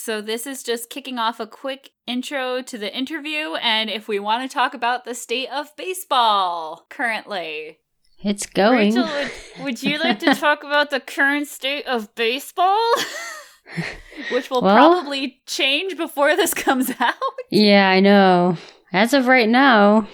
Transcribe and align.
So, 0.00 0.20
this 0.20 0.46
is 0.46 0.62
just 0.62 0.90
kicking 0.90 1.18
off 1.18 1.40
a 1.40 1.46
quick 1.46 1.90
intro 2.06 2.62
to 2.62 2.78
the 2.78 2.96
interview. 2.96 3.56
And 3.56 3.90
if 3.90 4.06
we 4.06 4.20
want 4.20 4.48
to 4.48 4.54
talk 4.54 4.72
about 4.72 5.04
the 5.04 5.12
state 5.12 5.48
of 5.50 5.74
baseball 5.74 6.86
currently, 6.88 7.80
it's 8.22 8.46
going. 8.46 8.94
Rachel, 8.94 9.06
would, 9.06 9.64
would 9.64 9.82
you 9.82 9.98
like 9.98 10.20
to 10.20 10.34
talk 10.36 10.62
about 10.62 10.90
the 10.90 11.00
current 11.00 11.48
state 11.48 11.84
of 11.84 12.14
baseball? 12.14 12.78
Which 14.30 14.50
will 14.50 14.62
well, 14.62 14.76
probably 14.76 15.42
change 15.46 15.96
before 15.96 16.36
this 16.36 16.54
comes 16.54 16.92
out. 17.00 17.14
Yeah, 17.50 17.90
I 17.90 17.98
know. 17.98 18.56
As 18.92 19.12
of 19.12 19.26
right 19.26 19.48
now, 19.48 20.06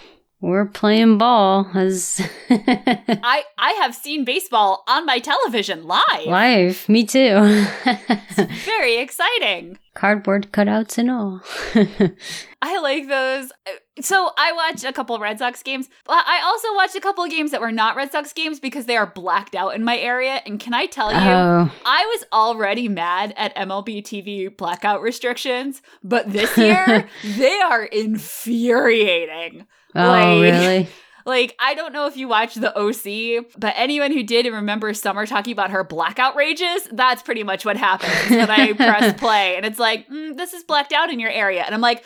we're 0.44 0.66
playing 0.66 1.16
ball 1.16 1.66
as 1.74 2.20
I 2.50 3.44
I 3.56 3.72
have 3.80 3.94
seen 3.94 4.26
baseball 4.26 4.84
on 4.86 5.06
my 5.06 5.18
television 5.18 5.86
live. 5.86 6.26
Live, 6.26 6.86
me 6.86 7.04
too. 7.04 7.66
very 8.64 8.98
exciting. 8.98 9.78
Cardboard 9.94 10.52
cutouts 10.52 10.98
and 10.98 11.10
all. 11.10 11.40
I 12.62 12.78
like 12.80 13.08
those. 13.08 13.52
So 14.00 14.30
I 14.36 14.52
watched 14.52 14.84
a 14.84 14.92
couple 14.92 15.18
Red 15.18 15.38
Sox 15.38 15.62
games. 15.62 15.88
but 16.04 16.24
I 16.26 16.42
also 16.44 16.68
watched 16.74 16.96
a 16.96 17.00
couple 17.00 17.24
of 17.24 17.30
games 17.30 17.52
that 17.52 17.60
were 17.60 17.72
not 17.72 17.96
Red 17.96 18.12
Sox 18.12 18.32
games 18.32 18.60
because 18.60 18.84
they 18.84 18.96
are 18.96 19.06
blacked 19.06 19.54
out 19.54 19.74
in 19.74 19.82
my 19.82 19.96
area. 19.96 20.42
And 20.44 20.60
can 20.60 20.74
I 20.74 20.86
tell 20.86 21.10
you, 21.10 21.18
oh. 21.18 21.72
I 21.86 22.04
was 22.04 22.24
already 22.32 22.88
mad 22.88 23.32
at 23.36 23.56
MLB 23.56 24.02
TV 24.02 24.54
blackout 24.54 25.00
restrictions, 25.00 25.80
but 26.02 26.30
this 26.30 26.58
year 26.58 27.08
they 27.24 27.60
are 27.60 27.84
infuriating. 27.84 29.66
Oh, 29.94 30.08
like, 30.08 30.40
really? 30.40 30.88
Like, 31.26 31.56
I 31.58 31.74
don't 31.74 31.92
know 31.92 32.06
if 32.06 32.16
you 32.16 32.28
watched 32.28 32.60
the 32.60 32.76
OC, 32.78 33.46
but 33.56 33.72
anyone 33.76 34.12
who 34.12 34.22
did 34.22 34.44
and 34.44 34.54
remembers 34.54 35.00
Summer 35.00 35.24
talking 35.24 35.52
about 35.52 35.70
her 35.70 35.82
blackout 35.82 36.36
rages, 36.36 36.86
that's 36.92 37.22
pretty 37.22 37.42
much 37.42 37.64
what 37.64 37.78
happens 37.78 38.30
when 38.30 38.50
I 38.50 38.72
press 38.74 39.18
play. 39.18 39.56
And 39.56 39.64
it's 39.64 39.78
like, 39.78 40.06
mm, 40.08 40.36
this 40.36 40.52
is 40.52 40.64
blacked 40.64 40.92
out 40.92 41.10
in 41.10 41.18
your 41.18 41.30
area. 41.30 41.62
And 41.62 41.74
I'm 41.74 41.80
like, 41.80 42.04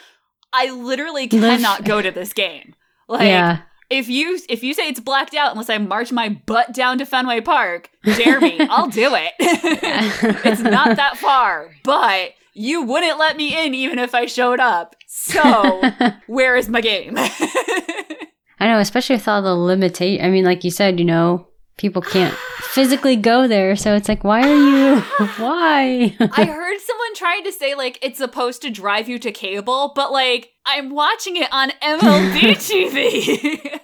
I 0.52 0.70
literally 0.70 1.26
cannot 1.26 1.84
go 1.84 2.00
to 2.00 2.10
this 2.12 2.32
game. 2.32 2.76
Like, 3.08 3.22
yeah. 3.22 3.62
if 3.90 4.08
you 4.08 4.38
if 4.48 4.62
you 4.62 4.72
say 4.72 4.88
it's 4.88 5.00
blacked 5.00 5.34
out 5.34 5.50
unless 5.50 5.68
I 5.68 5.78
march 5.78 6.12
my 6.12 6.28
butt 6.28 6.72
down 6.72 6.98
to 6.98 7.06
Fenway 7.06 7.40
Park, 7.40 7.90
dare 8.04 8.40
me, 8.40 8.60
I'll 8.60 8.88
do 8.88 9.14
it. 9.16 9.32
it's 9.40 10.60
not 10.60 10.96
that 10.96 11.16
far, 11.16 11.74
but 11.82 12.34
you 12.58 12.82
wouldn't 12.82 13.18
let 13.18 13.36
me 13.36 13.64
in 13.64 13.72
even 13.72 13.98
if 13.98 14.14
I 14.14 14.26
showed 14.26 14.60
up. 14.60 14.96
So, 15.06 15.80
where 16.26 16.56
is 16.56 16.68
my 16.68 16.80
game? 16.80 17.14
I 18.60 18.66
know, 18.66 18.78
especially 18.78 19.16
with 19.16 19.28
all 19.28 19.40
the 19.40 19.54
limitation. 19.54 20.24
I 20.24 20.30
mean, 20.30 20.44
like 20.44 20.64
you 20.64 20.70
said, 20.72 20.98
you 20.98 21.04
know, 21.04 21.46
people 21.76 22.02
can't 22.02 22.34
physically 22.58 23.14
go 23.14 23.46
there. 23.46 23.76
So 23.76 23.94
it's 23.94 24.08
like, 24.08 24.24
why 24.24 24.42
are 24.42 24.54
you? 24.54 25.00
why? 25.36 26.16
I 26.20 26.44
heard 26.44 26.80
someone 26.80 27.14
trying 27.14 27.44
to 27.44 27.52
say, 27.52 27.76
like, 27.76 27.98
it's 28.02 28.18
supposed 28.18 28.62
to 28.62 28.70
drive 28.70 29.08
you 29.08 29.20
to 29.20 29.30
cable, 29.30 29.92
but, 29.94 30.10
like, 30.10 30.50
I'm 30.66 30.90
watching 30.90 31.36
it 31.36 31.48
on 31.52 31.70
MLB 31.80 32.56
TV. 32.56 33.80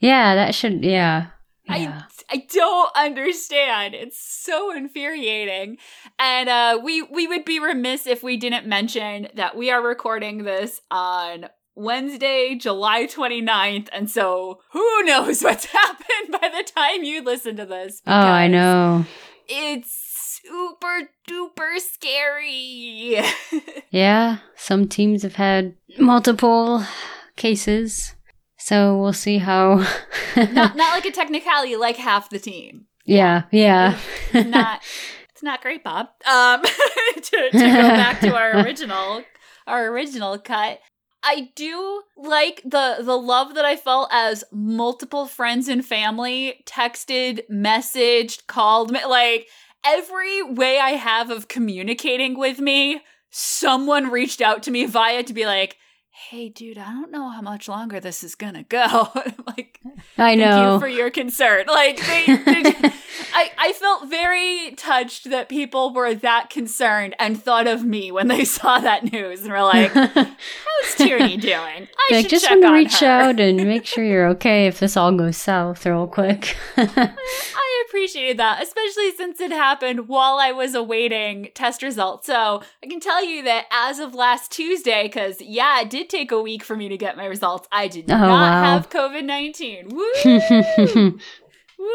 yeah, 0.00 0.34
that 0.34 0.54
should, 0.54 0.82
yeah. 0.82 1.26
yeah. 1.66 1.74
I 1.74 2.04
I 2.30 2.46
don't 2.50 2.90
understand. 2.96 3.94
It's 3.94 4.18
so 4.18 4.74
infuriating. 4.74 5.78
And 6.18 6.48
uh, 6.48 6.80
we 6.82 7.02
we 7.02 7.26
would 7.26 7.44
be 7.44 7.58
remiss 7.58 8.06
if 8.06 8.22
we 8.22 8.36
didn't 8.36 8.66
mention 8.66 9.28
that 9.34 9.56
we 9.56 9.70
are 9.70 9.82
recording 9.82 10.44
this 10.44 10.80
on 10.90 11.46
Wednesday, 11.74 12.54
July 12.54 13.06
29th. 13.06 13.88
And 13.92 14.10
so 14.10 14.60
who 14.72 15.02
knows 15.04 15.42
what's 15.42 15.66
happened 15.66 16.32
by 16.40 16.48
the 16.48 16.64
time 16.64 17.02
you 17.02 17.22
listen 17.22 17.56
to 17.56 17.66
this. 17.66 18.00
Oh, 18.06 18.12
I 18.12 18.48
know. 18.48 19.04
It's 19.48 20.40
super 20.42 21.10
duper 21.28 21.78
scary. 21.78 23.20
yeah, 23.90 24.38
some 24.56 24.88
teams 24.88 25.22
have 25.22 25.36
had 25.36 25.74
multiple 25.98 26.84
cases. 27.36 28.14
So 28.64 28.96
we'll 28.96 29.12
see 29.12 29.36
how. 29.36 29.86
not, 30.36 30.74
not 30.74 30.94
like 30.94 31.04
a 31.04 31.10
technicality, 31.12 31.76
like 31.76 31.96
half 31.96 32.30
the 32.30 32.38
team. 32.38 32.86
Yeah, 33.04 33.42
yeah. 33.50 33.98
It's 34.32 34.48
not. 34.48 34.80
It's 35.28 35.42
not 35.42 35.60
great, 35.60 35.84
Bob. 35.84 36.06
Um, 36.26 36.62
to, 37.14 37.50
to 37.50 37.58
go 37.58 37.58
back 37.60 38.20
to 38.20 38.34
our 38.34 38.64
original, 38.64 39.22
our 39.66 39.88
original 39.88 40.38
cut. 40.38 40.80
I 41.22 41.50
do 41.54 42.04
like 42.16 42.62
the 42.64 42.96
the 43.00 43.18
love 43.18 43.54
that 43.54 43.66
I 43.66 43.76
felt 43.76 44.08
as 44.10 44.44
multiple 44.50 45.26
friends 45.26 45.68
and 45.68 45.84
family 45.84 46.64
texted, 46.64 47.42
messaged, 47.52 48.46
called 48.46 48.90
me. 48.90 49.04
Like 49.04 49.46
every 49.84 50.42
way 50.42 50.78
I 50.78 50.92
have 50.92 51.28
of 51.28 51.48
communicating 51.48 52.38
with 52.38 52.60
me, 52.60 53.02
someone 53.28 54.10
reached 54.10 54.40
out 54.40 54.62
to 54.62 54.70
me 54.70 54.86
via 54.86 55.22
to 55.22 55.34
be 55.34 55.44
like, 55.44 55.76
hey 56.16 56.48
dude 56.48 56.78
i 56.78 56.92
don't 56.92 57.10
know 57.10 57.28
how 57.28 57.42
much 57.42 57.68
longer 57.68 57.98
this 57.98 58.22
is 58.22 58.36
gonna 58.36 58.62
go. 58.62 59.08
Like 59.46 59.80
i 60.16 60.34
know 60.34 60.50
thank 60.50 60.72
you 60.72 60.80
for 60.80 60.88
your 60.88 61.10
concern. 61.10 61.66
Like 61.66 61.98
they, 61.98 62.24
they 62.26 62.62
I, 63.34 63.50
I 63.58 63.72
felt 63.72 64.08
very 64.08 64.72
touched 64.76 65.30
that 65.30 65.48
people 65.48 65.92
were 65.92 66.14
that 66.14 66.50
concerned 66.50 67.14
and 67.18 67.40
thought 67.40 67.66
of 67.66 67.84
me 67.84 68.10
when 68.10 68.28
they 68.28 68.44
saw 68.56 68.78
that 68.78 69.12
news 69.12 69.42
and 69.42 69.50
were 69.50 69.62
like 69.62 69.92
how's 69.92 70.94
tierney 70.96 71.36
doing? 71.36 71.52
I 71.54 72.08
like, 72.10 72.28
just 72.28 72.48
want 72.48 72.62
to 72.62 72.72
reach 72.72 73.00
her. 73.00 73.06
out 73.06 73.40
and 73.40 73.56
make 73.64 73.86
sure 73.86 74.04
you're 74.04 74.28
okay 74.28 74.66
if 74.66 74.80
this 74.80 74.96
all 74.96 75.12
goes 75.12 75.36
south 75.36 75.84
real 75.84 76.06
quick. 76.06 76.56
I 76.76 77.84
appreciated 77.88 78.38
that 78.38 78.62
especially 78.62 79.12
since 79.12 79.40
it 79.40 79.52
happened 79.52 80.08
while 80.08 80.38
i 80.38 80.52
was 80.52 80.74
awaiting 80.74 81.50
test 81.54 81.82
results. 81.82 82.26
So 82.26 82.62
i 82.82 82.86
can 82.86 83.00
tell 83.00 83.24
you 83.24 83.42
that 83.42 83.66
as 83.70 83.98
of 83.98 84.14
last 84.14 84.50
tuesday 84.50 85.04
because 85.04 85.40
yeah 85.40 85.80
it 85.82 85.90
did 85.90 86.03
did 86.04 86.16
take 86.16 86.32
a 86.32 86.40
week 86.40 86.62
for 86.62 86.76
me 86.76 86.88
to 86.88 86.96
get 86.96 87.16
my 87.16 87.26
results. 87.26 87.68
I 87.72 87.88
did 87.88 88.10
oh, 88.10 88.16
not 88.16 88.28
wow. 88.28 88.62
have 88.62 88.90
COVID 88.90 89.24
19. 89.24 89.88
Woo! 89.88 90.12
Woo! 91.78 91.90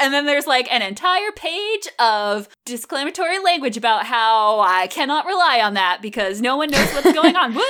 And 0.00 0.12
then 0.12 0.26
there's 0.26 0.46
like 0.46 0.72
an 0.72 0.82
entire 0.82 1.32
page 1.32 1.88
of 1.98 2.48
disclaimatory 2.66 3.42
language 3.44 3.76
about 3.76 4.06
how 4.06 4.60
I 4.60 4.86
cannot 4.86 5.26
rely 5.26 5.60
on 5.62 5.74
that 5.74 6.00
because 6.02 6.40
no 6.40 6.56
one 6.56 6.70
knows 6.70 6.92
what's 6.92 7.12
going 7.12 7.36
on. 7.36 7.54
Woo! 7.54 7.62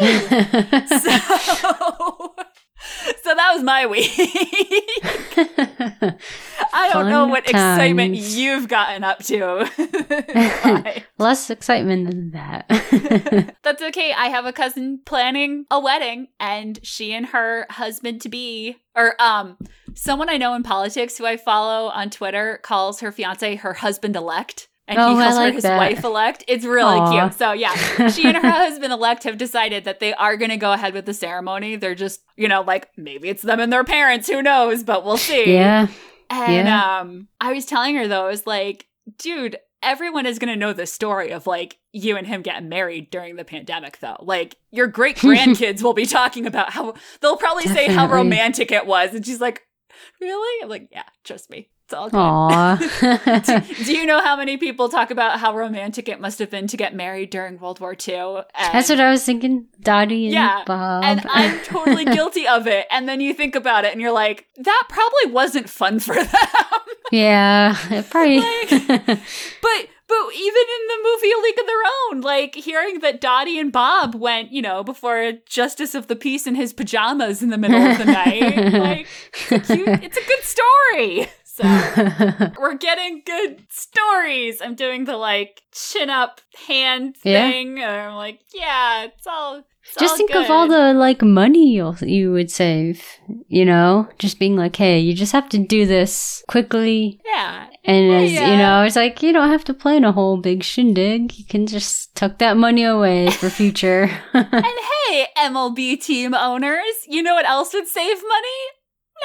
so 0.00 0.08
so 3.22 3.34
that 3.34 3.52
was 3.54 3.62
my 3.62 3.86
week. 3.86 4.10
I 6.98 7.02
don't 7.02 7.10
know 7.10 7.26
what 7.26 7.46
times. 7.46 7.78
excitement 7.78 8.14
you've 8.16 8.68
gotten 8.68 9.04
up 9.04 9.22
to. 9.24 11.02
Less 11.18 11.50
excitement 11.50 12.10
than 12.10 12.30
that. 12.32 13.56
That's 13.62 13.82
okay. 13.82 14.12
I 14.12 14.26
have 14.28 14.46
a 14.46 14.52
cousin 14.52 15.00
planning 15.04 15.66
a 15.70 15.80
wedding, 15.80 16.28
and 16.38 16.78
she 16.82 17.12
and 17.12 17.26
her 17.26 17.66
husband 17.70 18.20
to 18.22 18.28
be, 18.28 18.76
or 18.94 19.20
um, 19.20 19.56
someone 19.94 20.28
I 20.28 20.36
know 20.36 20.54
in 20.54 20.62
politics 20.62 21.18
who 21.18 21.26
I 21.26 21.36
follow 21.36 21.88
on 21.88 22.10
Twitter 22.10 22.58
calls 22.62 23.00
her 23.00 23.12
fiance 23.12 23.56
her 23.56 23.74
husband 23.74 24.16
elect 24.16 24.68
and 24.86 24.98
oh, 24.98 25.16
he 25.16 25.22
calls 25.22 25.36
like 25.36 25.46
her 25.46 25.52
his 25.52 25.62
that. 25.62 25.78
wife 25.78 26.04
elect. 26.04 26.44
It's 26.46 26.64
really 26.64 26.98
Aww. 26.98 27.22
cute. 27.22 27.38
So 27.38 27.52
yeah, 27.52 28.08
she 28.08 28.26
and 28.26 28.36
her 28.36 28.50
husband 28.50 28.92
elect 28.92 29.24
have 29.24 29.38
decided 29.38 29.84
that 29.84 29.98
they 29.98 30.12
are 30.14 30.36
going 30.36 30.50
to 30.50 30.56
go 30.58 30.72
ahead 30.72 30.92
with 30.92 31.06
the 31.06 31.14
ceremony. 31.14 31.76
They're 31.76 31.94
just, 31.94 32.20
you 32.36 32.48
know, 32.48 32.60
like 32.60 32.90
maybe 32.96 33.28
it's 33.28 33.42
them 33.42 33.60
and 33.60 33.72
their 33.72 33.84
parents, 33.84 34.28
who 34.28 34.42
knows, 34.42 34.82
but 34.82 35.04
we'll 35.04 35.16
see. 35.16 35.54
Yeah. 35.54 35.88
And 36.42 36.68
yeah. 36.68 37.00
um 37.00 37.28
I 37.40 37.52
was 37.52 37.66
telling 37.66 37.96
her 37.96 38.08
though, 38.08 38.24
I 38.24 38.30
was 38.30 38.46
like, 38.46 38.86
dude, 39.18 39.56
everyone 39.82 40.26
is 40.26 40.38
going 40.38 40.52
to 40.52 40.58
know 40.58 40.72
the 40.72 40.86
story 40.86 41.30
of 41.30 41.46
like 41.46 41.78
you 41.92 42.16
and 42.16 42.26
him 42.26 42.42
getting 42.42 42.68
married 42.68 43.10
during 43.10 43.36
the 43.36 43.44
pandemic 43.44 43.98
though. 44.00 44.16
Like 44.20 44.56
your 44.70 44.86
great 44.86 45.16
grandkids 45.18 45.82
will 45.82 45.94
be 45.94 46.06
talking 46.06 46.46
about 46.46 46.70
how 46.70 46.94
they'll 47.20 47.36
probably 47.36 47.64
Definitely. 47.64 47.88
say 47.88 47.94
how 47.94 48.08
romantic 48.08 48.72
it 48.72 48.86
was 48.86 49.14
and 49.14 49.24
she's 49.24 49.40
like, 49.40 49.62
"Really?" 50.20 50.62
I'm 50.62 50.68
like, 50.68 50.88
"Yeah, 50.90 51.04
trust 51.22 51.50
me." 51.50 51.68
It's 51.84 51.92
all 51.92 52.08
good. 52.08 52.90
do, 53.44 53.74
do, 53.84 53.92
you 53.92 54.06
know 54.06 54.20
how 54.22 54.36
many 54.36 54.56
people 54.56 54.88
talk 54.88 55.10
about 55.10 55.38
how 55.38 55.54
romantic 55.54 56.08
it 56.08 56.18
must 56.18 56.38
have 56.38 56.48
been 56.48 56.66
to 56.68 56.78
get 56.78 56.94
married 56.94 57.28
during 57.28 57.58
World 57.58 57.78
War 57.78 57.94
II? 57.94 58.14
And 58.54 58.72
That's 58.72 58.88
what 58.88 59.00
I 59.00 59.10
was 59.10 59.22
thinking. 59.22 59.66
Dottie 59.80 60.26
and 60.26 60.34
yeah, 60.34 60.62
Bob. 60.66 61.04
And 61.04 61.22
I'm 61.28 61.60
totally 61.64 62.06
guilty 62.06 62.48
of 62.48 62.66
it. 62.66 62.86
And 62.90 63.06
then 63.06 63.20
you 63.20 63.34
think 63.34 63.54
about 63.54 63.84
it 63.84 63.92
and 63.92 64.00
you're 64.00 64.12
like, 64.12 64.46
that 64.56 64.84
probably 64.88 65.32
wasn't 65.32 65.68
fun 65.68 66.00
for 66.00 66.14
them. 66.14 66.28
yeah, 67.12 67.76
it 67.90 68.08
probably. 68.08 68.38
like, 68.38 68.70
but 68.70 69.88
but 70.06 70.34
even 70.34 70.62
in 70.62 70.88
the 70.88 70.98
movie 71.02 71.32
A 71.32 71.42
League 71.42 71.58
of 71.58 71.66
Their 71.66 71.82
Own, 72.10 72.20
like 72.20 72.54
hearing 72.54 73.00
that 73.00 73.20
Dottie 73.20 73.58
and 73.58 73.72
Bob 73.72 74.14
went, 74.14 74.52
you 74.52 74.62
know, 74.62 74.84
before 74.84 75.32
Justice 75.46 75.94
of 75.94 76.06
the 76.06 76.16
Peace 76.16 76.46
in 76.46 76.54
his 76.54 76.72
pajamas 76.72 77.42
in 77.42 77.50
the 77.50 77.58
middle 77.58 77.80
of 77.80 77.98
the 77.98 78.04
night, 78.04 78.72
like 78.72 79.06
it's 79.50 79.70
a, 79.70 79.76
cute, 79.76 79.88
it's 80.02 80.16
a 80.16 80.26
good 80.26 80.42
story. 80.42 81.28
So 81.54 81.62
we're 82.58 82.74
getting 82.74 83.22
good 83.24 83.64
stories. 83.70 84.60
I'm 84.60 84.74
doing 84.74 85.04
the 85.04 85.16
like 85.16 85.62
chin 85.72 86.10
up 86.10 86.40
hand 86.66 87.14
Yeah. 87.22 87.48
thing. 87.48 87.78
And 87.80 87.90
I'm 87.92 88.14
like, 88.16 88.40
yeah, 88.52 89.04
it's 89.04 89.24
all. 89.26 89.62
It's 89.86 89.94
just 89.96 90.12
all 90.12 90.16
think 90.16 90.34
of 90.34 90.50
all 90.50 90.66
the 90.66 90.94
like 90.94 91.22
money 91.22 91.74
you'll, 91.74 91.94
you 91.98 92.32
would 92.32 92.50
save, 92.50 93.04
you 93.48 93.64
know? 93.66 94.08
Just 94.18 94.38
being 94.40 94.56
like, 94.56 94.74
hey, 94.74 94.98
you 94.98 95.14
just 95.14 95.32
have 95.32 95.48
to 95.50 95.58
do 95.58 95.84
this 95.86 96.42
quickly. 96.48 97.20
Yeah. 97.24 97.66
And 97.84 98.12
as 98.14 98.32
you 98.32 98.40
know, 98.56 98.82
it's 98.82 98.96
like 98.96 99.22
you 99.22 99.32
don't 99.32 99.50
have 99.50 99.62
to 99.64 99.74
plan 99.74 100.02
a 100.04 100.10
whole 100.10 100.38
big 100.38 100.64
shindig. 100.64 101.38
You 101.38 101.44
can 101.44 101.66
just 101.66 102.14
tuck 102.16 102.38
that 102.38 102.56
money 102.56 102.82
away 102.82 103.30
for 103.30 103.48
future. 103.50 104.10
And 104.32 104.64
hey, 105.08 105.26
MLB 105.38 106.00
team 106.02 106.34
owners, 106.34 106.94
you 107.06 107.22
know 107.22 107.34
what 107.34 107.44
else 107.46 107.74
would 107.74 107.86
save 107.86 108.16
money? 108.16 108.60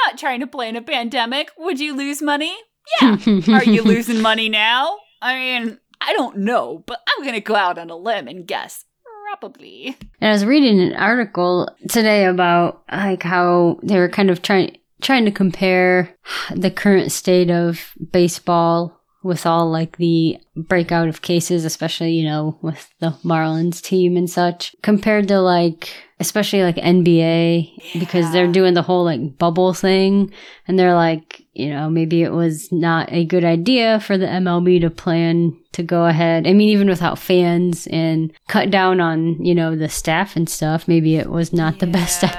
Not 0.06 0.18
trying 0.18 0.40
to 0.40 0.48
plan 0.48 0.76
a 0.76 0.82
pandemic. 0.82 1.52
Would 1.58 1.80
you 1.80 1.96
lose 1.96 2.22
money? 2.22 2.56
Yeah. 3.02 3.18
Are 3.50 3.64
you 3.64 3.82
losing 3.84 4.22
money 4.22 4.50
now? 4.50 4.98
I 5.22 5.36
mean, 5.36 5.80
I 6.02 6.14
don't 6.14 6.40
know, 6.40 6.84
but 6.86 7.00
I'm 7.08 7.24
going 7.24 7.36
to 7.36 7.42
go 7.42 7.56
out 7.56 7.78
on 7.78 7.90
a 7.90 7.96
limb 7.96 8.28
and 8.28 8.48
guess. 8.48 8.86
Probably. 9.28 9.96
And 10.20 10.30
I 10.30 10.34
was 10.34 10.46
reading 10.46 10.80
an 10.80 10.96
article 10.96 11.70
today 11.88 12.26
about 12.26 12.84
like 12.92 13.24
how 13.24 13.80
they 13.84 13.98
were 13.98 14.10
kind 14.10 14.32
of 14.32 14.42
trying 14.42 14.78
trying 15.02 15.26
to 15.26 15.32
compare 15.32 16.16
the 16.54 16.72
current 16.72 17.12
state 17.12 17.50
of 17.50 17.94
baseball 18.12 19.00
with 19.24 19.46
all 19.46 19.70
like 19.70 19.98
the 19.98 20.38
breakout 20.56 21.08
of 21.08 21.22
cases, 21.22 21.66
especially, 21.66 22.12
you 22.12 22.26
know, 22.26 22.58
with 22.62 22.90
the 23.00 23.12
Marlins 23.24 23.82
team 23.82 24.18
and 24.18 24.30
such, 24.30 24.76
compared 24.82 25.28
to 25.28 25.40
like 25.40 25.94
especially 26.20 26.64
like 26.64 26.76
NBA 26.76 28.00
because 28.00 28.32
they're 28.32 28.52
doing 28.52 28.74
the 28.74 28.82
whole 28.82 29.06
like 29.06 29.38
bubble 29.38 29.74
thing 29.74 30.34
and 30.68 30.78
they're 30.78 30.96
like, 30.96 31.42
you 31.54 31.70
know, 31.70 31.90
maybe 31.90 32.24
it 32.24 32.34
was 32.34 32.72
not 32.72 33.12
a 33.12 33.26
good 33.26 33.46
idea 33.46 34.00
for 34.02 34.18
the 34.18 34.26
MLB 34.26 34.82
to 34.82 34.90
plan 34.90 35.58
to 35.74 35.84
go 35.84 36.06
ahead. 36.06 36.46
I 36.48 36.54
mean, 36.54 36.70
even 36.70 36.90
without 36.90 37.20
fans 37.20 37.88
and 37.88 38.34
cut 38.48 38.70
down 38.70 39.00
on, 39.00 39.44
you 39.44 39.56
know, 39.56 39.76
the 39.76 39.88
staff 39.90 40.36
and 40.36 40.50
stuff, 40.50 40.88
maybe 40.88 41.16
it 41.16 41.30
was 41.30 41.54
not 41.54 41.80
the 41.80 41.88
best. 41.88 42.24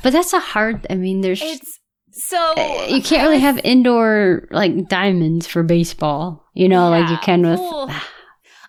But 0.00 0.12
that's 0.12 0.32
a 0.32 0.38
hard, 0.38 0.86
I 0.88 0.94
mean, 0.94 1.22
there's, 1.22 1.42
It's 1.42 1.80
so. 2.12 2.54
uh, 2.56 2.86
you 2.88 3.02
can't 3.02 3.24
really 3.24 3.40
have 3.40 3.58
indoor 3.64 4.46
like 4.52 4.88
diamonds 4.88 5.46
for 5.48 5.64
baseball, 5.64 6.46
you 6.54 6.68
know, 6.68 6.88
like 6.88 7.10
you 7.10 7.16
can 7.18 7.42
with. 7.42 7.58
Well, 7.58 7.90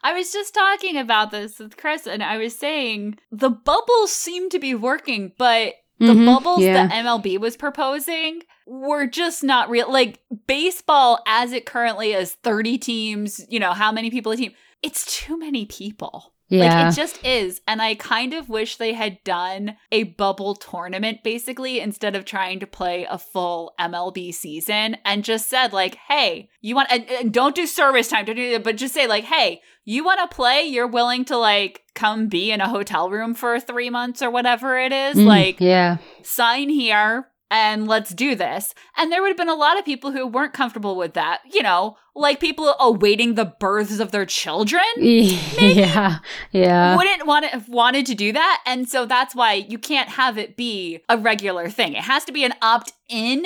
I 0.04 0.14
was 0.14 0.32
just 0.32 0.54
talking 0.54 0.98
about 0.98 1.32
this 1.32 1.60
with 1.60 1.78
Chris, 1.78 2.08
and 2.08 2.24
I 2.24 2.38
was 2.38 2.58
saying 2.58 3.20
the 3.32 3.50
bubbles 3.50 4.12
seem 4.12 4.50
to 4.50 4.60
be 4.60 4.74
working, 4.76 5.34
but 5.38 5.74
the 6.00 6.14
Mhm, 6.14 6.26
bubbles 6.26 6.62
yeah. 6.64 6.88
that 6.88 6.92
MLB 6.92 7.38
was 7.38 7.58
proposing 7.58 8.44
were 8.66 9.06
just 9.06 9.44
not 9.44 9.70
real. 9.70 9.92
Like 9.92 10.20
baseball, 10.48 11.20
as 11.28 11.52
it 11.52 11.66
currently 11.66 12.14
is, 12.14 12.34
30 12.44 12.78
teams, 12.78 13.46
you 13.50 13.60
know, 13.60 13.74
how 13.74 13.92
many 13.92 14.10
people 14.10 14.32
a 14.32 14.38
team? 14.38 14.54
It's 14.82 15.06
too 15.20 15.38
many 15.38 15.66
people. 15.66 16.34
Yeah. 16.50 16.84
Like 16.84 16.94
it 16.94 16.96
just 16.96 17.24
is. 17.24 17.62
And 17.68 17.82
I 17.82 17.96
kind 17.96 18.34
of 18.34 18.50
wish 18.50 18.76
they 18.78 18.94
had 18.94 19.24
done 19.24 19.78
a 19.92 20.04
bubble 20.04 20.56
tournament 20.56 21.24
basically 21.24 21.80
instead 21.80 22.16
of 22.16 22.26
trying 22.26 22.60
to 22.60 22.68
play 22.68 23.06
a 23.10 23.18
full 23.18 23.74
MLB 23.80 24.34
season 24.34 24.98
and 25.06 25.24
just 25.24 25.48
said, 25.50 25.74
like, 25.74 25.96
hey, 26.08 26.50
you 26.62 26.76
want, 26.76 26.92
and, 26.92 27.08
and 27.10 27.32
don't 27.34 27.56
do 27.56 27.68
service 27.68 28.08
time, 28.10 28.26
don't 28.26 28.36
do 28.36 28.52
that, 28.52 28.64
but 28.64 28.78
just 28.78 28.94
say, 28.94 29.08
like, 29.08 29.26
hey, 29.26 29.62
you 29.86 30.04
want 30.04 30.20
to 30.20 30.36
play? 30.36 30.64
You're 30.64 30.88
willing 30.88 31.26
to, 31.26 31.38
like, 31.38 31.82
come 31.96 32.28
be 32.28 32.52
in 32.52 32.62
a 32.62 32.70
hotel 32.70 33.10
room 33.10 33.34
for 33.34 33.60
three 33.60 33.90
months 33.90 34.22
or 34.22 34.30
whatever 34.30 34.78
it 34.78 34.92
is? 34.92 35.16
Mm, 35.18 35.26
Like, 35.26 35.60
yeah. 35.62 35.98
sign 36.24 36.70
here 36.70 37.28
and 37.52 37.88
let's 37.88 38.12
do 38.14 38.36
this. 38.36 38.74
And 38.98 39.12
there 39.12 39.22
would 39.22 39.30
have 39.30 39.38
been 39.38 39.50
a 39.50 39.56
lot 39.56 39.80
of 39.80 39.86
people 39.86 40.12
who 40.12 40.28
weren't 40.28 40.54
comfortable 40.54 40.96
with 40.96 41.14
that, 41.16 41.42
you 41.52 41.64
know, 41.64 41.98
like 42.16 42.40
people 42.40 42.76
awaiting 42.80 43.36
the 43.36 43.46
births 43.46 44.00
of 44.00 44.12
their 44.12 44.26
children 44.26 44.82
Yeah. 44.98 46.18
Yeah. 46.52 46.96
wouldn't 46.98 47.26
want 47.26 47.46
to 47.46 47.52
have 47.52 47.70
wanted 47.70 48.06
to 48.08 48.16
do 48.16 48.34
that. 48.34 48.62
And 48.66 48.88
so 48.90 49.06
that's 49.06 49.34
why 49.36 49.54
you 49.54 49.78
can't 49.78 50.10
have 50.10 50.38
it 50.38 50.56
be 50.58 51.00
a 51.10 51.18
regular 51.18 51.70
thing. 51.70 51.94
It 51.94 52.04
has 52.04 52.26
to 52.26 52.32
be 52.32 52.44
an 52.44 52.54
opt 52.62 52.92
in, 53.08 53.46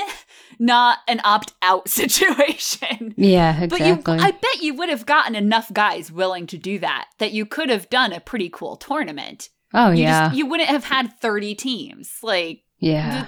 not 0.60 1.00
an 1.08 1.22
opt 1.24 1.54
out 1.62 1.88
situation. 2.48 3.14
Yeah, 3.18 3.68
But 3.68 3.80
exactly. 3.82 4.18
you, 4.18 4.22
I 4.24 4.32
bet 4.32 4.62
you 4.62 4.74
would 4.76 4.90
have 4.90 5.06
gotten 5.06 5.36
enough 5.36 5.72
guys 5.72 6.12
willing 6.12 6.48
to 6.48 6.58
do 6.58 6.80
that, 6.80 7.08
that 7.20 7.32
you 7.32 7.46
could 7.46 7.70
have 7.70 7.90
done 7.90 8.12
a 8.14 8.20
pretty 8.20 8.50
cool 8.50 8.76
tournament. 8.76 9.50
oh, 9.74 9.92
You 9.92 10.04
yeah. 10.04 10.26
Just, 10.28 10.38
you 10.38 10.46
wouldn't 10.48 10.70
have 10.70 10.86
had 10.86 11.14
30 11.20 11.56
teams. 11.56 12.12
Like, 12.22 12.64
yeah. 12.80 13.28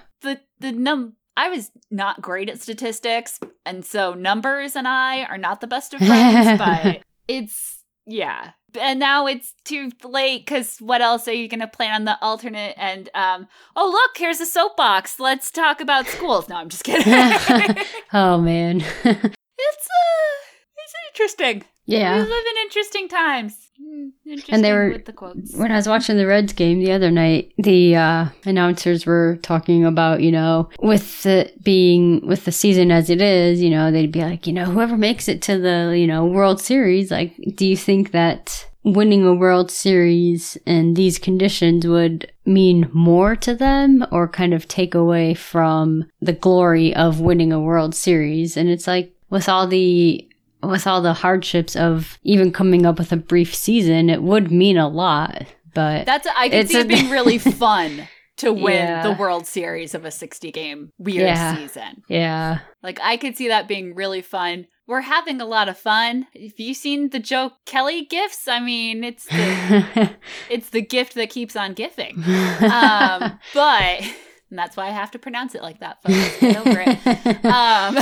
The 0.65 0.71
num 0.71 1.13
I 1.37 1.49
was 1.49 1.71
not 1.91 2.21
great 2.21 2.49
at 2.49 2.61
statistics, 2.61 3.39
and 3.65 3.85
so 3.85 4.13
numbers 4.13 4.75
and 4.75 4.87
I 4.87 5.23
are 5.23 5.37
not 5.37 5.61
the 5.61 5.67
best 5.67 5.93
of 5.93 5.99
friends, 5.99 6.57
but 6.57 7.03
it's 7.27 7.83
yeah. 8.05 8.51
And 8.79 8.99
now 8.99 9.25
it's 9.25 9.53
too 9.63 9.91
late 10.03 10.45
because 10.45 10.79
what 10.79 11.01
else 11.01 11.29
are 11.29 11.33
you 11.33 11.47
going 11.47 11.61
to 11.61 11.67
plan 11.67 11.93
on 11.93 12.05
the 12.05 12.17
alternate? 12.21 12.75
And 12.77 13.09
um, 13.13 13.47
oh 13.75 13.89
look, 13.89 14.17
here's 14.17 14.41
a 14.41 14.45
soapbox. 14.45 15.19
Let's 15.19 15.49
talk 15.49 15.79
about 15.79 16.07
schools. 16.07 16.49
No, 16.49 16.55
I'm 16.55 16.69
just 16.69 16.83
kidding. 16.83 17.13
oh, 18.13 18.37
man. 18.37 18.81
uh, 19.05 19.13
it's 19.57 19.87
interesting. 21.11 21.63
Yeah. 21.87 22.15
We 22.15 22.21
live 22.21 22.29
in 22.31 22.61
interesting 22.63 23.07
times. 23.07 23.57
Hmm, 23.79 24.07
Interesting 24.25 24.55
And 24.55 24.63
they 24.63 24.71
were- 24.73 24.89
with 24.91 25.05
the 25.05 25.13
quotes. 25.13 25.53
When 25.55 25.71
I 25.71 25.75
was 25.75 25.87
watching 25.87 26.17
the 26.17 26.25
Reds 26.25 26.53
game 26.53 26.79
the 26.79 26.91
other 26.93 27.11
night, 27.11 27.51
the 27.57 27.95
uh, 27.95 28.25
announcers 28.45 29.05
were 29.05 29.37
talking 29.43 29.85
about, 29.85 30.21
you 30.21 30.31
know, 30.31 30.69
with 30.79 31.25
it 31.25 31.63
being, 31.63 32.25
with 32.25 32.45
the 32.45 32.51
season 32.51 32.91
as 32.91 33.09
it 33.11 33.21
is, 33.21 33.61
you 33.61 33.69
know, 33.69 33.91
they'd 33.91 34.11
be 34.11 34.21
like, 34.23 34.47
you 34.47 34.53
know, 34.53 34.65
whoever 34.65 34.97
makes 34.97 35.27
it 35.27 35.41
to 35.43 35.59
the, 35.59 35.93
you 35.97 36.07
know, 36.07 36.25
World 36.25 36.59
Series, 36.59 37.11
like, 37.11 37.35
do 37.55 37.67
you 37.67 37.77
think 37.77 38.11
that 38.11 38.65
winning 38.83 39.23
a 39.25 39.33
World 39.35 39.69
Series 39.69 40.57
in 40.65 40.93
these 40.95 41.19
conditions 41.19 41.85
would 41.85 42.31
mean 42.45 42.89
more 42.93 43.35
to 43.35 43.53
them 43.53 44.05
or 44.11 44.27
kind 44.27 44.53
of 44.53 44.67
take 44.67 44.95
away 44.95 45.33
from 45.35 46.05
the 46.21 46.33
glory 46.33 46.95
of 46.95 47.19
winning 47.19 47.51
a 47.53 47.59
World 47.59 47.93
Series? 47.93 48.57
And 48.57 48.69
it's 48.69 48.87
like, 48.87 49.11
with 49.29 49.49
all 49.49 49.67
the 49.67 50.27
with 50.67 50.87
all 50.87 51.01
the 51.01 51.13
hardships 51.13 51.75
of 51.75 52.17
even 52.23 52.51
coming 52.51 52.85
up 52.85 52.97
with 52.99 53.11
a 53.11 53.17
brief 53.17 53.53
season, 53.55 54.09
it 54.09 54.21
would 54.23 54.51
mean 54.51 54.77
a 54.77 54.87
lot. 54.87 55.45
But 55.73 56.05
That's 56.05 56.27
I 56.35 56.49
could 56.49 56.59
It's 56.59 56.71
see 56.71 56.79
it 56.79 56.87
being 56.87 57.09
really 57.09 57.37
fun 57.39 58.07
to 58.37 58.51
win 58.53 58.73
Yeah. 58.75 59.03
the 59.03 59.13
World 59.13 59.45
Series 59.47 59.93
of 59.95 60.05
a 60.05 60.11
60 60.11 60.51
game 60.51 60.91
weird 60.97 61.27
Yeah. 61.27 61.55
season. 61.55 62.03
yeah, 62.09 62.59
Like 62.83 62.99
I 63.01 63.17
could 63.17 63.35
see 63.37 63.47
that 63.49 63.67
being 63.67 63.95
really 63.95 64.21
fun. 64.21 64.67
We're 64.87 65.01
having 65.01 65.41
a 65.41 65.45
lot 65.45 65.67
of 65.67 65.77
fun. 65.79 66.27
If 66.33 66.59
you 66.59 66.73
seen 66.75 67.09
the 67.09 67.17
Joe 67.19 67.53
Kelly 67.65 68.05
gifts, 68.05 68.47
I 68.47 68.59
mean, 68.59 69.03
it's 69.03 69.25
the 69.25 70.11
it's 70.49 70.69
the 70.69 70.81
gift 70.81 71.15
that 71.15 71.29
keeps 71.31 71.55
on 71.55 71.73
giving. 71.73 72.23
Um, 72.61 73.39
but 73.53 74.01
and 74.51 74.59
that's 74.59 74.77
why 74.77 74.85
I 74.87 74.91
have 74.91 75.09
to 75.11 75.19
pronounce 75.19 75.55
it 75.55 75.63
like 75.63 75.79
that, 75.79 76.03
folks. 76.03 76.39
Get 76.39 76.57
over 76.57 76.83
it. 76.85 77.45
Um, 77.45 77.97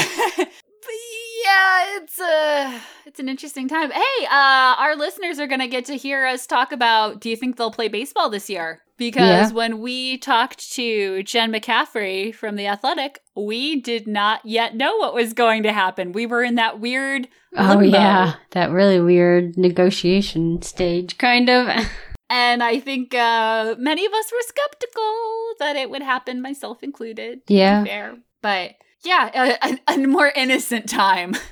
yeah, 1.54 1.98
it's 1.98 2.20
a 2.20 2.82
it's 3.06 3.20
an 3.20 3.30
interesting 3.30 3.68
time. 3.68 3.92
Hey, 3.92 4.26
uh, 4.26 4.76
our 4.80 4.96
listeners 4.96 5.40
are 5.40 5.48
gonna 5.48 5.68
get 5.68 5.86
to 5.86 5.96
hear 5.96 6.26
us 6.26 6.48
talk 6.48 6.72
about. 6.72 7.20
Do 7.22 7.30
you 7.30 7.36
think 7.36 7.58
they'll 7.58 7.72
play 7.72 7.88
baseball 7.88 8.30
this 8.30 8.50
year? 8.50 8.82
Because 8.98 9.50
Yeah. 9.50 9.56
when 9.56 9.80
we 9.80 10.18
talked 10.18 10.72
to 10.74 11.24
Jen 11.24 11.52
McCaffrey 11.52 12.34
from 12.34 12.56
the 12.56 12.68
Athletic, 12.68 13.20
we 13.36 13.82
did 13.82 14.08
not 14.08 14.42
yet 14.46 14.76
know 14.76 14.96
what 14.98 15.14
was 15.16 15.34
going 15.34 15.64
to 15.64 15.74
happen. 15.74 16.12
We 16.12 16.26
were 16.26 16.44
in 16.44 16.56
that 16.56 16.80
weird. 16.80 17.28
oh 17.58 17.80
yeah, 17.82 18.36
that 18.52 18.72
really 18.72 19.00
weird 19.00 19.58
negotiation 19.58 20.62
stage, 20.62 21.18
kind 21.18 21.50
of. 21.50 21.68
And 22.30 22.64
I 22.64 22.80
think 22.80 23.14
uh, 23.14 23.76
many 23.78 24.06
of 24.08 24.12
us 24.14 24.32
were 24.32 24.42
skeptical 24.48 25.54
that 25.60 25.76
it 25.76 25.92
would 25.92 26.02
happen, 26.02 26.42
myself 26.42 26.82
included. 26.82 27.42
to 27.46 27.54
be 27.54 27.56
Yeah. 27.60 27.84
fair. 27.84 28.16
But 28.42 28.72
yeah, 29.04 29.58
a, 29.64 29.70
a, 29.72 29.94
a 29.96 30.08
more 30.08 30.32
innocent 30.36 30.90
time. 30.90 31.36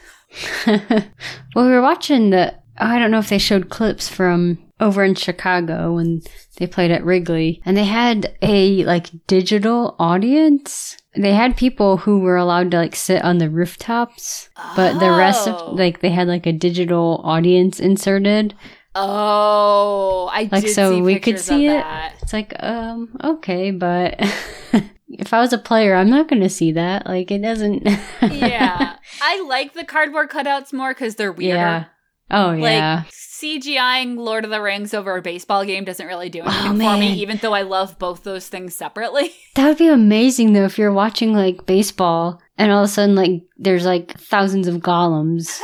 well, 0.67 1.65
we 1.65 1.71
were 1.71 1.81
watching 1.81 2.29
the. 2.29 2.53
Oh, 2.79 2.85
I 2.87 2.99
don't 2.99 3.11
know 3.11 3.19
if 3.19 3.29
they 3.29 3.37
showed 3.37 3.69
clips 3.69 4.07
from 4.07 4.57
over 4.79 5.03
in 5.03 5.13
Chicago 5.13 5.93
when 5.95 6.21
they 6.57 6.65
played 6.67 6.89
at 6.89 7.03
Wrigley, 7.03 7.61
and 7.65 7.75
they 7.77 7.83
had 7.85 8.35
a 8.41 8.83
like 8.85 9.09
digital 9.27 9.95
audience. 9.99 10.97
They 11.15 11.33
had 11.33 11.57
people 11.57 11.97
who 11.97 12.19
were 12.19 12.37
allowed 12.37 12.71
to 12.71 12.77
like 12.77 12.95
sit 12.95 13.21
on 13.23 13.37
the 13.39 13.49
rooftops, 13.49 14.49
but 14.75 14.99
the 14.99 15.11
rest 15.11 15.47
Oh. 15.47 15.53
of 15.55 15.77
like 15.77 15.99
they 15.99 16.09
had 16.11 16.27
like 16.29 16.45
a 16.45 16.53
digital 16.53 17.21
audience 17.25 17.79
inserted. 17.79 18.55
Oh, 18.95 20.29
I 20.31 20.49
Like, 20.51 20.63
did 20.65 20.75
so 20.75 20.91
see 20.95 21.01
we 21.01 21.19
could 21.19 21.39
see 21.39 21.67
it? 21.67 21.73
that. 21.73 22.15
It's 22.21 22.33
like, 22.33 22.53
um, 22.59 23.17
okay, 23.23 23.71
but 23.71 24.15
if 25.09 25.33
I 25.33 25.39
was 25.39 25.53
a 25.53 25.57
player, 25.57 25.95
I'm 25.95 26.09
not 26.09 26.27
going 26.27 26.41
to 26.41 26.49
see 26.49 26.73
that. 26.73 27.05
Like, 27.05 27.31
it 27.31 27.41
doesn't. 27.41 27.83
yeah, 28.21 28.97
I 29.21 29.41
like 29.47 29.73
the 29.73 29.85
cardboard 29.85 30.29
cutouts 30.29 30.73
more 30.73 30.93
because 30.93 31.15
they're 31.15 31.31
weirder. 31.31 31.55
Yeah. 31.57 31.85
Oh, 32.29 32.51
yeah. 32.53 33.03
Like. 33.05 33.13
CGIing 33.41 34.17
Lord 34.17 34.45
of 34.45 34.51
the 34.51 34.61
Rings 34.61 34.93
over 34.93 35.17
a 35.17 35.21
baseball 35.21 35.65
game 35.65 35.83
doesn't 35.83 36.05
really 36.05 36.29
do 36.29 36.41
anything 36.43 36.79
Oh, 36.83 36.93
for 36.93 36.99
me, 36.99 37.13
even 37.13 37.37
though 37.37 37.55
I 37.55 37.63
love 37.63 37.97
both 37.97 38.23
those 38.23 38.47
things 38.47 38.75
separately. 38.75 39.31
That 39.55 39.67
would 39.67 39.77
be 39.79 39.87
amazing 39.89 40.53
though 40.53 40.63
if 40.65 40.77
you're 40.77 40.93
watching 40.93 41.33
like 41.33 41.65
baseball 41.65 42.39
and 42.57 42.71
all 42.71 42.83
of 42.83 42.85
a 42.85 42.87
sudden 42.87 43.15
like 43.15 43.41
there's 43.57 43.83
like 43.83 44.17
thousands 44.17 44.67
of 44.67 44.75
golems 44.77 45.59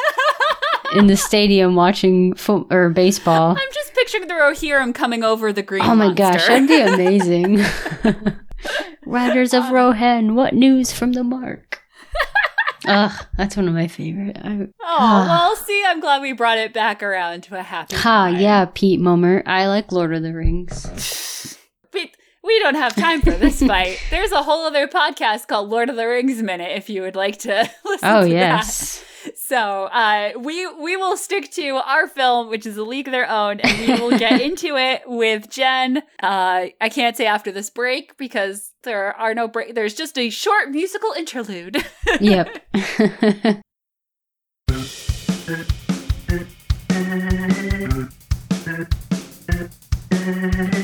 in 0.96 1.08
the 1.08 1.17
stadium 1.17 1.75
watching 1.75 2.34
foot 2.36 2.67
or 2.72 2.89
baseball. 2.89 3.51
I'm 3.58 3.74
just 3.74 3.94
picturing 3.94 4.27
the 4.27 4.34
Rohirrim 4.34 4.94
coming 4.94 5.24
over 5.24 5.51
the 5.53 5.63
green. 5.63 5.84
Oh 5.84 5.96
my 5.96 6.06
monster. 6.08 6.24
gosh, 6.24 6.48
that'd 6.48 6.67
be 6.67 6.79
amazing. 6.82 7.60
Riders 9.06 9.53
of 9.53 9.63
um, 9.65 9.74
Rohan, 9.74 10.36
what 10.36 10.53
news 10.53 10.91
from 10.91 11.13
the 11.13 11.24
mark? 11.24 11.82
Ugh, 12.88 13.25
that's 13.38 13.56
one 13.58 13.67
of 13.67 13.74
my 13.74 13.88
favorite. 13.88 14.38
I, 14.41 14.67
Oh, 14.82 15.25
well, 15.27 15.56
see, 15.56 15.84
I'm 15.86 16.00
glad 16.00 16.22
we 16.22 16.32
brought 16.34 16.58
it 16.58 16.74
back 16.74 17.03
around 17.03 17.44
to 17.44 17.58
a 17.60 17.63
happy 17.63 17.96
ha, 17.96 18.29
time. 18.32 18.39
yeah, 18.39 18.65
Pete 18.74 19.00
Mummer. 19.00 19.44
I 19.46 19.67
like 19.67 19.91
Lord 19.91 20.13
of 20.13 20.24
the 20.24 20.34
Rings. 20.34 21.53
We, 21.94 22.12
we 22.44 22.60
don't 22.60 22.75
have 22.75 22.96
time 22.96 23.22
for 23.22 23.32
this 23.32 23.62
fight. 23.65 24.00
There's 24.12 24.32
a 24.32 24.44
whole 24.44 24.65
other 24.65 24.88
podcast 24.88 25.48
called 25.48 25.70
Lord 25.70 25.89
of 25.89 25.96
the 25.96 26.06
Rings 26.08 26.41
Minute 26.44 26.72
if 26.77 26.89
you 26.89 27.01
would 27.01 27.15
like 27.15 27.39
to 27.39 27.70
listen 27.86 28.08
Oh 28.10 28.22
to 28.24 28.29
yes. 28.29 29.00
that. 29.00 29.03
So 29.36 29.86
uh, 29.86 30.31
we 30.38 30.67
we 30.67 30.96
will 30.96 31.17
stick 31.17 31.51
to 31.51 31.75
our 31.86 32.07
film, 32.07 32.50
which 32.50 32.65
is 32.65 32.77
a 32.77 32.84
league 32.84 33.07
of 33.07 33.12
their 33.12 33.29
own, 33.29 33.60
and 33.60 33.88
we 33.88 34.00
will 34.00 34.17
get 34.17 34.41
into 34.48 34.75
it 34.77 35.03
with 35.05 35.50
Jen. 35.50 36.03
Uh, 36.22 36.67
I 36.81 36.89
can't 36.89 37.15
say 37.15 37.25
after 37.25 37.51
this 37.51 37.69
break 37.69 38.17
because 38.17 38.72
there 38.84 39.13
are 39.15 39.34
no 39.34 39.48
break. 39.48 39.75
There's 39.75 39.93
just 39.93 40.17
a 40.17 40.29
short 40.29 40.69
musical 40.72 41.13
interlude. 41.13 41.84
yep. 42.19 42.63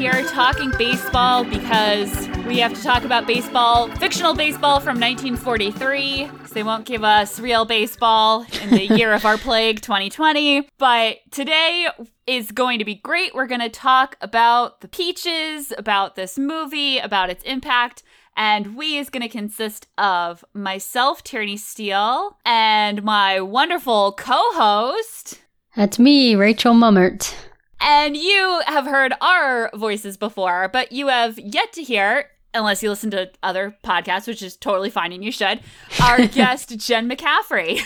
here 0.00 0.24
talking 0.30 0.72
baseball 0.78 1.44
because 1.44 2.26
we 2.46 2.58
have 2.58 2.72
to 2.72 2.82
talk 2.82 3.04
about 3.04 3.26
baseball, 3.26 3.86
fictional 3.96 4.34
baseball 4.34 4.80
from 4.80 4.98
1943. 4.98 6.26
So, 6.46 6.54
they 6.54 6.62
won't 6.62 6.86
give 6.86 7.04
us 7.04 7.38
real 7.38 7.66
baseball 7.66 8.46
in 8.62 8.70
the 8.70 8.86
year 8.96 9.12
of 9.12 9.26
our 9.26 9.36
plague, 9.36 9.82
2020. 9.82 10.70
But 10.78 11.18
today 11.30 11.88
is 12.26 12.50
going 12.50 12.78
to 12.78 12.84
be 12.86 12.94
great. 12.94 13.34
We're 13.34 13.46
going 13.46 13.60
to 13.60 13.68
talk 13.68 14.16
about 14.22 14.80
the 14.80 14.88
Peaches, 14.88 15.70
about 15.76 16.16
this 16.16 16.38
movie, 16.38 16.96
about 16.96 17.28
its 17.28 17.44
impact. 17.44 18.02
And 18.34 18.76
we 18.76 18.96
is 18.96 19.10
going 19.10 19.22
to 19.22 19.28
consist 19.28 19.86
of 19.98 20.42
myself, 20.54 21.22
Tierney 21.22 21.58
Steele, 21.58 22.38
and 22.46 23.02
my 23.02 23.38
wonderful 23.42 24.12
co 24.12 24.40
host. 24.54 25.42
That's 25.76 25.98
me, 25.98 26.36
Rachel 26.36 26.72
Mummert. 26.72 27.34
And 27.80 28.16
you 28.16 28.62
have 28.66 28.86
heard 28.86 29.14
our 29.20 29.70
voices 29.74 30.16
before, 30.16 30.68
but 30.68 30.92
you 30.92 31.08
have 31.08 31.38
yet 31.38 31.72
to 31.74 31.82
hear, 31.82 32.30
unless 32.52 32.82
you 32.82 32.90
listen 32.90 33.10
to 33.12 33.30
other 33.42 33.76
podcasts, 33.82 34.26
which 34.26 34.42
is 34.42 34.56
totally 34.56 34.90
fine 34.90 35.12
and 35.12 35.24
you 35.24 35.32
should, 35.32 35.60
our 36.02 36.26
guest, 36.26 36.76
Jen 36.78 37.08
McCaffrey. 37.08 37.82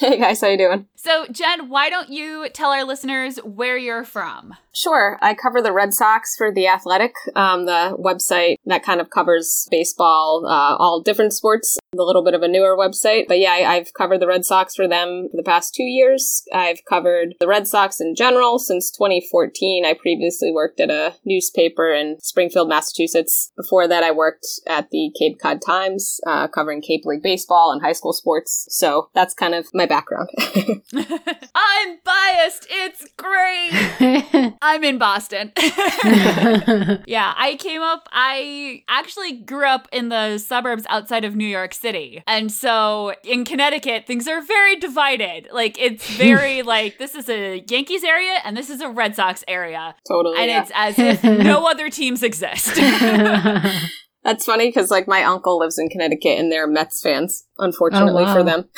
Hey 0.00 0.18
guys, 0.18 0.40
how 0.40 0.48
you 0.48 0.56
doing? 0.56 0.86
So, 0.96 1.26
Jen, 1.30 1.68
why 1.68 1.90
don't 1.90 2.08
you 2.08 2.48
tell 2.48 2.70
our 2.70 2.84
listeners 2.84 3.36
where 3.44 3.76
you're 3.76 4.04
from? 4.04 4.54
Sure. 4.74 5.18
I 5.20 5.34
cover 5.34 5.60
the 5.60 5.72
Red 5.72 5.92
Sox 5.92 6.34
for 6.36 6.50
The 6.50 6.66
Athletic, 6.66 7.14
um, 7.36 7.66
the 7.66 7.96
website 7.98 8.56
that 8.66 8.82
kind 8.82 9.00
of 9.00 9.10
covers 9.10 9.68
baseball, 9.70 10.46
uh, 10.46 10.76
all 10.76 11.02
different 11.02 11.34
sports, 11.34 11.78
a 11.92 12.02
little 12.02 12.24
bit 12.24 12.34
of 12.34 12.42
a 12.42 12.48
newer 12.48 12.76
website. 12.76 13.28
But 13.28 13.38
yeah, 13.38 13.52
I, 13.52 13.76
I've 13.76 13.92
covered 13.92 14.20
the 14.20 14.26
Red 14.26 14.46
Sox 14.46 14.74
for 14.74 14.88
them 14.88 15.28
for 15.30 15.36
the 15.36 15.42
past 15.42 15.74
two 15.74 15.82
years. 15.82 16.42
I've 16.54 16.84
covered 16.88 17.34
the 17.38 17.46
Red 17.46 17.68
Sox 17.68 18.00
in 18.00 18.14
general 18.14 18.58
since 18.58 18.90
2014. 18.90 19.84
I 19.84 19.92
previously 19.92 20.50
worked 20.50 20.80
at 20.80 20.90
a 20.90 21.16
newspaper 21.24 21.92
in 21.92 22.16
Springfield, 22.22 22.68
Massachusetts. 22.68 23.52
Before 23.56 23.86
that, 23.86 24.02
I 24.02 24.10
worked 24.10 24.46
at 24.66 24.88
the 24.90 25.12
Cape 25.18 25.38
Cod 25.38 25.60
Times, 25.64 26.18
uh, 26.26 26.48
covering 26.48 26.80
Cape 26.80 27.04
League 27.04 27.22
baseball 27.22 27.72
and 27.72 27.82
high 27.82 27.92
school 27.92 28.14
sports. 28.14 28.66
So 28.70 29.10
that's 29.14 29.34
kind 29.34 29.54
of 29.54 29.66
my 29.74 29.84
background. 29.84 30.30
I'm 31.54 31.98
biased. 32.04 32.66
It's 32.70 33.06
great. 33.18 34.54
I'm 34.62 34.84
in 34.84 34.96
Boston. 34.96 35.52
yeah, 37.06 37.34
I 37.36 37.56
came 37.58 37.82
up, 37.82 38.08
I 38.12 38.84
actually 38.88 39.32
grew 39.32 39.66
up 39.66 39.88
in 39.92 40.08
the 40.08 40.38
suburbs 40.38 40.84
outside 40.88 41.24
of 41.24 41.34
New 41.34 41.46
York 41.46 41.74
City. 41.74 42.22
And 42.28 42.50
so 42.50 43.12
in 43.24 43.44
Connecticut, 43.44 44.06
things 44.06 44.28
are 44.28 44.40
very 44.40 44.76
divided. 44.76 45.48
Like, 45.52 45.78
it's 45.80 46.08
very 46.16 46.62
like, 46.74 46.98
this 46.98 47.16
is 47.16 47.28
a 47.28 47.64
Yankees 47.66 48.04
area 48.04 48.38
and 48.44 48.56
this 48.56 48.70
is 48.70 48.80
a 48.80 48.88
Red 48.88 49.16
Sox 49.16 49.42
area. 49.48 49.96
totally. 50.08 50.38
And 50.38 50.48
yeah. 50.48 50.62
it's 50.62 50.72
as 50.74 50.98
if 50.98 51.24
no 51.24 51.66
other 51.70 51.90
teams 51.90 52.22
exist. 52.22 52.76
That's 54.24 54.44
funny 54.44 54.68
because 54.68 54.90
like 54.90 55.08
my 55.08 55.24
uncle 55.24 55.58
lives 55.58 55.78
in 55.78 55.88
Connecticut 55.88 56.38
and 56.38 56.52
they're 56.52 56.68
Mets 56.68 57.02
fans. 57.02 57.44
Unfortunately 57.62 58.24
Oh, 58.24 58.26
wow. 58.26 58.34
for 58.34 58.42
them, 58.42 58.68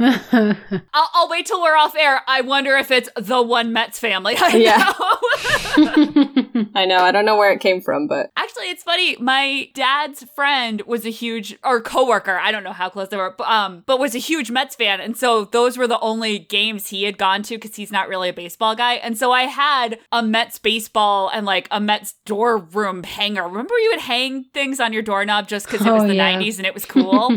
I'll, 0.94 1.08
I'll 1.14 1.28
wait 1.28 1.46
till 1.46 1.60
we're 1.60 1.76
off 1.76 1.94
air. 1.96 2.22
I 2.26 2.40
wonder 2.40 2.76
if 2.76 2.90
it's 2.90 3.08
the 3.16 3.42
one 3.42 3.72
Mets 3.72 3.98
family. 3.98 4.34
I 4.38 4.56
Yeah. 4.56 4.78
know. 4.78 6.66
I 6.74 6.84
know. 6.86 6.98
I 6.98 7.10
don't 7.12 7.24
know 7.24 7.36
where 7.36 7.52
it 7.52 7.60
came 7.60 7.80
from, 7.80 8.06
but 8.06 8.30
Actually, 8.36 8.70
it's 8.70 8.82
funny. 8.82 9.16
My 9.20 9.68
dad's 9.74 10.24
friend 10.34 10.82
was 10.86 11.04
a 11.06 11.10
huge 11.10 11.56
or 11.64 11.80
coworker. 11.80 12.38
I 12.38 12.50
don't 12.52 12.64
know 12.64 12.72
how 12.72 12.88
close 12.88 13.08
they 13.08 13.16
were, 13.16 13.34
but, 13.36 13.48
um, 13.48 13.82
but 13.86 13.98
was 13.98 14.14
a 14.14 14.18
huge 14.18 14.50
Mets 14.50 14.74
fan, 14.76 15.00
and 15.00 15.16
so 15.16 15.44
those 15.46 15.76
were 15.76 15.86
the 15.86 16.00
only 16.00 16.38
games 16.38 16.88
he 16.88 17.04
had 17.04 17.18
gone 17.18 17.42
to 17.44 17.56
because 17.56 17.76
he's 17.76 17.92
not 17.92 18.08
really 18.08 18.28
a 18.28 18.32
baseball 18.32 18.74
guy. 18.74 18.94
And 18.94 19.16
so 19.18 19.32
I 19.32 19.42
had 19.42 19.98
a 20.12 20.22
Mets 20.22 20.58
baseball 20.58 21.28
and 21.32 21.44
like 21.46 21.68
a 21.70 21.80
Mets 21.80 22.14
door 22.24 22.58
room 22.58 23.02
hanger. 23.02 23.44
Remember, 23.44 23.74
you 23.78 23.90
would 23.92 24.00
hang 24.00 24.44
things 24.54 24.80
on 24.80 24.92
your 24.92 25.02
doorknob 25.02 25.48
just 25.48 25.66
because 25.66 25.86
it 25.86 25.90
was 25.90 26.02
Oh, 26.04 26.06
the 26.08 26.14
yeah. 26.14 26.32
'90s 26.40 26.58
and 26.58 26.66
it 26.66 26.74
was 26.74 26.84
cool. 26.84 27.28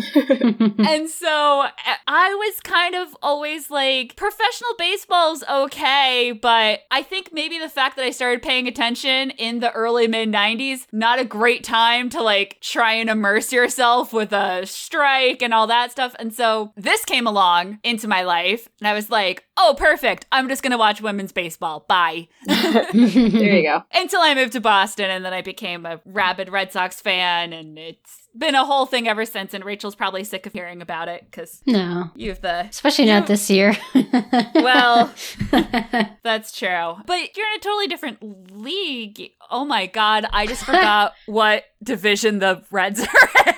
and 0.89 1.09
so 1.09 1.61
uh, 1.61 1.93
I 2.07 2.33
was 2.33 2.59
kind 2.61 2.95
of 2.95 3.15
always 3.21 3.69
like, 3.69 4.15
professional 4.15 4.71
baseball's 4.77 5.43
okay, 5.49 6.37
but 6.39 6.81
I 6.91 7.03
think 7.03 7.31
maybe 7.33 7.59
the 7.59 7.69
fact 7.69 7.95
that 7.95 8.05
I 8.05 8.11
started 8.11 8.41
paying 8.41 8.67
attention 8.67 9.31
in 9.31 9.59
the 9.59 9.71
early 9.71 10.07
mid 10.07 10.29
90s, 10.29 10.87
not 10.91 11.19
a 11.19 11.25
great 11.25 11.63
time 11.63 12.09
to 12.11 12.21
like 12.21 12.57
try 12.61 12.93
and 12.93 13.09
immerse 13.09 13.51
yourself 13.51 14.13
with 14.13 14.31
a 14.33 14.65
strike 14.65 15.41
and 15.41 15.53
all 15.53 15.67
that 15.67 15.91
stuff. 15.91 16.15
And 16.19 16.33
so 16.33 16.71
this 16.75 17.05
came 17.05 17.27
along 17.27 17.79
into 17.83 18.07
my 18.07 18.23
life, 18.23 18.67
and 18.79 18.87
I 18.87 18.93
was 18.93 19.09
like, 19.09 19.45
oh, 19.57 19.75
perfect. 19.77 20.25
I'm 20.31 20.49
just 20.49 20.63
gonna 20.63 20.77
watch 20.77 21.01
women's 21.01 21.31
baseball. 21.31 21.85
Bye. 21.87 22.27
there 22.45 22.95
you 22.95 23.63
go. 23.63 23.83
Until 23.93 24.21
I 24.21 24.35
moved 24.35 24.53
to 24.53 24.61
Boston, 24.61 25.09
and 25.09 25.23
then 25.23 25.33
I 25.33 25.41
became 25.41 25.85
a 25.85 25.99
rabid 26.05 26.49
Red 26.49 26.71
Sox 26.71 27.01
fan, 27.01 27.53
and 27.53 27.77
it's 27.77 28.22
been 28.37 28.55
a 28.55 28.65
whole 28.65 28.85
thing 28.85 29.07
ever 29.07 29.25
since. 29.25 29.53
And 29.53 29.63
Rachel's 29.63 29.95
probably 29.95 30.23
sick 30.23 30.45
of 30.45 30.53
hearing 30.53 30.81
about 30.81 31.07
it 31.07 31.25
because 31.29 31.61
no. 31.65 32.11
you 32.15 32.29
have 32.29 32.41
the 32.41 32.67
Especially 32.69 33.05
not 33.05 33.27
this 33.27 33.49
year. 33.49 33.75
well, 34.55 35.13
that's 36.23 36.57
true. 36.57 36.95
But 37.05 37.37
you're 37.37 37.47
in 37.47 37.57
a 37.57 37.59
totally 37.59 37.87
different 37.87 38.51
league. 38.51 39.31
Oh 39.49 39.65
my 39.65 39.85
god, 39.85 40.25
I 40.31 40.47
just 40.47 40.63
forgot 40.63 41.13
what 41.25 41.65
division 41.81 42.39
the 42.39 42.63
Reds 42.71 42.99
are 42.99 43.29
in. 43.47 43.53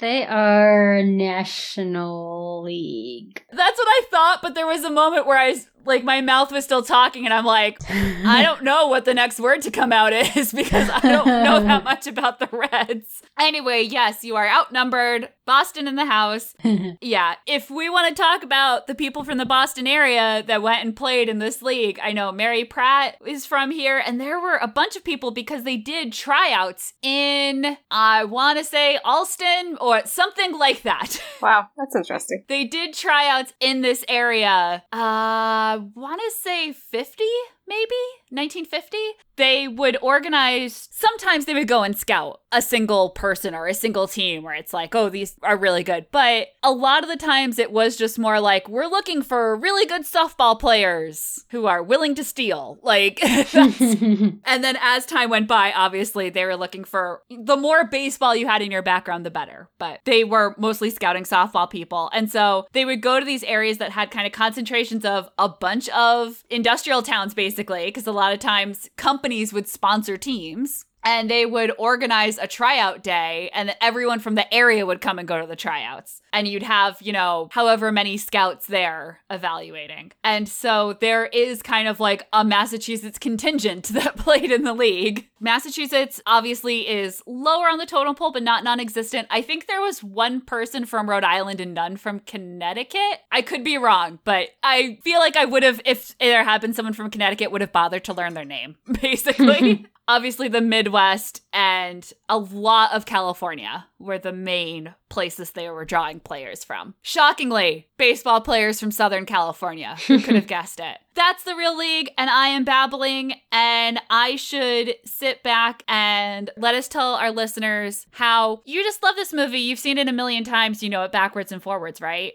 they 0.00 0.26
are 0.26 1.02
National 1.02 2.62
League. 2.62 3.44
That's 3.52 3.78
what 3.78 3.88
I 3.88 4.02
thought, 4.10 4.38
but 4.42 4.54
there 4.54 4.66
was 4.66 4.84
a 4.84 4.90
moment 4.90 5.26
where 5.26 5.38
I 5.38 5.50
was 5.50 5.66
like 5.84 6.04
my 6.04 6.20
mouth 6.20 6.52
was 6.52 6.64
still 6.64 6.82
talking 6.82 7.24
and 7.24 7.34
I'm 7.34 7.44
like, 7.44 7.78
I 7.88 8.42
don't 8.44 8.62
know 8.62 8.88
what 8.88 9.04
the 9.04 9.14
next 9.14 9.40
word 9.40 9.62
to 9.62 9.70
come 9.70 9.92
out 9.92 10.12
is 10.12 10.52
because 10.54 10.88
I 10.90 11.00
don't 11.00 11.26
know 11.26 11.60
that 11.62 11.84
much 11.84 12.06
about 12.06 12.38
the 12.38 12.48
Reds. 12.52 13.22
Anyway, 13.38 13.82
yes, 13.82 14.24
you 14.24 14.36
are 14.36 14.48
outnumbered. 14.48 15.28
Boston 15.50 15.88
in 15.88 15.96
the 15.96 16.06
house. 16.06 16.54
Yeah, 17.02 17.36
if 17.46 17.70
we 17.70 17.88
want 17.88 18.14
to 18.14 18.22
talk 18.22 18.42
about 18.42 18.86
the 18.86 18.94
people 18.94 19.24
from 19.24 19.38
the 19.38 19.46
Boston 19.46 19.86
area 19.86 20.42
that 20.46 20.62
went 20.62 20.84
and 20.84 20.94
played 20.94 21.28
in 21.28 21.38
this 21.38 21.62
league, 21.62 21.98
I 22.02 22.12
know 22.12 22.30
Mary 22.30 22.64
Pratt 22.64 23.16
is 23.26 23.46
from 23.46 23.70
here, 23.70 24.02
and 24.04 24.20
there 24.20 24.38
were 24.40 24.56
a 24.56 24.68
bunch 24.68 24.96
of 24.96 25.04
people 25.04 25.30
because 25.30 25.64
they 25.64 25.76
did 25.76 26.12
tryouts 26.12 26.92
in, 27.02 27.76
I 27.90 28.24
want 28.24 28.58
to 28.58 28.64
say, 28.64 28.98
Allston 29.04 29.78
or 29.80 30.02
something 30.04 30.58
like 30.58 30.82
that. 30.82 31.22
Wow, 31.40 31.68
that's 31.76 31.96
interesting. 31.96 32.44
They 32.48 32.64
did 32.64 32.92
tryouts 32.92 33.54
in 33.60 33.80
this 33.80 34.04
area. 34.08 34.82
Uh, 34.92 35.69
Uh, 35.70 35.78
want 35.94 36.20
to 36.20 36.30
say 36.42 36.72
50 36.72 37.22
maybe? 37.70 38.02
1950 38.30 38.98
they 39.40 39.66
would 39.66 39.96
organize 40.02 40.88
sometimes 40.92 41.46
they 41.46 41.54
would 41.54 41.66
go 41.66 41.82
and 41.82 41.96
scout 41.96 42.42
a 42.52 42.60
single 42.60 43.08
person 43.10 43.54
or 43.54 43.66
a 43.66 43.72
single 43.72 44.06
team 44.06 44.42
where 44.42 44.54
it's 44.54 44.74
like 44.74 44.94
oh 44.94 45.08
these 45.08 45.34
are 45.42 45.56
really 45.56 45.82
good. 45.82 46.06
But 46.10 46.48
a 46.62 46.72
lot 46.72 47.02
of 47.02 47.08
the 47.08 47.16
times 47.16 47.58
it 47.58 47.72
was 47.72 47.96
just 47.96 48.18
more 48.18 48.38
like 48.38 48.68
we're 48.68 48.86
looking 48.86 49.22
for 49.22 49.56
really 49.56 49.86
good 49.86 50.02
softball 50.02 50.58
players 50.58 51.46
who 51.50 51.66
are 51.66 51.82
willing 51.82 52.14
to 52.16 52.24
steal. 52.24 52.78
Like 52.82 53.18
and 53.54 54.40
then 54.44 54.76
as 54.80 55.06
time 55.06 55.30
went 55.30 55.48
by 55.48 55.72
obviously 55.72 56.28
they 56.28 56.44
were 56.44 56.56
looking 56.56 56.84
for 56.84 57.22
the 57.30 57.56
more 57.56 57.86
baseball 57.86 58.36
you 58.36 58.46
had 58.46 58.60
in 58.60 58.70
your 58.70 58.82
background 58.82 59.24
the 59.24 59.30
better. 59.30 59.70
But 59.78 60.00
they 60.04 60.22
were 60.22 60.54
mostly 60.58 60.90
scouting 60.90 61.24
softball 61.24 61.70
people. 61.70 62.10
And 62.12 62.30
so 62.30 62.66
they 62.72 62.84
would 62.84 63.00
go 63.00 63.18
to 63.18 63.24
these 63.24 63.44
areas 63.44 63.78
that 63.78 63.92
had 63.92 64.10
kind 64.10 64.26
of 64.26 64.32
concentrations 64.32 65.06
of 65.06 65.30
a 65.38 65.48
bunch 65.48 65.88
of 65.90 66.44
industrial 66.50 67.02
towns 67.02 67.32
basically 67.32 67.59
because 67.86 68.06
a 68.06 68.12
lot 68.12 68.32
of 68.32 68.38
times 68.38 68.88
companies 68.96 69.52
would 69.52 69.68
sponsor 69.68 70.16
teams 70.16 70.84
and 71.04 71.30
they 71.30 71.46
would 71.46 71.72
organize 71.78 72.38
a 72.38 72.46
tryout 72.46 73.02
day 73.02 73.50
and 73.52 73.74
everyone 73.80 74.20
from 74.20 74.34
the 74.34 74.52
area 74.52 74.86
would 74.86 75.00
come 75.00 75.18
and 75.18 75.26
go 75.26 75.40
to 75.40 75.46
the 75.46 75.56
tryouts. 75.56 76.20
And 76.32 76.46
you'd 76.46 76.62
have 76.62 77.00
you 77.00 77.12
know 77.12 77.48
however 77.52 77.90
many 77.92 78.16
scouts 78.16 78.66
there 78.66 79.20
evaluating. 79.30 80.12
And 80.22 80.48
so 80.48 80.96
there 81.00 81.26
is 81.26 81.62
kind 81.62 81.88
of 81.88 82.00
like 82.00 82.26
a 82.32 82.44
massachusetts 82.44 83.18
contingent 83.18 83.84
that 83.88 84.16
played 84.16 84.50
in 84.50 84.64
the 84.64 84.74
league. 84.74 85.28
Massachusetts 85.40 86.20
obviously 86.26 86.88
is 86.88 87.22
lower 87.26 87.68
on 87.68 87.78
the 87.78 87.86
totem 87.86 88.14
pole 88.14 88.32
but 88.32 88.42
not 88.42 88.64
non-existent. 88.64 89.26
I 89.30 89.42
think 89.42 89.66
there 89.66 89.80
was 89.80 90.02
one 90.02 90.40
person 90.40 90.84
from 90.84 91.08
rhode 91.08 91.24
island 91.24 91.60
and 91.60 91.74
none 91.74 91.96
from 91.96 92.20
connecticut. 92.20 93.20
I 93.32 93.42
could 93.42 93.64
be 93.64 93.78
wrong 93.78 94.18
but 94.24 94.50
i 94.62 94.98
feel 95.02 95.18
like 95.18 95.36
i 95.36 95.44
would 95.44 95.62
have 95.62 95.80
if 95.84 96.16
there 96.18 96.44
had 96.44 96.60
been 96.60 96.72
someone 96.72 96.92
from 96.92 97.10
connecticut 97.10 97.50
would 97.50 97.60
have 97.60 97.72
bothered 97.72 98.04
to 98.04 98.12
learn 98.12 98.34
their 98.34 98.44
name 98.44 98.76
basically 99.00 99.86
obviously 100.10 100.48
the 100.48 100.60
Midwest 100.60 101.42
and 101.52 102.12
a 102.28 102.36
lot 102.36 102.92
of 102.92 103.06
California 103.06 103.86
were 104.00 104.18
the 104.18 104.32
main 104.32 104.92
places 105.08 105.52
they 105.52 105.70
were 105.70 105.84
drawing 105.84 106.18
players 106.18 106.64
from. 106.64 106.94
Shockingly, 107.00 107.86
baseball 107.96 108.40
players 108.40 108.80
from 108.80 108.90
Southern 108.90 109.24
California. 109.24 109.96
Who 110.08 110.18
could 110.18 110.34
have 110.34 110.46
guessed 110.48 110.80
it? 110.80 110.98
That's 111.14 111.44
the 111.44 111.54
real 111.54 111.78
league, 111.78 112.10
and 112.18 112.28
I 112.28 112.48
am 112.48 112.64
babbling, 112.64 113.34
and 113.52 114.00
I 114.10 114.34
should 114.34 114.94
sit 115.04 115.44
back 115.44 115.84
and 115.86 116.50
let 116.56 116.74
us 116.74 116.88
tell 116.88 117.14
our 117.14 117.30
listeners 117.30 118.06
how 118.10 118.62
you 118.64 118.82
just 118.82 119.04
love 119.04 119.14
this 119.14 119.32
movie. 119.32 119.60
You've 119.60 119.78
seen 119.78 119.96
it 119.98 120.08
a 120.08 120.12
million 120.12 120.42
times, 120.42 120.82
you 120.82 120.88
know 120.88 121.04
it 121.04 121.12
backwards 121.12 121.52
and 121.52 121.62
forwards, 121.62 122.00
right? 122.00 122.32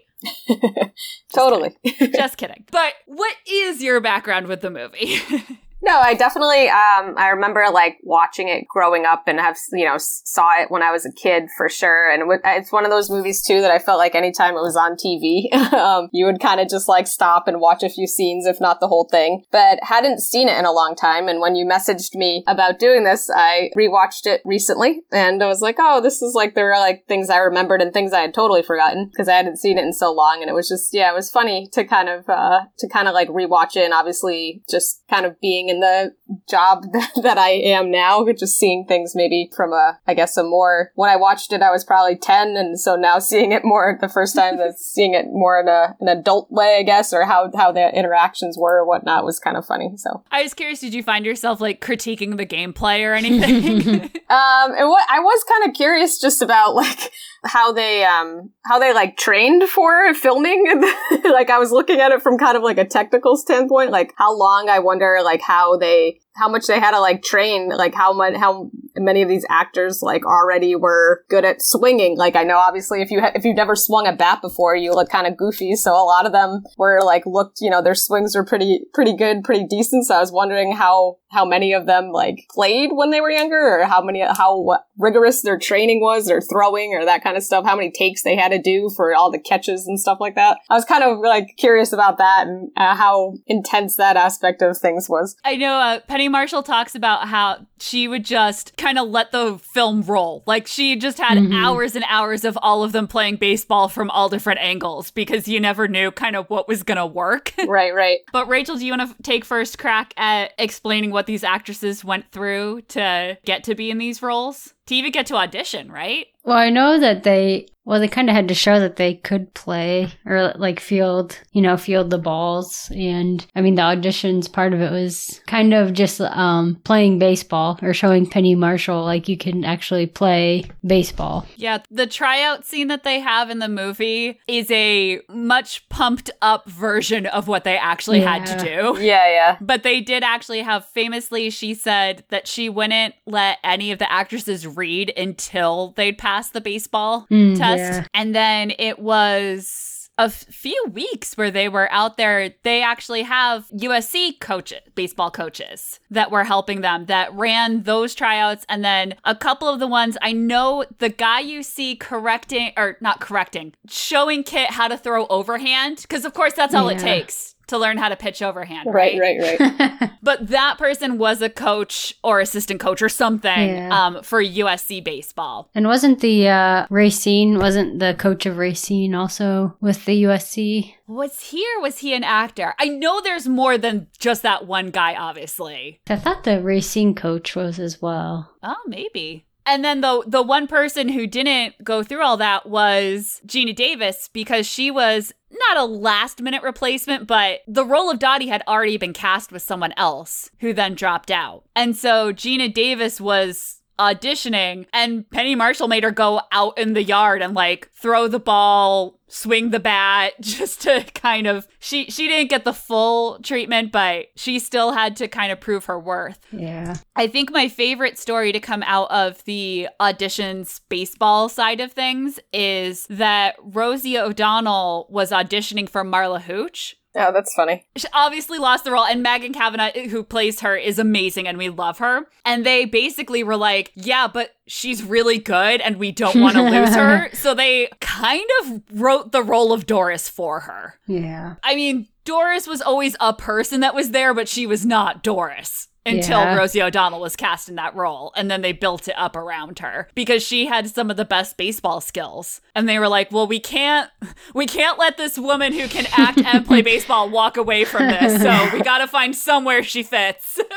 totally. 1.34 1.76
just 2.14 2.38
kidding. 2.38 2.64
But 2.70 2.94
what 3.04 3.36
is 3.46 3.82
your 3.82 4.00
background 4.00 4.46
with 4.46 4.62
the 4.62 4.70
movie? 4.70 5.18
No, 5.82 6.00
I 6.00 6.14
definitely. 6.14 6.68
Um, 6.68 7.14
I 7.16 7.28
remember 7.28 7.64
like 7.72 7.98
watching 8.02 8.48
it 8.48 8.66
growing 8.68 9.04
up, 9.04 9.24
and 9.26 9.38
have 9.38 9.56
you 9.72 9.84
know 9.84 9.96
saw 9.98 10.60
it 10.60 10.70
when 10.70 10.82
I 10.82 10.90
was 10.90 11.06
a 11.06 11.12
kid 11.12 11.44
for 11.56 11.68
sure. 11.68 12.10
And 12.10 12.40
it's 12.44 12.72
one 12.72 12.84
of 12.84 12.90
those 12.90 13.08
movies 13.10 13.42
too 13.42 13.60
that 13.60 13.70
I 13.70 13.78
felt 13.78 13.98
like 13.98 14.14
anytime 14.14 14.56
it 14.56 14.62
was 14.62 14.76
on 14.76 14.96
TV, 14.96 15.52
um, 15.72 16.08
you 16.12 16.24
would 16.26 16.40
kind 16.40 16.60
of 16.60 16.68
just 16.68 16.88
like 16.88 17.06
stop 17.06 17.46
and 17.46 17.60
watch 17.60 17.82
a 17.82 17.88
few 17.88 18.06
scenes, 18.06 18.46
if 18.46 18.60
not 18.60 18.80
the 18.80 18.88
whole 18.88 19.08
thing. 19.10 19.44
But 19.52 19.78
hadn't 19.82 20.20
seen 20.20 20.48
it 20.48 20.58
in 20.58 20.64
a 20.64 20.72
long 20.72 20.96
time. 20.96 21.28
And 21.28 21.40
when 21.40 21.54
you 21.54 21.64
messaged 21.64 22.14
me 22.14 22.42
about 22.48 22.78
doing 22.80 23.04
this, 23.04 23.30
I 23.30 23.70
rewatched 23.76 24.26
it 24.26 24.40
recently, 24.44 25.02
and 25.12 25.42
I 25.42 25.46
was 25.46 25.60
like, 25.60 25.76
oh, 25.78 26.00
this 26.00 26.20
is 26.20 26.34
like 26.34 26.54
there 26.54 26.72
are 26.72 26.80
like 26.80 27.04
things 27.06 27.30
I 27.30 27.38
remembered 27.38 27.80
and 27.80 27.92
things 27.92 28.12
I 28.12 28.22
had 28.22 28.34
totally 28.34 28.62
forgotten 28.62 29.08
because 29.12 29.28
I 29.28 29.34
hadn't 29.34 29.58
seen 29.58 29.78
it 29.78 29.84
in 29.84 29.92
so 29.92 30.12
long. 30.12 30.38
And 30.40 30.50
it 30.50 30.54
was 30.54 30.68
just 30.68 30.92
yeah, 30.92 31.12
it 31.12 31.14
was 31.14 31.30
funny 31.30 31.68
to 31.74 31.84
kind 31.84 32.08
of 32.08 32.28
uh, 32.28 32.62
to 32.78 32.88
kind 32.88 33.06
of 33.06 33.14
like 33.14 33.28
rewatch 33.28 33.76
it, 33.76 33.84
and 33.84 33.94
obviously 33.94 34.64
just 34.68 35.02
kind 35.08 35.24
of 35.26 35.40
being 35.40 35.68
in 35.68 35.75
the 35.80 36.14
job 36.48 36.84
that 37.22 37.38
I 37.38 37.50
am 37.50 37.90
now, 37.90 38.24
just 38.32 38.58
seeing 38.58 38.84
things 38.86 39.14
maybe 39.14 39.50
from 39.54 39.72
a, 39.72 39.98
I 40.06 40.14
guess, 40.14 40.36
a 40.36 40.42
more, 40.42 40.92
when 40.94 41.10
I 41.10 41.16
watched 41.16 41.52
it, 41.52 41.62
I 41.62 41.70
was 41.70 41.84
probably 41.84 42.16
10. 42.16 42.56
And 42.56 42.78
so 42.78 42.96
now 42.96 43.18
seeing 43.26 43.52
it 43.52 43.64
more 43.64 43.98
the 44.00 44.08
first 44.08 44.34
time, 44.34 44.58
that 44.58 44.78
seeing 44.78 45.14
it 45.14 45.26
more 45.30 45.60
in 45.60 45.68
a, 45.68 45.96
an 46.00 46.08
adult 46.08 46.50
way, 46.50 46.76
I 46.78 46.82
guess, 46.82 47.12
or 47.12 47.24
how, 47.24 47.50
how 47.54 47.72
the 47.72 47.94
interactions 47.94 48.56
were 48.58 48.80
or 48.80 48.86
whatnot 48.86 49.24
was 49.24 49.38
kind 49.38 49.56
of 49.56 49.66
funny. 49.66 49.92
So 49.96 50.24
I 50.30 50.42
was 50.42 50.54
curious, 50.54 50.80
did 50.80 50.94
you 50.94 51.02
find 51.02 51.24
yourself 51.24 51.60
like 51.60 51.80
critiquing 51.80 52.36
the 52.36 52.46
gameplay 52.46 53.06
or 53.06 53.14
anything? 53.14 54.02
um, 54.02 54.10
and 54.28 54.88
what 54.88 55.06
I 55.10 55.20
was 55.20 55.44
kind 55.44 55.68
of 55.68 55.76
curious 55.76 56.20
just 56.20 56.42
about 56.42 56.74
like, 56.74 57.10
how 57.46 57.72
they 57.72 58.04
um 58.04 58.50
how 58.64 58.78
they 58.78 58.92
like 58.92 59.16
trained 59.16 59.68
for 59.68 60.12
filming. 60.14 60.64
Like 61.24 61.50
i 61.50 61.58
was 61.58 61.70
looking 61.70 62.00
at 62.00 62.12
it 62.12 62.22
from 62.22 62.38
kind 62.38 62.56
of 62.56 62.62
like 62.62 62.78
a 62.78 62.84
technical 62.84 63.36
standpoint 63.36 63.90
like 63.90 64.12
how 64.16 64.34
long 64.34 64.68
i 64.68 64.78
wonder 64.78 65.18
like 65.22 65.40
how 65.40 65.76
they 65.76 66.18
how 66.36 66.48
much 66.48 66.66
they 66.66 66.78
had 66.78 66.90
to 66.92 67.00
like 67.00 67.22
train, 67.22 67.70
like 67.70 67.94
how 67.94 68.12
much, 68.12 68.36
how 68.36 68.70
many 68.98 69.22
of 69.22 69.28
these 69.28 69.46
actors 69.48 70.02
like 70.02 70.24
already 70.24 70.74
were 70.74 71.24
good 71.28 71.44
at 71.44 71.62
swinging. 71.62 72.16
Like 72.16 72.36
I 72.36 72.42
know 72.42 72.58
obviously 72.58 73.02
if 73.02 73.10
you 73.10 73.20
ha- 73.20 73.32
if 73.34 73.44
you've 73.44 73.56
never 73.56 73.76
swung 73.76 74.06
a 74.06 74.12
bat 74.12 74.40
before, 74.42 74.76
you 74.76 74.92
look 74.92 75.08
kind 75.08 75.26
of 75.26 75.36
goofy. 75.36 75.76
So 75.76 75.92
a 75.92 76.04
lot 76.04 76.26
of 76.26 76.32
them 76.32 76.64
were 76.76 77.00
like 77.02 77.26
looked, 77.26 77.60
you 77.60 77.70
know, 77.70 77.82
their 77.82 77.94
swings 77.94 78.34
were 78.34 78.44
pretty 78.44 78.86
pretty 78.94 79.16
good, 79.16 79.44
pretty 79.44 79.64
decent. 79.66 80.06
So 80.06 80.16
I 80.16 80.20
was 80.20 80.32
wondering 80.32 80.72
how 80.72 81.18
how 81.30 81.44
many 81.44 81.72
of 81.72 81.86
them 81.86 82.10
like 82.12 82.46
played 82.50 82.90
when 82.92 83.10
they 83.10 83.20
were 83.20 83.30
younger, 83.30 83.80
or 83.80 83.84
how 83.84 84.02
many 84.02 84.20
how 84.20 84.58
what, 84.58 84.86
rigorous 84.96 85.42
their 85.42 85.58
training 85.58 86.00
was, 86.00 86.30
or 86.30 86.40
throwing, 86.40 86.94
or 86.94 87.04
that 87.04 87.22
kind 87.22 87.36
of 87.36 87.42
stuff. 87.42 87.64
How 87.64 87.76
many 87.76 87.90
takes 87.90 88.22
they 88.22 88.36
had 88.36 88.52
to 88.52 88.58
do 88.60 88.90
for 88.94 89.14
all 89.14 89.30
the 89.30 89.38
catches 89.38 89.86
and 89.86 90.00
stuff 90.00 90.18
like 90.20 90.34
that. 90.34 90.58
I 90.70 90.74
was 90.74 90.84
kind 90.84 91.04
of 91.04 91.18
like 91.18 91.56
curious 91.56 91.92
about 91.92 92.18
that 92.18 92.46
and 92.46 92.70
uh, 92.76 92.94
how 92.94 93.34
intense 93.46 93.96
that 93.96 94.16
aspect 94.16 94.62
of 94.62 94.78
things 94.78 95.08
was. 95.08 95.36
I 95.44 95.56
know 95.56 95.74
uh, 95.74 96.00
Penny 96.00 96.28
Marshall 96.28 96.62
talks 96.62 96.94
about 96.94 97.28
how 97.28 97.66
she 97.78 98.08
would 98.08 98.24
just 98.24 98.76
kind 98.86 99.00
of 99.00 99.08
let 99.08 99.32
the 99.32 99.58
film 99.58 100.00
roll. 100.02 100.44
Like 100.46 100.68
she 100.68 100.94
just 100.94 101.18
had 101.18 101.38
mm-hmm. 101.38 101.52
hours 101.52 101.96
and 101.96 102.04
hours 102.08 102.44
of 102.44 102.56
all 102.62 102.84
of 102.84 102.92
them 102.92 103.08
playing 103.08 103.34
baseball 103.34 103.88
from 103.88 104.12
all 104.12 104.28
different 104.28 104.60
angles 104.60 105.10
because 105.10 105.48
you 105.48 105.58
never 105.58 105.88
knew 105.88 106.12
kind 106.12 106.36
of 106.36 106.48
what 106.50 106.68
was 106.68 106.84
going 106.84 106.98
to 106.98 107.06
work. 107.06 107.52
Right, 107.66 107.92
right. 107.92 108.20
but 108.32 108.48
Rachel, 108.48 108.76
do 108.76 108.86
you 108.86 108.96
want 108.96 109.10
to 109.10 109.22
take 109.22 109.44
first 109.44 109.76
crack 109.76 110.14
at 110.16 110.52
explaining 110.56 111.10
what 111.10 111.26
these 111.26 111.42
actresses 111.42 112.04
went 112.04 112.30
through 112.30 112.82
to 112.88 113.36
get 113.44 113.64
to 113.64 113.74
be 113.74 113.90
in 113.90 113.98
these 113.98 114.22
roles? 114.22 114.72
To 114.86 114.94
even 114.94 115.12
get 115.12 115.26
to 115.26 115.36
audition, 115.36 115.90
right? 115.90 116.26
Well, 116.44 116.56
I 116.56 116.70
know 116.70 117.00
that 117.00 117.24
they 117.24 117.66
well, 117.86 118.00
they 118.00 118.08
kind 118.08 118.28
of 118.28 118.34
had 118.34 118.48
to 118.48 118.54
show 118.54 118.80
that 118.80 118.96
they 118.96 119.14
could 119.14 119.54
play 119.54 120.08
or 120.26 120.52
like 120.56 120.80
field, 120.80 121.38
you 121.52 121.62
know, 121.62 121.76
field 121.76 122.10
the 122.10 122.18
balls. 122.18 122.90
And 122.92 123.46
I 123.54 123.60
mean, 123.60 123.76
the 123.76 123.82
auditions 123.82 124.52
part 124.52 124.74
of 124.74 124.80
it 124.80 124.90
was 124.90 125.40
kind 125.46 125.72
of 125.72 125.92
just 125.92 126.20
um, 126.20 126.80
playing 126.82 127.20
baseball 127.20 127.78
or 127.82 127.94
showing 127.94 128.28
Penny 128.28 128.56
Marshall 128.56 129.04
like 129.04 129.28
you 129.28 129.38
can 129.38 129.64
actually 129.64 130.06
play 130.06 130.64
baseball. 130.84 131.46
Yeah, 131.54 131.78
the 131.88 132.08
tryout 132.08 132.66
scene 132.66 132.88
that 132.88 133.04
they 133.04 133.20
have 133.20 133.50
in 133.50 133.60
the 133.60 133.68
movie 133.68 134.40
is 134.48 134.68
a 134.72 135.20
much 135.28 135.88
pumped 135.88 136.32
up 136.42 136.68
version 136.68 137.26
of 137.26 137.46
what 137.46 137.62
they 137.62 137.78
actually 137.78 138.20
yeah. 138.20 138.38
had 138.38 138.58
to 138.58 138.64
do. 138.64 138.96
Yeah, 139.06 139.28
yeah. 139.28 139.56
But 139.60 139.84
they 139.84 140.00
did 140.00 140.24
actually 140.24 140.62
have 140.62 140.84
famously, 140.86 141.50
she 141.50 141.74
said 141.74 142.24
that 142.30 142.48
she 142.48 142.68
wouldn't 142.68 143.14
let 143.24 143.58
any 143.62 143.92
of 143.92 144.00
the 144.00 144.10
actresses 144.10 144.66
read 144.76 145.12
until 145.16 145.92
they'd 145.96 146.18
pass 146.18 146.50
the 146.50 146.60
baseball 146.60 147.26
mm, 147.30 147.56
test. 147.56 147.78
Yeah. 147.78 148.06
And 148.14 148.34
then 148.34 148.72
it 148.78 148.98
was 148.98 149.96
a 150.18 150.30
few 150.30 150.82
weeks 150.92 151.36
where 151.36 151.50
they 151.50 151.68
were 151.68 151.90
out 151.92 152.16
there. 152.16 152.54
They 152.62 152.82
actually 152.82 153.22
have 153.22 153.68
USC 153.68 154.40
coaches, 154.40 154.80
baseball 154.94 155.30
coaches 155.30 156.00
that 156.10 156.30
were 156.30 156.44
helping 156.44 156.80
them 156.80 157.06
that 157.06 157.32
ran 157.34 157.82
those 157.82 158.14
tryouts. 158.14 158.64
And 158.68 158.84
then 158.84 159.16
a 159.24 159.34
couple 159.34 159.68
of 159.68 159.78
the 159.78 159.86
ones 159.86 160.16
I 160.22 160.32
know 160.32 160.84
the 160.98 161.10
guy 161.10 161.40
you 161.40 161.62
see 161.62 161.96
correcting 161.96 162.72
or 162.76 162.96
not 163.00 163.20
correcting, 163.20 163.74
showing 163.88 164.42
Kit 164.42 164.70
how 164.70 164.88
to 164.88 164.96
throw 164.96 165.26
overhand. 165.26 166.06
Cause 166.08 166.24
of 166.24 166.32
course 166.32 166.54
that's 166.54 166.74
all 166.74 166.90
yeah. 166.90 166.98
it 166.98 167.00
takes 167.00 167.55
to 167.68 167.78
learn 167.78 167.98
how 167.98 168.08
to 168.08 168.16
pitch 168.16 168.42
overhand, 168.42 168.92
right? 168.92 169.18
Right, 169.18 169.38
right, 169.40 169.78
right. 169.78 170.10
but 170.22 170.48
that 170.48 170.78
person 170.78 171.18
was 171.18 171.42
a 171.42 171.48
coach 171.48 172.14
or 172.22 172.40
assistant 172.40 172.80
coach 172.80 173.02
or 173.02 173.08
something 173.08 173.68
yeah. 173.68 174.06
um, 174.06 174.22
for 174.22 174.42
USC 174.42 175.02
baseball. 175.02 175.68
And 175.74 175.86
wasn't 175.86 176.20
the 176.20 176.48
uh, 176.48 176.86
Racine, 176.90 177.58
wasn't 177.58 177.98
the 177.98 178.14
coach 178.14 178.46
of 178.46 178.58
Racine 178.58 179.14
also 179.14 179.76
with 179.80 180.04
the 180.04 180.22
USC? 180.24 180.94
Was 181.06 181.40
he 181.40 181.64
or 181.76 181.82
was 181.82 181.98
he 181.98 182.14
an 182.14 182.24
actor? 182.24 182.74
I 182.78 182.88
know 182.88 183.20
there's 183.20 183.48
more 183.48 183.78
than 183.78 184.08
just 184.18 184.42
that 184.42 184.66
one 184.66 184.90
guy, 184.90 185.14
obviously. 185.14 186.00
I 186.08 186.16
thought 186.16 186.44
the 186.44 186.60
Racine 186.60 187.14
coach 187.14 187.54
was 187.56 187.78
as 187.78 188.00
well. 188.00 188.52
Oh, 188.62 188.76
maybe. 188.86 189.46
And 189.66 189.84
then 189.84 190.00
the 190.00 190.22
the 190.26 190.42
one 190.42 190.66
person 190.68 191.08
who 191.08 191.26
didn't 191.26 191.82
go 191.82 192.02
through 192.02 192.22
all 192.22 192.36
that 192.36 192.66
was 192.66 193.40
Geena 193.46 193.74
Davis 193.74 194.28
because 194.32 194.66
she 194.66 194.90
was 194.90 195.32
not 195.50 195.76
a 195.76 195.84
last 195.84 196.40
minute 196.40 196.62
replacement, 196.62 197.26
but 197.26 197.60
the 197.66 197.84
role 197.84 198.10
of 198.10 198.18
Dottie 198.18 198.48
had 198.48 198.62
already 198.68 198.96
been 198.96 199.12
cast 199.12 199.50
with 199.50 199.62
someone 199.62 199.92
else 199.96 200.50
who 200.60 200.72
then 200.72 200.94
dropped 200.94 201.30
out. 201.30 201.64
And 201.74 201.96
so 201.96 202.32
Geena 202.32 202.72
Davis 202.72 203.20
was 203.20 203.82
auditioning 203.98 204.86
and 204.92 205.28
Penny 205.30 205.54
Marshall 205.54 205.88
made 205.88 206.04
her 206.04 206.10
go 206.10 206.42
out 206.52 206.78
in 206.78 206.92
the 206.92 207.02
yard 207.02 207.42
and 207.42 207.54
like 207.54 207.90
throw 207.94 208.28
the 208.28 208.38
ball 208.38 209.15
swing 209.28 209.70
the 209.70 209.80
bat 209.80 210.32
just 210.40 210.82
to 210.82 211.04
kind 211.14 211.46
of 211.46 211.66
she 211.78 212.10
she 212.10 212.28
didn't 212.28 212.48
get 212.50 212.64
the 212.64 212.72
full 212.72 213.38
treatment 213.40 213.90
but 213.90 214.26
she 214.36 214.58
still 214.58 214.92
had 214.92 215.16
to 215.16 215.26
kind 215.28 215.50
of 215.50 215.60
prove 215.60 215.84
her 215.86 215.98
worth 215.98 216.38
Yeah. 216.52 216.96
i 217.16 217.26
think 217.26 217.50
my 217.50 217.68
favorite 217.68 218.18
story 218.18 218.52
to 218.52 218.60
come 218.60 218.82
out 218.84 219.10
of 219.10 219.44
the 219.44 219.88
auditions 220.00 220.80
baseball 220.88 221.48
side 221.48 221.80
of 221.80 221.92
things 221.92 222.38
is 222.52 223.06
that 223.10 223.56
rosie 223.62 224.16
o'donnell 224.18 225.06
was 225.10 225.30
auditioning 225.30 225.88
for 225.88 226.04
marla 226.04 226.40
hooch 226.40 226.96
Oh, 227.18 227.32
that's 227.32 227.54
funny. 227.54 227.84
she 227.96 228.06
obviously 228.12 228.58
lost 228.58 228.84
the 228.84 228.92
role 228.92 229.04
and 229.04 229.22
Megan 229.22 229.52
Cavanagh 229.52 230.08
who 230.08 230.22
plays 230.22 230.60
her 230.60 230.76
is 230.76 230.98
amazing 230.98 231.48
and 231.48 231.56
we 231.56 231.68
love 231.70 231.98
her 231.98 232.26
and 232.44 232.64
they 232.66 232.84
basically 232.84 233.42
were 233.42 233.56
like 233.56 233.90
yeah 233.94 234.28
but 234.28 234.50
she's 234.66 235.02
really 235.02 235.38
good 235.38 235.80
and 235.80 235.96
we 235.96 236.12
don't 236.12 236.40
want 236.40 236.56
to 236.56 236.62
lose 236.70 236.94
her 236.94 237.30
so 237.32 237.54
they 237.54 237.88
kind 238.00 238.48
of 238.60 238.82
wrote 238.92 239.32
the 239.32 239.42
role 239.42 239.72
of 239.72 239.86
Doris 239.86 240.28
for 240.28 240.60
her 240.60 240.98
Yeah. 241.06 241.54
I 241.64 241.74
mean 241.74 242.08
Doris 242.24 242.66
was 242.66 242.82
always 242.82 243.16
a 243.20 243.32
person 243.32 243.80
that 243.80 243.94
was 243.94 244.10
there 244.10 244.34
but 244.34 244.48
she 244.48 244.66
was 244.66 244.84
not 244.84 245.22
Doris 245.22 245.88
until 246.06 246.38
Yeah. 246.38 246.56
Rosie 246.56 246.80
O'Donnell 246.80 247.20
was 247.20 247.36
cast 247.36 247.68
in 247.68 247.74
that 247.74 247.94
role 247.94 248.32
and 248.36 248.50
then 248.50 248.62
they 248.62 248.72
built 248.72 249.08
it 249.08 249.14
up 249.18 249.36
around 249.36 249.80
her 249.80 250.08
because 250.14 250.42
she 250.42 250.66
had 250.66 250.88
some 250.88 251.10
of 251.10 251.16
the 251.16 251.24
best 251.24 251.56
baseball 251.56 252.00
skills 252.00 252.60
and 252.74 252.88
they 252.88 252.98
were 252.98 253.08
like 253.08 253.30
well 253.32 253.46
we 253.46 253.58
can't 253.60 254.10
we 254.54 254.66
can't 254.66 254.98
let 254.98 255.16
this 255.16 255.36
woman 255.38 255.72
who 255.72 255.88
can 255.88 256.06
act 256.16 256.38
and 256.38 256.64
play 256.64 256.80
baseball 256.92 257.28
walk 257.28 257.56
away 257.56 257.84
from 257.84 258.06
this 258.06 258.40
so 258.40 258.68
we 258.72 258.80
got 258.84 258.98
to 258.98 259.06
find 259.08 259.34
somewhere 259.36 259.82
she 259.82 260.02
fits 260.02 260.58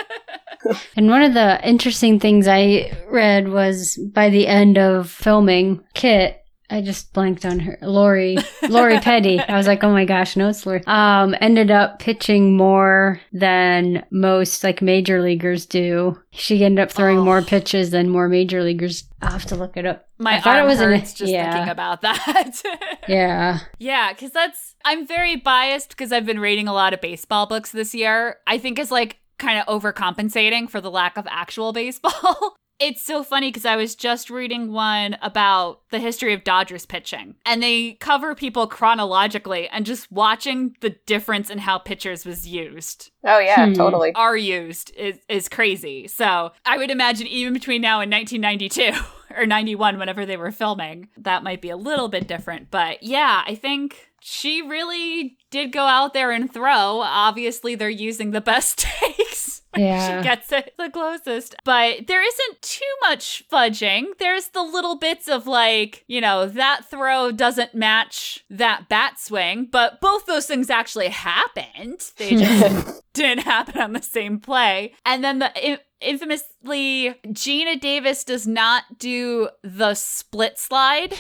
And 0.96 1.10
one 1.10 1.22
of 1.22 1.34
the 1.34 1.66
interesting 1.66 2.20
things 2.20 2.48
I 2.48 2.92
read 3.10 3.48
was 3.50 3.98
by 4.14 4.30
the 4.30 4.46
end 4.48 4.78
of 4.78 5.10
filming 5.10 5.82
Kit, 5.94 6.44
I 6.72 6.82
just 6.82 7.14
blanked 7.14 7.46
on 7.46 7.60
her. 7.60 7.78
Lori, 7.82 8.38
Lori 8.70 9.00
Petty. 9.00 9.40
I 9.40 9.58
was 9.58 9.66
like, 9.68 9.84
oh 9.84 9.92
my 9.92 10.06
gosh, 10.06 10.36
no, 10.36 10.50
it's 10.50 10.66
Lori. 10.66 10.84
Um, 10.86 11.36
ended 11.42 11.72
up 11.72 12.00
pitching 12.00 12.56
more 12.56 13.20
than 13.34 14.06
most 14.12 14.64
like 14.64 14.82
major 14.82 15.22
leaguers 15.22 15.66
do. 15.66 16.20
She 16.32 16.64
ended 16.64 16.84
up 16.84 16.92
throwing 16.92 17.18
Oh. 17.20 17.24
more 17.24 17.42
pitches 17.42 17.90
than 17.90 18.10
more 18.10 18.28
major 18.30 18.62
leaguers. 18.64 19.06
I'll 19.22 19.32
have 19.32 19.46
to 19.48 19.56
look 19.56 19.78
it 19.78 19.86
up. 19.86 20.08
my 20.20 20.38
I 20.38 20.42
thought 20.42 20.60
it 20.60 20.66
was 20.68 20.80
an- 20.80 21.00
just 21.00 21.20
yeah. 21.22 21.52
thinking 21.54 21.70
about 21.72 22.02
that 22.04 22.62
Yeah. 23.08 23.60
Yeah, 23.80 24.14
because 24.14 24.32
that's 24.32 24.76
I'm 24.86 25.08
very 25.08 25.36
biased 25.36 25.90
because 25.90 26.12
I've 26.12 26.26
been 26.26 26.40
reading 26.40 26.68
a 26.68 26.74
lot 26.74 26.94
of 26.94 27.02
baseball 27.02 27.48
books 27.48 27.72
this 27.72 27.96
year. 27.96 28.38
I 28.48 28.58
think 28.60 28.78
it's 28.80 28.92
like 28.92 29.18
kind 29.40 29.60
of 29.60 29.66
overcompensating 29.82 30.70
for 30.70 30.82
the 30.82 30.92
lack 30.92 31.18
of 31.18 31.26
actual 31.30 31.74
baseball. 31.74 32.56
it's 32.80 33.02
so 33.02 33.24
funny 33.24 33.50
because 33.50 33.66
I 33.66 33.76
was 33.76 33.96
just 33.96 34.30
reading 34.30 34.72
one 34.72 35.18
about 35.22 35.82
the 35.92 36.00
history 36.00 36.34
of 36.34 36.44
Dodgers 36.44 36.86
pitching, 36.86 37.36
and 37.46 37.62
they 37.62 37.94
cover 37.94 38.36
people 38.36 38.68
chronologically, 38.68 39.68
and 39.70 39.86
just 39.86 40.12
watching 40.12 40.76
the 40.82 40.92
difference 41.06 41.50
in 41.50 41.60
how 41.60 41.78
pitchers 41.78 42.26
was 42.26 42.48
used 42.48 43.12
Oh 43.24 43.40
yeah, 43.40 43.66
Hmm. 43.68 43.74
totally. 43.74 44.14
are 44.16 44.38
used 44.38 44.92
is 44.96 45.20
is 45.28 45.50
crazy. 45.50 46.08
So 46.08 46.52
I 46.66 46.78
would 46.78 46.92
imagine 46.92 47.28
even 47.28 47.54
between 47.54 47.82
now 47.82 48.00
and 48.02 48.12
1992 48.12 48.98
or 49.38 49.46
91, 49.46 49.98
whenever 50.00 50.26
they 50.26 50.38
were 50.38 50.52
filming, 50.52 51.10
that 51.18 51.44
might 51.44 51.62
be 51.62 51.70
a 51.70 51.78
little 51.78 52.08
bit 52.08 52.28
different. 52.28 52.72
But 52.72 53.04
yeah, 53.04 53.44
I 53.46 53.56
think 53.56 54.08
she 54.22 54.62
really 54.62 55.38
did 55.52 55.72
go 55.72 55.84
out 55.86 56.14
there 56.14 56.32
and 56.32 56.52
throw. 56.52 57.00
Obviously, 57.02 57.76
they're 57.76 57.90
using 57.90 58.32
the 58.32 58.42
best 58.42 58.78
takes. 59.02 59.29
Yeah. 59.78 60.22
She 60.22 60.24
gets 60.28 60.52
it 60.52 60.74
the 60.78 60.90
closest. 60.90 61.56
But 61.64 62.08
there 62.08 62.26
isn't 62.26 62.62
too 62.62 62.96
much 63.02 63.44
fudging. 63.52 64.06
There's 64.18 64.48
the 64.50 64.64
little 64.64 64.98
bits 64.98 65.28
of 65.28 65.48
like, 65.48 66.04
you 66.08 66.22
know, 66.22 66.46
that 66.48 66.90
throw 66.90 67.32
doesn't 67.32 67.76
match 67.76 68.44
that 68.50 68.90
bat 68.90 69.20
swing, 69.20 69.68
but 69.72 70.02
both 70.02 70.26
those 70.26 70.46
things 70.46 70.70
actually 70.70 71.10
happened. 71.10 72.12
They 72.18 72.36
just 72.36 73.04
didn't 73.14 73.44
happen 73.44 73.80
on 73.82 73.94
the 73.94 74.02
same 74.02 74.40
play. 74.40 74.94
And 75.06 75.24
then 75.24 75.40
the 75.40 75.80
infamously 76.02 77.16
Geena 77.28 77.80
Davis 77.80 78.24
does 78.24 78.46
not 78.48 78.84
do 78.98 79.50
the 79.64 79.94
split 79.94 80.58
slide. 80.60 81.14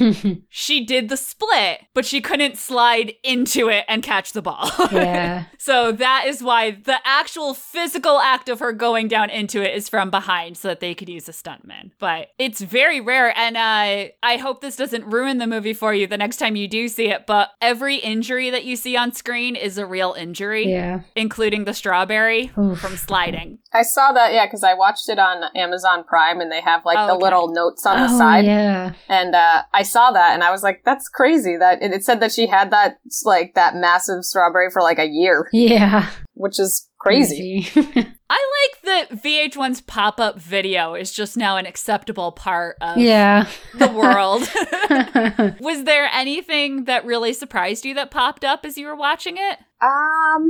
she 0.49 0.85
did 0.85 1.09
the 1.09 1.17
split, 1.17 1.81
but 1.93 2.05
she 2.05 2.21
couldn't 2.21 2.57
slide 2.57 3.13
into 3.23 3.69
it 3.69 3.85
and 3.87 4.03
catch 4.03 4.33
the 4.33 4.41
ball. 4.41 4.69
yeah. 4.91 5.45
so 5.57 5.91
that 5.91 6.25
is 6.27 6.43
why 6.43 6.71
the 6.71 6.97
actual 7.05 7.53
physical 7.53 8.19
act 8.19 8.49
of 8.49 8.59
her 8.59 8.73
going 8.73 9.07
down 9.07 9.29
into 9.29 9.61
it 9.61 9.75
is 9.75 9.89
from 9.89 10.09
behind 10.09 10.57
so 10.57 10.67
that 10.67 10.79
they 10.79 10.93
could 10.95 11.09
use 11.09 11.27
a 11.29 11.31
stuntman. 11.31 11.91
But 11.99 12.29
it's 12.37 12.61
very 12.61 13.01
rare 13.01 13.37
and 13.37 13.57
uh, 13.57 14.11
I 14.23 14.37
hope 14.37 14.61
this 14.61 14.75
doesn't 14.75 15.05
ruin 15.05 15.37
the 15.37 15.47
movie 15.47 15.73
for 15.73 15.93
you 15.93 16.07
the 16.07 16.17
next 16.17 16.37
time 16.37 16.55
you 16.55 16.67
do 16.67 16.87
see 16.87 17.07
it, 17.09 17.25
but 17.25 17.49
every 17.61 17.95
injury 17.97 18.49
that 18.49 18.65
you 18.65 18.75
see 18.75 18.95
on 18.97 19.11
screen 19.13 19.55
is 19.55 19.77
a 19.77 19.85
real 19.85 20.15
injury, 20.17 20.69
Yeah. 20.69 21.01
including 21.15 21.65
the 21.65 21.73
strawberry 21.73 22.51
Oof. 22.57 22.79
from 22.79 22.97
sliding. 22.97 23.59
I 23.73 23.83
saw 23.83 24.11
that, 24.13 24.33
yeah, 24.33 24.45
because 24.45 24.63
I 24.63 24.68
watched 24.73 25.09
it 25.09 25.19
on 25.19 25.43
Amazon 25.55 26.03
Prime, 26.03 26.39
and 26.41 26.51
they 26.51 26.61
have 26.61 26.85
like 26.85 26.97
Oh, 26.97 27.07
the 27.07 27.13
okay. 27.13 27.23
little 27.23 27.47
notes 27.53 27.85
on 27.85 27.99
the 27.99 28.13
oh, 28.13 28.17
side. 28.17 28.45
yeah. 28.45 28.93
And 29.07 29.35
uh, 29.35 29.63
I 29.73 29.83
saw 29.83 30.11
that, 30.11 30.33
and 30.33 30.43
I 30.43 30.51
was 30.51 30.63
like, 30.63 30.81
"That's 30.85 31.07
crazy!" 31.09 31.57
That 31.57 31.81
it, 31.81 31.91
it 31.93 32.03
said 32.03 32.19
that 32.21 32.31
she 32.31 32.47
had 32.47 32.71
that 32.71 32.99
like 33.25 33.53
that 33.55 33.75
massive 33.75 34.23
strawberry 34.25 34.69
for 34.71 34.81
like 34.81 34.99
a 34.99 35.07
year, 35.07 35.49
Yeah. 35.53 36.09
which 36.33 36.59
is 36.59 36.87
crazy. 36.99 37.67
I 38.31 38.69
like 38.73 38.81
that 38.83 39.23
VH1's 39.23 39.81
pop 39.81 40.19
up 40.19 40.37
video 40.39 40.93
is 40.93 41.11
just 41.11 41.35
now 41.37 41.57
an 41.57 41.65
acceptable 41.65 42.31
part 42.31 42.75
of 42.81 42.97
yeah. 42.97 43.47
the 43.75 43.87
world. 43.87 44.41
Was 45.59 45.85
there 45.85 46.09
anything 46.13 46.83
that 46.85 47.05
really 47.05 47.33
surprised 47.33 47.85
you 47.85 47.93
that 47.95 48.11
popped 48.11 48.43
up 48.43 48.65
as 48.65 48.77
you 48.77 48.85
were 48.87 48.95
watching 48.95 49.37
it? 49.37 49.59
Um, 49.81 50.49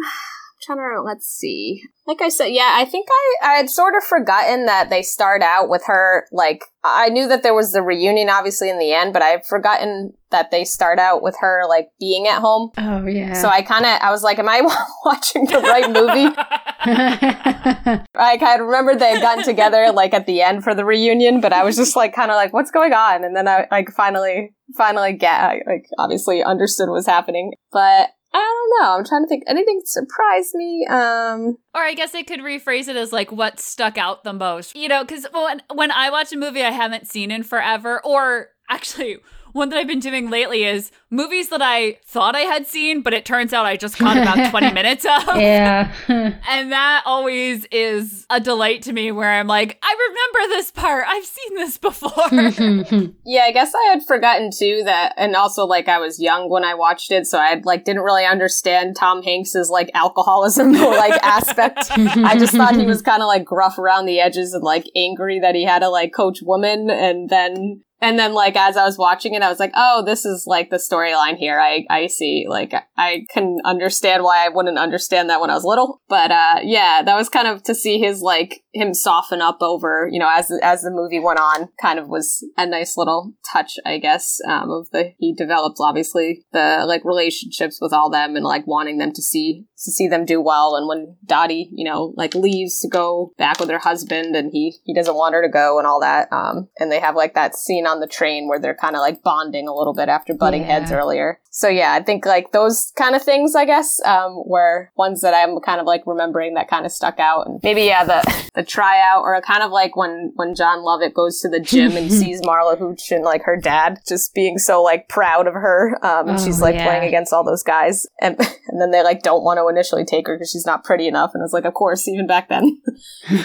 trying 0.62 0.80
to 0.80 1.02
let's 1.02 1.28
see. 1.28 1.82
Like 2.06 2.22
I 2.22 2.30
said, 2.30 2.48
yeah, 2.48 2.74
I 2.76 2.86
think 2.86 3.08
I 3.10 3.50
I 3.50 3.54
had 3.54 3.70
sort 3.70 3.96
of 3.96 4.04
forgotten 4.04 4.66
that 4.66 4.90
they 4.90 5.02
start 5.02 5.42
out 5.42 5.70
with 5.70 5.84
her. 5.86 6.26
Like 6.32 6.64
I 6.84 7.10
knew 7.10 7.28
that 7.28 7.44
there 7.44 7.54
was 7.54 7.72
the 7.72 7.82
reunion, 7.82 8.30
obviously 8.30 8.70
in 8.70 8.80
the 8.80 8.94
end, 8.94 9.14
but 9.14 9.22
I've 9.22 9.46
forgotten 9.46 10.14
that 10.32 10.52
they 10.52 10.64
start 10.64 11.00
out 11.00 11.22
with 11.22 11.36
her 11.40 11.64
like 11.68 11.90
being 12.00 12.28
at 12.28 12.40
home. 12.40 12.72
oh, 12.78 13.06
yeah. 13.06 13.34
So 13.34 13.48
I 13.48 13.62
kind 13.62 13.86
of 13.86 13.92
I 14.02 14.12
was 14.12 14.24
like, 14.24 14.40
am 14.40 14.50
I 14.50 14.62
watching 15.06 15.46
the 15.46 15.60
right 15.60 15.92
movie? 15.92 16.36
Like 18.20 18.44
I 18.44 18.56
remembered 18.56 19.00
they 19.00 19.12
had 19.12 19.22
gotten 19.22 19.46
together 19.46 19.92
like 19.94 20.14
at 20.14 20.26
the 20.26 20.42
end 20.42 20.64
for 20.64 20.76
the 20.76 20.84
reunion, 20.84 21.40
but 21.40 21.54
I 21.54 21.64
was 21.64 21.78
just 21.78 21.96
like 21.96 22.14
kind 22.14 22.32
of 22.32 22.36
like, 22.36 22.52
what's 22.52 22.72
going 22.72 22.92
on? 22.92 23.24
And 23.24 23.36
then 23.36 23.48
I 23.48 23.66
like 23.72 23.92
finally 23.92 24.54
finally 24.76 25.14
get 25.14 25.66
like 25.66 25.86
obviously 25.98 26.44
understood 26.44 26.90
what's 26.90 27.08
happening, 27.08 27.54
but. 27.72 28.10
I 28.34 28.38
don't 28.38 28.84
know. 28.88 28.98
I'm 28.98 29.06
trying 29.06 29.24
to 29.24 29.28
think. 29.28 29.44
Anything 29.48 29.82
surprised 29.86 30.54
me? 30.54 30.86
Um, 30.90 31.58
Or 31.74 31.82
I 31.82 31.94
guess 31.96 32.14
I 32.14 32.24
could 32.24 32.42
rephrase 32.42 32.88
it 32.88 32.96
as 32.96 33.12
like 33.12 33.32
what 33.32 33.60
stuck 33.60 33.98
out 33.98 34.24
the 34.24 34.34
most. 34.34 34.76
You 34.76 34.88
know, 34.88 35.04
because 35.04 35.26
when 35.34 35.62
when 35.74 35.92
I 35.92 36.10
watch 36.10 36.32
a 36.32 36.38
movie 36.38 36.64
I 36.64 36.72
haven't 36.72 37.08
seen 37.08 37.32
in 37.32 37.44
forever, 37.44 38.00
or 38.06 38.50
actually 38.70 39.18
one 39.54 39.70
that 39.70 39.78
I've 39.78 39.88
been 39.88 40.00
doing 40.00 40.30
lately 40.30 40.64
is 40.64 40.92
movies 41.10 41.50
that 41.50 41.62
I 41.62 41.98
thought 42.06 42.36
I 42.36 42.42
had 42.42 42.68
seen, 42.68 43.02
but 43.02 43.14
it 43.14 43.26
turns 43.26 43.54
out 43.54 43.66
I 43.66 43.78
just 43.78 43.98
caught 43.98 44.18
about 44.18 44.50
20 44.52 44.72
minutes 44.74 45.06
of. 45.06 45.38
yeah. 45.38 45.92
And 46.08 46.72
that 46.72 47.04
always 47.06 47.66
is 47.72 48.26
a 48.30 48.40
delight 48.40 48.84
to 48.84 48.94
me 48.94 49.12
where 49.12 49.32
I'm 49.32 49.48
like, 49.48 49.80
I 49.82 49.96
remember 50.10 50.56
this 50.56 50.72
part. 50.72 51.06
I've 51.08 51.26
seen 51.26 51.56
this 51.56 51.78
before. 51.78 52.10
yeah, 53.26 53.44
I 53.44 53.52
guess 53.52 53.74
I 53.74 53.90
had 53.90 54.04
forgotten 54.06 54.52
too 54.52 54.84
that, 54.86 55.14
and 55.18 55.36
also 55.36 55.66
like 55.66 55.88
I 55.88 56.00
was 56.00 56.20
young 56.20 56.50
when 56.50 56.64
I 56.64 56.76
watched 56.76 57.12
it, 57.12 57.26
so 57.26 57.40
I 57.40 57.62
like 57.64 57.86
didn't 57.86 58.04
really 58.04 58.26
understand 58.26 58.96
Tom 58.96 59.24
Hanks's 59.24 59.70
like 59.70 59.90
alcoholism 59.94 60.74
like 60.74 61.22
aspect. 61.24 61.92
I 61.92 62.38
just 62.38 62.54
thought 62.54 62.76
he 62.76 62.86
was 62.86 63.02
kind 63.02 63.22
of 63.22 63.28
like 63.28 63.46
gruff 63.46 63.78
around 63.78 64.06
the 64.06 64.20
edges 64.20 64.54
and 64.54 64.64
like 64.64 64.86
angry 64.96 65.40
that 65.40 65.56
he 65.56 65.64
had 65.64 65.80
to 65.80 65.90
like 65.90 66.14
coach 66.14 66.40
women, 66.42 66.90
and 66.90 67.30
then 67.30 67.84
and 68.02 68.18
then 68.18 68.34
like 68.34 68.56
as 68.56 68.78
I 68.78 68.86
was 68.86 68.98
watching 68.98 69.34
it, 69.34 69.42
I 69.42 69.50
was 69.50 69.60
like, 69.60 69.72
oh, 69.76 70.04
this 70.06 70.26
is 70.26 70.46
like 70.48 70.70
the 70.70 70.78
storyline 70.78 71.38
here. 71.38 71.60
I 71.60 71.86
I 71.90 72.08
see. 72.08 72.46
Like 72.48 72.74
I 72.98 73.26
can 73.34 73.58
understand 73.66 74.24
why 74.24 74.46
I 74.46 74.50
wouldn't 74.50 74.78
understand 74.78 75.30
that 75.30 75.42
when 75.42 75.50
I 75.50 75.56
was 75.56 75.66
little, 75.66 76.02
but 76.08 76.32
uh, 76.32 76.60
yeah, 76.64 77.02
that 77.04 77.16
was 77.16 77.30
kind 77.30 77.48
of 77.48 77.64
to 77.64 77.76
see 77.76 78.00
his 78.00 78.22
like 78.22 78.62
him 78.74 78.94
soften 78.94 79.42
up 79.42 79.58
over 79.62 80.08
you 80.12 80.20
know 80.20 80.30
as 80.32 80.52
as 80.64 80.82
the 80.82 80.92
movie 80.92 81.20
went 81.20 81.40
on. 81.40 81.70
Kind 81.82 82.00
of 82.00 82.08
was 82.08 82.46
a 82.58 82.66
nice 82.66 82.96
little 82.96 83.34
touch, 83.52 83.74
I 83.86 83.98
guess. 83.98 84.40
Um, 84.48 84.70
of 84.72 84.90
the 84.92 85.14
he 85.18 85.34
developed 85.34 85.78
obviously 85.82 86.46
the 86.54 86.84
like 86.88 87.04
relationships 87.04 87.80
with 87.82 87.94
all 87.94 88.10
them 88.10 88.36
and 88.36 88.46
like 88.46 88.66
wanting 88.66 88.98
them 88.98 89.12
to 89.14 89.22
see 89.22 89.66
to 89.84 89.92
see 89.92 90.08
them 90.08 90.26
do 90.26 90.42
well. 90.42 90.76
And 90.76 90.88
when 90.88 91.18
Dottie, 91.26 91.70
you 91.74 91.86
know, 91.86 92.14
like 92.16 92.36
leaves 92.36 92.80
to 92.80 92.88
go 92.88 93.34
back 93.38 93.60
with 93.60 93.70
her 93.70 93.80
husband 93.80 94.36
and 94.36 94.52
he 94.52 94.78
he 94.84 94.94
doesn't 94.94 95.16
want 95.16 95.34
her 95.34 95.42
to 95.42 95.52
go 95.52 95.78
and 95.78 95.88
all 95.88 96.00
that. 96.00 96.32
Um, 96.32 96.70
and 96.80 96.92
they 96.92 97.00
have 97.00 97.16
like 97.16 97.34
that 97.34 97.56
scene 97.56 97.88
on 97.90 98.00
the 98.00 98.08
train 98.08 98.48
where 98.48 98.60
they're 98.60 98.76
kind 98.76 98.96
of 98.96 99.02
like 99.02 99.22
bonding 99.24 99.68
a 99.68 99.74
little 99.76 99.94
bit 99.94 100.08
after 100.10 100.34
butting 100.34 100.62
Yeah. 100.62 100.80
heads 100.80 100.92
earlier. 100.92 101.40
So 101.52 101.68
yeah, 101.68 101.94
I 101.94 102.04
think 102.04 102.26
like 102.28 102.52
those 102.52 102.94
kind 102.96 103.16
of 103.16 103.24
things, 103.24 103.56
I 103.56 103.66
guess, 103.66 104.00
um, 104.06 104.44
were 104.46 104.92
ones 104.96 105.22
that 105.22 105.34
I'm 105.34 105.60
kind 105.62 105.82
of 105.82 105.88
like 105.88 106.04
remembering 106.06 106.54
that 106.54 106.68
kind 106.70 106.86
of 106.86 106.92
stuck 106.92 107.20
out. 107.20 107.48
And 107.48 107.60
maybe 107.64 107.82
yeah, 107.84 108.04
the 108.06 108.50
the 108.56 108.64
tryout 108.64 109.24
or 109.24 109.42
kind 109.42 109.64
of 109.64 109.72
like 109.72 109.96
when 109.96 110.32
when 110.36 110.54
Jon 110.56 110.80
Lovitz 110.80 111.14
goes 111.14 111.42
to 111.42 111.50
the 111.50 111.60
gym 111.60 111.98
and 111.98 112.12
sees 112.20 112.42
Marla 112.42 112.78
Hooch 112.78 113.12
and 113.12 113.24
like 113.24 113.44
her 113.44 113.58
dad 113.58 114.00
just 114.08 114.34
being 114.36 114.58
so 114.60 114.84
like 114.84 115.10
proud 115.10 115.48
of 115.48 115.54
her. 115.56 115.98
Um, 116.06 116.30
and 116.30 116.38
Oh, 116.40 116.46
she's 116.46 116.62
like 116.62 116.76
yeah. 116.76 116.86
playing 116.86 117.08
against 117.08 117.34
all 117.34 117.44
those 117.44 117.64
guys, 117.64 118.06
and 118.22 118.38
and 118.68 118.80
then 118.80 118.92
they 118.92 119.04
like 119.04 119.24
don't 119.24 119.44
want 119.44 119.58
to 119.58 119.68
initially 119.68 120.06
take 120.06 120.28
her 120.28 120.36
because 120.36 120.52
she's 120.52 120.66
not 120.68 120.84
pretty 120.84 121.08
enough. 121.08 121.32
And 121.34 121.44
it's 121.44 121.52
like, 121.54 121.66
of 121.66 121.74
course, 121.74 122.08
even 122.08 122.28
back 122.28 122.48
then. 122.50 122.80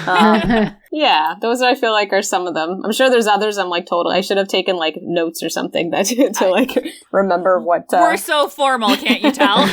um, 0.06 0.76
yeah, 0.92 1.34
those 1.40 1.62
I 1.62 1.74
feel 1.74 1.92
like 1.92 2.12
are 2.12 2.22
some 2.22 2.46
of 2.46 2.54
them. 2.54 2.82
I'm 2.84 2.92
sure 2.92 3.08
there's 3.10 3.26
others. 3.26 3.56
I'm 3.58 3.68
like 3.70 3.86
totally. 3.86 4.16
I 4.16 4.20
should 4.20 4.33
have 4.36 4.48
taken 4.48 4.76
like 4.76 4.98
notes 5.00 5.42
or 5.42 5.48
something 5.48 5.90
that 5.90 6.06
to 6.38 6.48
like 6.48 6.70
remember 7.12 7.60
what. 7.60 7.92
Uh, 7.92 7.98
We're 8.00 8.16
so 8.16 8.48
formal, 8.48 8.96
can't 8.96 9.22
you 9.22 9.32
tell? 9.32 9.56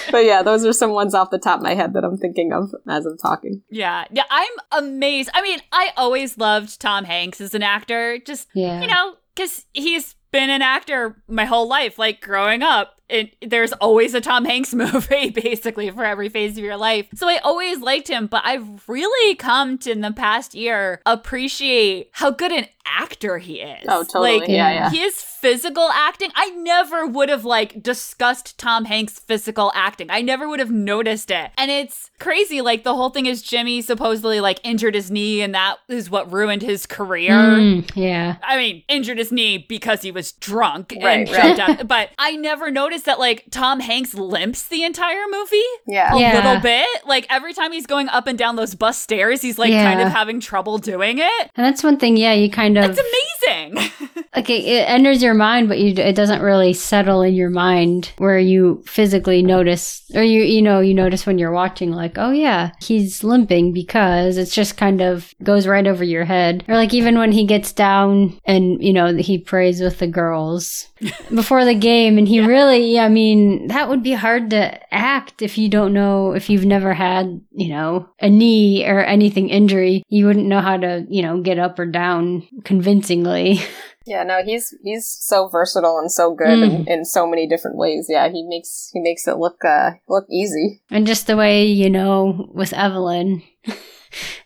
but 0.10 0.24
yeah, 0.24 0.42
those 0.42 0.64
are 0.64 0.72
some 0.72 0.92
ones 0.92 1.14
off 1.14 1.30
the 1.30 1.38
top 1.38 1.58
of 1.58 1.62
my 1.64 1.74
head 1.74 1.92
that 1.94 2.04
I'm 2.04 2.16
thinking 2.16 2.52
of 2.52 2.74
as 2.88 3.06
I'm 3.06 3.18
talking. 3.18 3.62
yeah. 3.70 4.04
Yeah, 4.10 4.24
I'm 4.30 4.52
amazed. 4.72 5.30
I 5.34 5.42
mean, 5.42 5.60
I 5.72 5.90
always 5.96 6.38
loved 6.38 6.80
Tom 6.80 7.04
Hanks 7.04 7.40
as 7.40 7.54
an 7.54 7.62
actor. 7.62 8.18
Just 8.18 8.48
yeah. 8.54 8.80
you 8.80 8.86
know, 8.86 9.14
because 9.34 9.66
he's 9.72 10.14
been 10.30 10.50
an 10.50 10.62
actor 10.62 11.22
my 11.28 11.44
whole 11.44 11.68
life, 11.68 11.98
like 11.98 12.20
growing 12.20 12.62
up. 12.62 12.97
It, 13.08 13.36
there's 13.40 13.72
always 13.74 14.14
a 14.14 14.20
Tom 14.20 14.44
Hanks 14.44 14.74
movie, 14.74 15.30
basically, 15.30 15.90
for 15.90 16.04
every 16.04 16.28
phase 16.28 16.58
of 16.58 16.64
your 16.64 16.76
life. 16.76 17.06
So 17.14 17.28
I 17.28 17.38
always 17.38 17.80
liked 17.80 18.08
him, 18.08 18.26
but 18.26 18.42
I've 18.44 18.88
really 18.88 19.34
come 19.36 19.78
to, 19.78 19.90
in 19.90 20.00
the 20.00 20.12
past 20.12 20.54
year, 20.54 21.00
appreciate 21.06 22.10
how 22.12 22.30
good 22.30 22.52
an 22.52 22.66
actor 22.84 23.38
he 23.38 23.60
is. 23.60 23.84
Oh, 23.88 24.02
totally. 24.02 24.40
Like, 24.40 24.48
yeah, 24.48 24.70
yeah. 24.70 24.90
his 24.90 25.20
physical 25.20 25.88
acting, 25.92 26.30
I 26.34 26.50
never 26.50 27.06
would 27.06 27.28
have, 27.28 27.44
like, 27.44 27.82
discussed 27.82 28.58
Tom 28.58 28.86
Hanks' 28.86 29.18
physical 29.18 29.70
acting. 29.74 30.10
I 30.10 30.22
never 30.22 30.48
would 30.48 30.58
have 30.58 30.70
noticed 30.70 31.30
it. 31.30 31.50
And 31.56 31.70
it's 31.70 32.10
crazy. 32.18 32.60
Like, 32.60 32.84
the 32.84 32.94
whole 32.94 33.10
thing 33.10 33.26
is 33.26 33.42
Jimmy 33.42 33.82
supposedly, 33.82 34.40
like, 34.40 34.58
injured 34.64 34.94
his 34.94 35.10
knee, 35.10 35.42
and 35.42 35.54
that 35.54 35.76
is 35.88 36.10
what 36.10 36.32
ruined 36.32 36.62
his 36.62 36.86
career. 36.86 37.32
Mm, 37.32 37.90
yeah. 37.94 38.36
I 38.42 38.56
mean, 38.56 38.82
injured 38.88 39.18
his 39.18 39.30
knee 39.30 39.58
because 39.58 40.02
he 40.02 40.10
was 40.10 40.32
drunk 40.32 40.92
and 40.92 41.04
Right, 41.04 41.26
jumped 41.26 41.60
out. 41.60 41.78
But 41.88 42.10
I 42.18 42.36
never 42.36 42.70
noticed 42.70 42.97
that 43.04 43.18
like 43.18 43.44
Tom 43.50 43.80
Hanks 43.80 44.14
limps 44.14 44.66
the 44.68 44.84
entire 44.84 45.24
movie 45.30 45.56
Yeah. 45.86 46.14
a 46.14 46.18
Yeah. 46.20 46.34
little 46.36 46.60
bit. 46.60 46.86
Like 47.06 47.26
every 47.30 47.52
time 47.54 47.72
he's 47.72 47.86
going 47.86 48.08
up 48.08 48.26
and 48.26 48.38
down 48.38 48.56
those 48.56 48.74
bus 48.74 48.98
stairs, 48.98 49.42
he's 49.42 49.58
like 49.58 49.72
kind 49.72 50.00
of 50.00 50.08
having 50.08 50.40
trouble 50.40 50.78
doing 50.78 51.18
it. 51.18 51.50
And 51.56 51.64
that's 51.66 51.82
one 51.82 51.96
thing, 51.96 52.16
yeah, 52.16 52.32
you 52.32 52.50
kind 52.50 52.76
of 52.78 52.90
It's 52.90 53.00
amazing. 53.00 53.90
like 54.38 54.50
it, 54.50 54.64
it 54.64 54.88
enters 54.88 55.20
your 55.20 55.34
mind, 55.34 55.68
but 55.68 55.78
you 55.78 55.92
it 55.96 56.14
doesn't 56.14 56.42
really 56.42 56.72
settle 56.72 57.22
in 57.22 57.34
your 57.34 57.50
mind 57.50 58.12
where 58.18 58.38
you 58.38 58.84
physically 58.86 59.42
notice, 59.42 60.04
or 60.14 60.22
you 60.22 60.42
you 60.42 60.62
know 60.62 60.78
you 60.78 60.94
notice 60.94 61.26
when 61.26 61.38
you're 61.38 61.50
watching, 61.50 61.90
like, 61.90 62.16
oh 62.18 62.30
yeah, 62.30 62.70
he's 62.80 63.24
limping 63.24 63.72
because 63.72 64.36
it's 64.36 64.54
just 64.54 64.76
kind 64.76 65.00
of 65.00 65.34
goes 65.42 65.66
right 65.66 65.88
over 65.88 66.04
your 66.04 66.24
head. 66.24 66.64
Or 66.68 66.76
like 66.76 66.94
even 66.94 67.18
when 67.18 67.32
he 67.32 67.46
gets 67.46 67.72
down 67.72 68.38
and 68.44 68.80
you 68.80 68.92
know 68.92 69.16
he 69.16 69.38
prays 69.38 69.80
with 69.80 69.98
the 69.98 70.06
girls 70.06 70.86
before 71.34 71.64
the 71.64 71.74
game, 71.74 72.16
and 72.16 72.28
he 72.28 72.38
really, 72.38 73.00
I 73.00 73.08
mean, 73.08 73.66
that 73.68 73.88
would 73.88 74.04
be 74.04 74.12
hard 74.12 74.50
to 74.50 74.94
act 74.94 75.42
if 75.42 75.58
you 75.58 75.68
don't 75.68 75.92
know 75.92 76.32
if 76.32 76.48
you've 76.48 76.64
never 76.64 76.94
had 76.94 77.40
you 77.50 77.70
know 77.70 78.08
a 78.20 78.30
knee 78.30 78.86
or 78.86 79.00
anything 79.00 79.48
injury, 79.48 80.04
you 80.08 80.26
wouldn't 80.26 80.46
know 80.46 80.60
how 80.60 80.76
to 80.76 81.04
you 81.08 81.22
know 81.22 81.40
get 81.40 81.58
up 81.58 81.76
or 81.80 81.86
down 81.86 82.46
convincingly. 82.62 83.60
Yeah, 84.08 84.24
no, 84.24 84.42
he's 84.42 84.74
he's 84.82 85.06
so 85.06 85.48
versatile 85.48 85.98
and 85.98 86.10
so 86.10 86.34
good 86.34 86.58
in, 86.62 86.88
in 86.88 87.04
so 87.04 87.26
many 87.26 87.46
different 87.46 87.76
ways. 87.76 88.06
Yeah, 88.08 88.28
he 88.30 88.42
makes 88.42 88.90
he 88.92 89.00
makes 89.00 89.28
it 89.28 89.36
look 89.36 89.62
uh 89.64 89.90
look 90.08 90.24
easy. 90.30 90.80
And 90.90 91.06
just 91.06 91.26
the 91.26 91.36
way, 91.36 91.66
you 91.66 91.90
know, 91.90 92.48
with 92.54 92.72
Evelyn, 92.72 93.42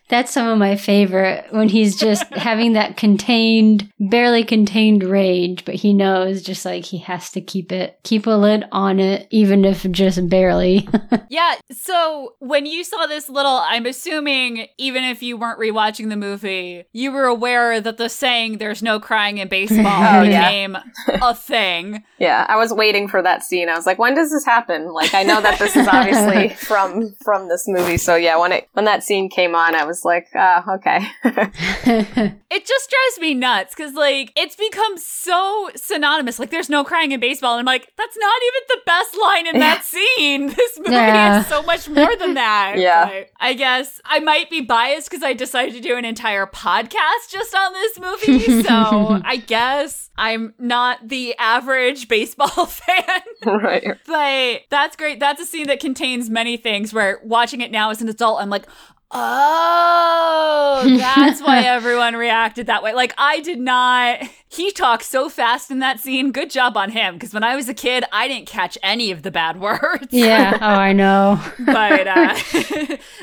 that's 0.09 0.31
some 0.31 0.47
of 0.47 0.57
my 0.57 0.75
favorite 0.75 1.45
when 1.51 1.69
he's 1.69 1.95
just 1.95 2.23
having 2.33 2.73
that 2.73 2.97
contained, 2.97 3.91
barely 3.99 4.43
contained 4.43 5.03
rage, 5.03 5.65
but 5.65 5.75
he 5.75 5.93
knows 5.93 6.41
just 6.41 6.65
like 6.65 6.85
he 6.85 6.99
has 6.99 7.31
to 7.31 7.41
keep 7.41 7.71
it, 7.71 7.99
keep 8.03 8.27
a 8.27 8.31
lid 8.31 8.65
on 8.71 8.99
it, 8.99 9.27
even 9.31 9.65
if 9.65 9.89
just 9.91 10.29
barely. 10.29 10.87
yeah. 11.29 11.55
So 11.71 12.35
when 12.39 12.65
you 12.65 12.83
saw 12.83 13.05
this 13.07 13.29
little, 13.29 13.59
I'm 13.63 13.85
assuming 13.85 14.67
even 14.77 15.03
if 15.03 15.23
you 15.23 15.37
weren't 15.37 15.59
rewatching 15.59 16.09
the 16.09 16.17
movie, 16.17 16.83
you 16.91 17.11
were 17.11 17.25
aware 17.25 17.79
that 17.81 17.97
the 17.97 18.09
saying 18.09 18.57
"there's 18.57 18.83
no 18.83 18.99
crying 18.99 19.37
in 19.37 19.47
baseball" 19.47 19.83
Oh, 20.13 20.21
yeah. 20.21 20.47
became 20.47 20.77
a 21.21 21.33
thing. 21.33 22.03
Yeah, 22.19 22.45
I 22.47 22.57
was 22.57 22.73
waiting 22.73 23.07
for 23.07 23.21
that 23.21 23.43
scene. 23.43 23.69
I 23.69 23.75
was 23.75 23.85
like, 23.85 23.97
when 23.97 24.15
does 24.15 24.31
this 24.31 24.45
happen? 24.45 24.93
Like, 24.93 25.13
I 25.13 25.23
know 25.23 25.41
that 25.41 25.57
this 25.59 25.75
is 25.75 25.87
obviously 25.87 26.49
from 26.49 27.13
from 27.23 27.47
this 27.47 27.67
movie. 27.67 27.97
So 27.97 28.15
yeah, 28.15 28.37
when 28.37 28.51
it 28.51 28.69
when 28.73 28.85
that 28.85 29.03
scene 29.03 29.29
came 29.29 29.55
on, 29.55 29.75
I 29.75 29.85
was 29.85 29.92
like, 30.03 30.27
ah, 30.35 30.63
okay. 30.75 30.99
It 32.53 32.67
just 32.67 32.87
drives 32.91 33.19
me 33.19 33.33
nuts 33.33 33.73
because, 33.75 33.95
like, 33.95 34.31
it's 34.35 34.55
become 34.55 34.95
so 34.99 35.71
synonymous. 35.75 36.37
Like, 36.37 36.51
there's 36.51 36.69
no 36.69 36.83
crying 36.83 37.11
in 37.11 37.19
baseball. 37.19 37.53
And 37.53 37.61
I'm 37.61 37.65
like, 37.65 37.91
that's 37.97 38.15
not 38.15 38.41
even 38.45 38.61
the 38.69 38.81
best 38.85 39.17
line 39.19 39.47
in 39.47 39.59
that 39.59 39.83
scene. 40.17 40.47
This 40.55 40.77
movie 40.77 40.91
Yeah. 40.91 41.39
is 41.39 41.47
so 41.47 41.63
much 41.63 41.89
more 41.89 42.15
than 42.15 42.35
that. 42.35 42.75
Yeah. 42.77 43.05
But 43.09 43.29
I 43.39 43.53
guess 43.55 43.99
I 44.05 44.19
might 44.19 44.51
be 44.51 44.61
biased 44.61 45.09
because 45.09 45.23
I 45.23 45.33
decided 45.33 45.73
to 45.73 45.81
do 45.81 45.97
an 45.97 46.05
entire 46.05 46.45
podcast 46.45 47.31
just 47.31 47.55
on 47.55 47.73
this 47.73 47.99
movie. 47.99 48.61
So 48.61 49.19
I 49.25 49.37
guess 49.37 50.11
I'm 50.15 50.53
not 50.59 51.09
the 51.09 51.35
average 51.39 52.07
baseball 52.07 52.67
fan. 52.67 53.21
right. 53.47 53.97
But 54.05 54.61
that's 54.69 54.95
great. 54.95 55.19
That's 55.19 55.41
a 55.41 55.45
scene 55.47 55.65
that 55.67 55.79
contains 55.79 56.29
many 56.29 56.55
things 56.55 56.93
where 56.93 57.19
watching 57.23 57.61
it 57.61 57.71
now 57.71 57.89
as 57.89 57.99
an 57.99 58.09
adult, 58.09 58.41
I'm 58.43 58.51
like, 58.51 58.67
oh, 59.13 60.83
that's 60.97 61.41
why 61.41 61.61
everyone 61.65 62.15
reacted 62.15 62.67
that 62.67 62.83
way. 62.83 62.93
Like, 62.93 63.13
I 63.17 63.39
did 63.41 63.59
not. 63.59 64.19
He 64.47 64.71
talks 64.71 65.07
so 65.07 65.29
fast 65.29 65.71
in 65.71 65.79
that 65.79 65.99
scene. 65.99 66.31
Good 66.31 66.49
job 66.51 66.77
on 66.77 66.91
him. 66.91 67.15
Because 67.15 67.33
when 67.33 67.43
I 67.43 67.55
was 67.55 67.67
a 67.69 67.73
kid, 67.73 68.03
I 68.11 68.27
didn't 68.27 68.47
catch 68.47 68.77
any 68.83 69.11
of 69.11 69.23
the 69.23 69.31
bad 69.31 69.59
words. 69.61 70.07
yeah. 70.11 70.57
Oh, 70.61 70.65
I 70.65 70.93
know. 70.93 71.41
but 71.65 72.07
uh, 72.07 72.35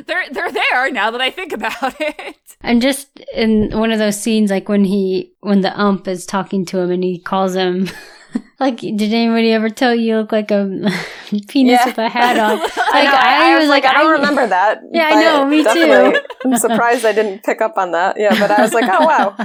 they're 0.06 0.24
they're 0.32 0.52
there 0.52 0.90
now 0.90 1.10
that 1.10 1.20
I 1.20 1.30
think 1.30 1.52
about 1.52 1.94
it. 2.00 2.36
And 2.62 2.82
just 2.82 3.08
in 3.34 3.70
one 3.78 3.90
of 3.90 3.98
those 3.98 4.20
scenes, 4.20 4.50
like 4.50 4.68
when 4.68 4.84
he, 4.84 5.32
when 5.40 5.60
the 5.62 5.78
ump 5.80 6.06
is 6.08 6.26
talking 6.26 6.64
to 6.66 6.78
him 6.78 6.90
and 6.90 7.02
he 7.02 7.18
calls 7.18 7.54
him, 7.54 7.88
like, 8.60 8.78
did 8.78 9.12
anybody 9.12 9.52
ever 9.52 9.68
tell 9.68 9.94
you 9.94 10.00
you 10.10 10.16
look 10.16 10.32
like 10.32 10.50
a 10.50 10.66
penis 11.48 11.80
Yeah. 11.80 11.86
with 11.86 11.98
a 11.98 12.08
hat 12.08 12.38
on? 12.38 12.58
Like, 12.90 13.06
I, 13.08 13.50
know, 13.50 13.56
I, 13.56 13.58
was 13.60 13.68
like, 13.68 13.84
I 13.84 13.92
don't 13.92 14.10
remember 14.10 14.48
that. 14.48 14.80
Yeah, 14.92 15.10
I 15.12 15.22
know, 15.22 15.46
me 15.46 15.62
too. 15.62 16.20
I'm 16.44 16.56
surprised 16.58 17.04
I 17.04 17.12
didn't 17.12 17.44
pick 17.44 17.60
up 17.60 17.78
on 17.78 17.92
that. 17.92 18.16
Yeah, 18.18 18.36
but 18.36 18.50
I 18.50 18.60
was 18.60 18.72
like, 18.74 18.90
oh 18.90 19.06
wow. 19.06 19.36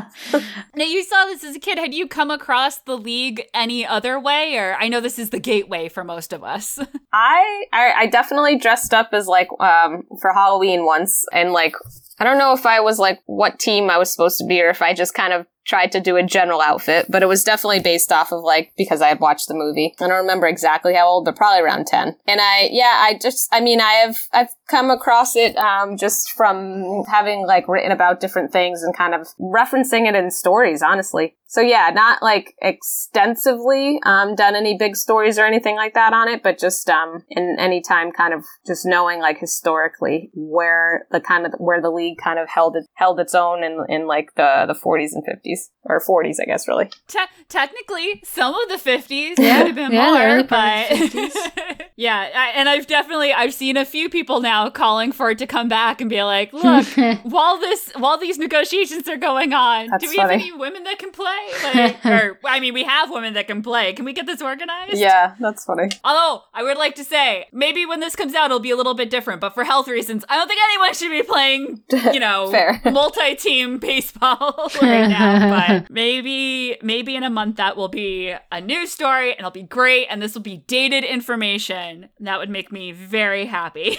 Now 0.75 0.83
you 0.85 1.03
saw 1.03 1.25
this 1.25 1.43
as 1.43 1.55
a 1.55 1.59
kid. 1.59 1.77
Had 1.77 1.93
you 1.93 2.07
come 2.07 2.31
across 2.31 2.77
the 2.79 2.97
league 2.97 3.43
any 3.53 3.85
other 3.85 4.19
way, 4.19 4.57
or 4.57 4.75
I 4.79 4.87
know 4.87 4.99
this 4.99 5.19
is 5.19 5.29
the 5.29 5.39
gateway 5.39 5.87
for 5.89 6.03
most 6.03 6.33
of 6.33 6.43
us. 6.43 6.79
I, 7.13 7.65
I 7.71 7.93
I 7.97 8.05
definitely 8.07 8.57
dressed 8.57 8.91
up 8.93 9.09
as 9.13 9.27
like 9.27 9.49
um 9.59 10.03
for 10.19 10.33
Halloween 10.33 10.85
once 10.85 11.23
and 11.31 11.51
like 11.53 11.75
I 12.19 12.23
don't 12.23 12.39
know 12.39 12.53
if 12.53 12.65
I 12.65 12.79
was 12.79 12.97
like 12.97 13.19
what 13.27 13.59
team 13.59 13.91
I 13.91 13.99
was 13.99 14.09
supposed 14.11 14.39
to 14.39 14.45
be 14.45 14.59
or 14.61 14.69
if 14.69 14.81
I 14.81 14.93
just 14.95 15.13
kind 15.13 15.33
of 15.33 15.45
tried 15.65 15.91
to 15.91 15.99
do 15.99 16.15
a 16.15 16.23
general 16.23 16.61
outfit, 16.61 17.07
but 17.09 17.23
it 17.23 17.27
was 17.27 17.43
definitely 17.43 17.79
based 17.79 18.11
off 18.11 18.31
of 18.31 18.43
like 18.43 18.71
because 18.77 19.01
I 19.01 19.07
had 19.07 19.19
watched 19.19 19.47
the 19.47 19.55
movie. 19.55 19.93
I 19.99 20.07
don't 20.07 20.21
remember 20.21 20.47
exactly 20.47 20.93
how 20.93 21.07
old, 21.07 21.25
but 21.25 21.35
probably 21.35 21.61
around 21.61 21.87
10. 21.87 22.15
And 22.27 22.39
I 22.41 22.69
yeah, 22.71 23.01
I 23.01 23.17
just 23.19 23.49
I 23.51 23.61
mean, 23.61 23.81
I 23.81 23.93
have 23.93 24.17
I've 24.31 24.55
come 24.67 24.89
across 24.89 25.35
it 25.35 25.57
um 25.57 25.97
just 25.97 26.31
from 26.31 27.03
having 27.05 27.45
like 27.45 27.67
written 27.67 27.91
about 27.91 28.19
different 28.19 28.51
things 28.51 28.83
and 28.83 28.95
kind 28.95 29.13
of 29.15 29.27
referencing 29.39 30.07
it 30.07 30.15
in 30.15 30.31
stories, 30.31 30.81
honestly. 30.81 31.35
So 31.55 31.61
yeah, 31.61 31.89
not 31.95 32.21
like 32.21 32.53
extensively 32.61 34.01
um, 34.03 34.35
done 34.35 34.57
any 34.57 34.77
big 34.77 34.97
stories 34.97 35.39
or 35.39 35.45
anything 35.45 35.77
like 35.77 35.93
that 35.93 36.11
on 36.11 36.27
it, 36.27 36.43
but 36.43 36.59
just 36.59 36.89
um, 36.89 37.23
in 37.29 37.55
any 37.57 37.79
time 37.79 38.11
kind 38.11 38.33
of 38.33 38.43
just 38.67 38.85
knowing 38.85 39.21
like 39.21 39.39
historically 39.39 40.31
where 40.33 41.07
the 41.11 41.21
kind 41.21 41.45
of 41.45 41.53
where 41.57 41.81
the 41.81 41.89
league 41.89 42.17
kind 42.17 42.39
of 42.39 42.49
held 42.49 42.75
it 42.75 42.83
held 42.95 43.21
its 43.21 43.33
own 43.33 43.63
in 43.63 43.85
in 43.87 44.05
like 44.05 44.35
the 44.35 44.65
the 44.67 44.73
40s 44.73 45.11
and 45.13 45.23
50s 45.25 45.69
or 45.85 46.01
40s, 46.01 46.37
I 46.41 46.45
guess, 46.45 46.67
really. 46.67 46.89
Te- 47.07 47.19
technically, 47.47 48.21
some 48.25 48.53
of 48.53 48.67
the 48.67 48.89
50s 48.91 49.35
Yeah, 49.37 49.57
could 49.57 49.67
have 49.67 49.75
been 49.75 49.93
yeah, 49.93 50.11
more, 50.11 50.43
but 50.43 50.49
part 50.49 50.91
of 50.91 51.11
the 51.11 51.85
yeah, 51.95 52.29
I, 52.35 52.49
and 52.55 52.67
I've 52.67 52.87
definitely 52.87 53.31
I've 53.31 53.53
seen 53.53 53.77
a 53.77 53.85
few 53.85 54.09
people 54.09 54.41
now 54.41 54.69
calling 54.69 55.11
for 55.11 55.31
it 55.31 55.37
to 55.37 55.47
come 55.47 55.69
back 55.69 56.01
and 56.01 56.09
be 56.09 56.21
like, 56.23 56.51
look, 56.51 56.85
while 57.23 57.59
this 57.59 57.91
while 57.95 58.17
these 58.17 58.37
negotiations 58.37 59.07
are 59.07 59.17
going 59.17 59.53
on, 59.53 59.87
That's 59.87 60.03
do 60.03 60.09
we 60.09 60.17
have 60.17 60.31
any 60.31 60.51
women 60.51 60.83
that 60.83 60.99
can 60.99 61.11
play? 61.11 61.44
Like, 61.63 62.05
or 62.05 62.39
I 62.45 62.59
mean, 62.59 62.73
we 62.73 62.83
have 62.83 63.09
women 63.11 63.33
that 63.33 63.47
can 63.47 63.61
play. 63.61 63.93
Can 63.93 64.05
we 64.05 64.13
get 64.13 64.25
this 64.25 64.41
organized? 64.41 64.97
Yeah, 64.97 65.35
that's 65.39 65.65
funny. 65.65 65.89
Although 66.03 66.43
I 66.53 66.63
would 66.63 66.77
like 66.77 66.95
to 66.95 67.03
say, 67.03 67.47
maybe 67.51 67.85
when 67.85 67.99
this 67.99 68.15
comes 68.15 68.33
out, 68.33 68.45
it'll 68.45 68.59
be 68.59 68.71
a 68.71 68.75
little 68.75 68.93
bit 68.93 69.09
different. 69.09 69.41
But 69.41 69.53
for 69.53 69.63
health 69.63 69.87
reasons, 69.87 70.25
I 70.29 70.37
don't 70.37 70.47
think 70.47 70.59
anyone 70.63 70.93
should 70.93 71.11
be 71.11 71.23
playing, 71.23 71.83
you 72.13 72.19
know, 72.19 72.51
Fair. 72.51 72.81
multi-team 72.91 73.79
baseball 73.79 74.69
right 74.81 75.07
now. 75.07 75.49
But 75.49 75.89
maybe, 75.89 76.77
maybe 76.81 77.15
in 77.15 77.23
a 77.23 77.29
month 77.29 77.57
that 77.57 77.77
will 77.77 77.89
be 77.89 78.33
a 78.51 78.61
news 78.61 78.91
story, 78.91 79.31
and 79.31 79.39
it'll 79.39 79.51
be 79.51 79.63
great. 79.63 80.07
And 80.09 80.21
this 80.21 80.33
will 80.33 80.41
be 80.41 80.57
dated 80.57 81.03
information. 81.03 82.09
That 82.19 82.39
would 82.39 82.49
make 82.49 82.71
me 82.71 82.91
very 82.91 83.45
happy. 83.45 83.97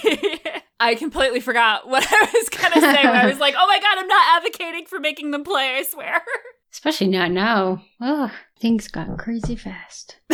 I 0.78 0.94
completely 0.94 1.40
forgot 1.40 1.88
what 1.88 2.06
I 2.08 2.30
was 2.34 2.48
gonna 2.50 2.80
say. 2.80 3.04
When 3.04 3.16
I 3.16 3.26
was 3.26 3.38
like, 3.38 3.54
"Oh 3.56 3.66
my 3.66 3.78
god, 3.78 3.98
I'm 3.98 4.06
not 4.08 4.36
advocating 4.36 4.86
for 4.86 5.00
making 5.00 5.30
them 5.30 5.42
play." 5.42 5.76
I 5.76 5.82
swear. 5.82 6.22
Especially 6.76 7.06
not 7.06 7.30
now. 7.30 7.82
Ugh, 8.02 8.30
things 8.60 8.86
got 8.86 9.16
crazy 9.16 9.56
fast. 9.56 10.18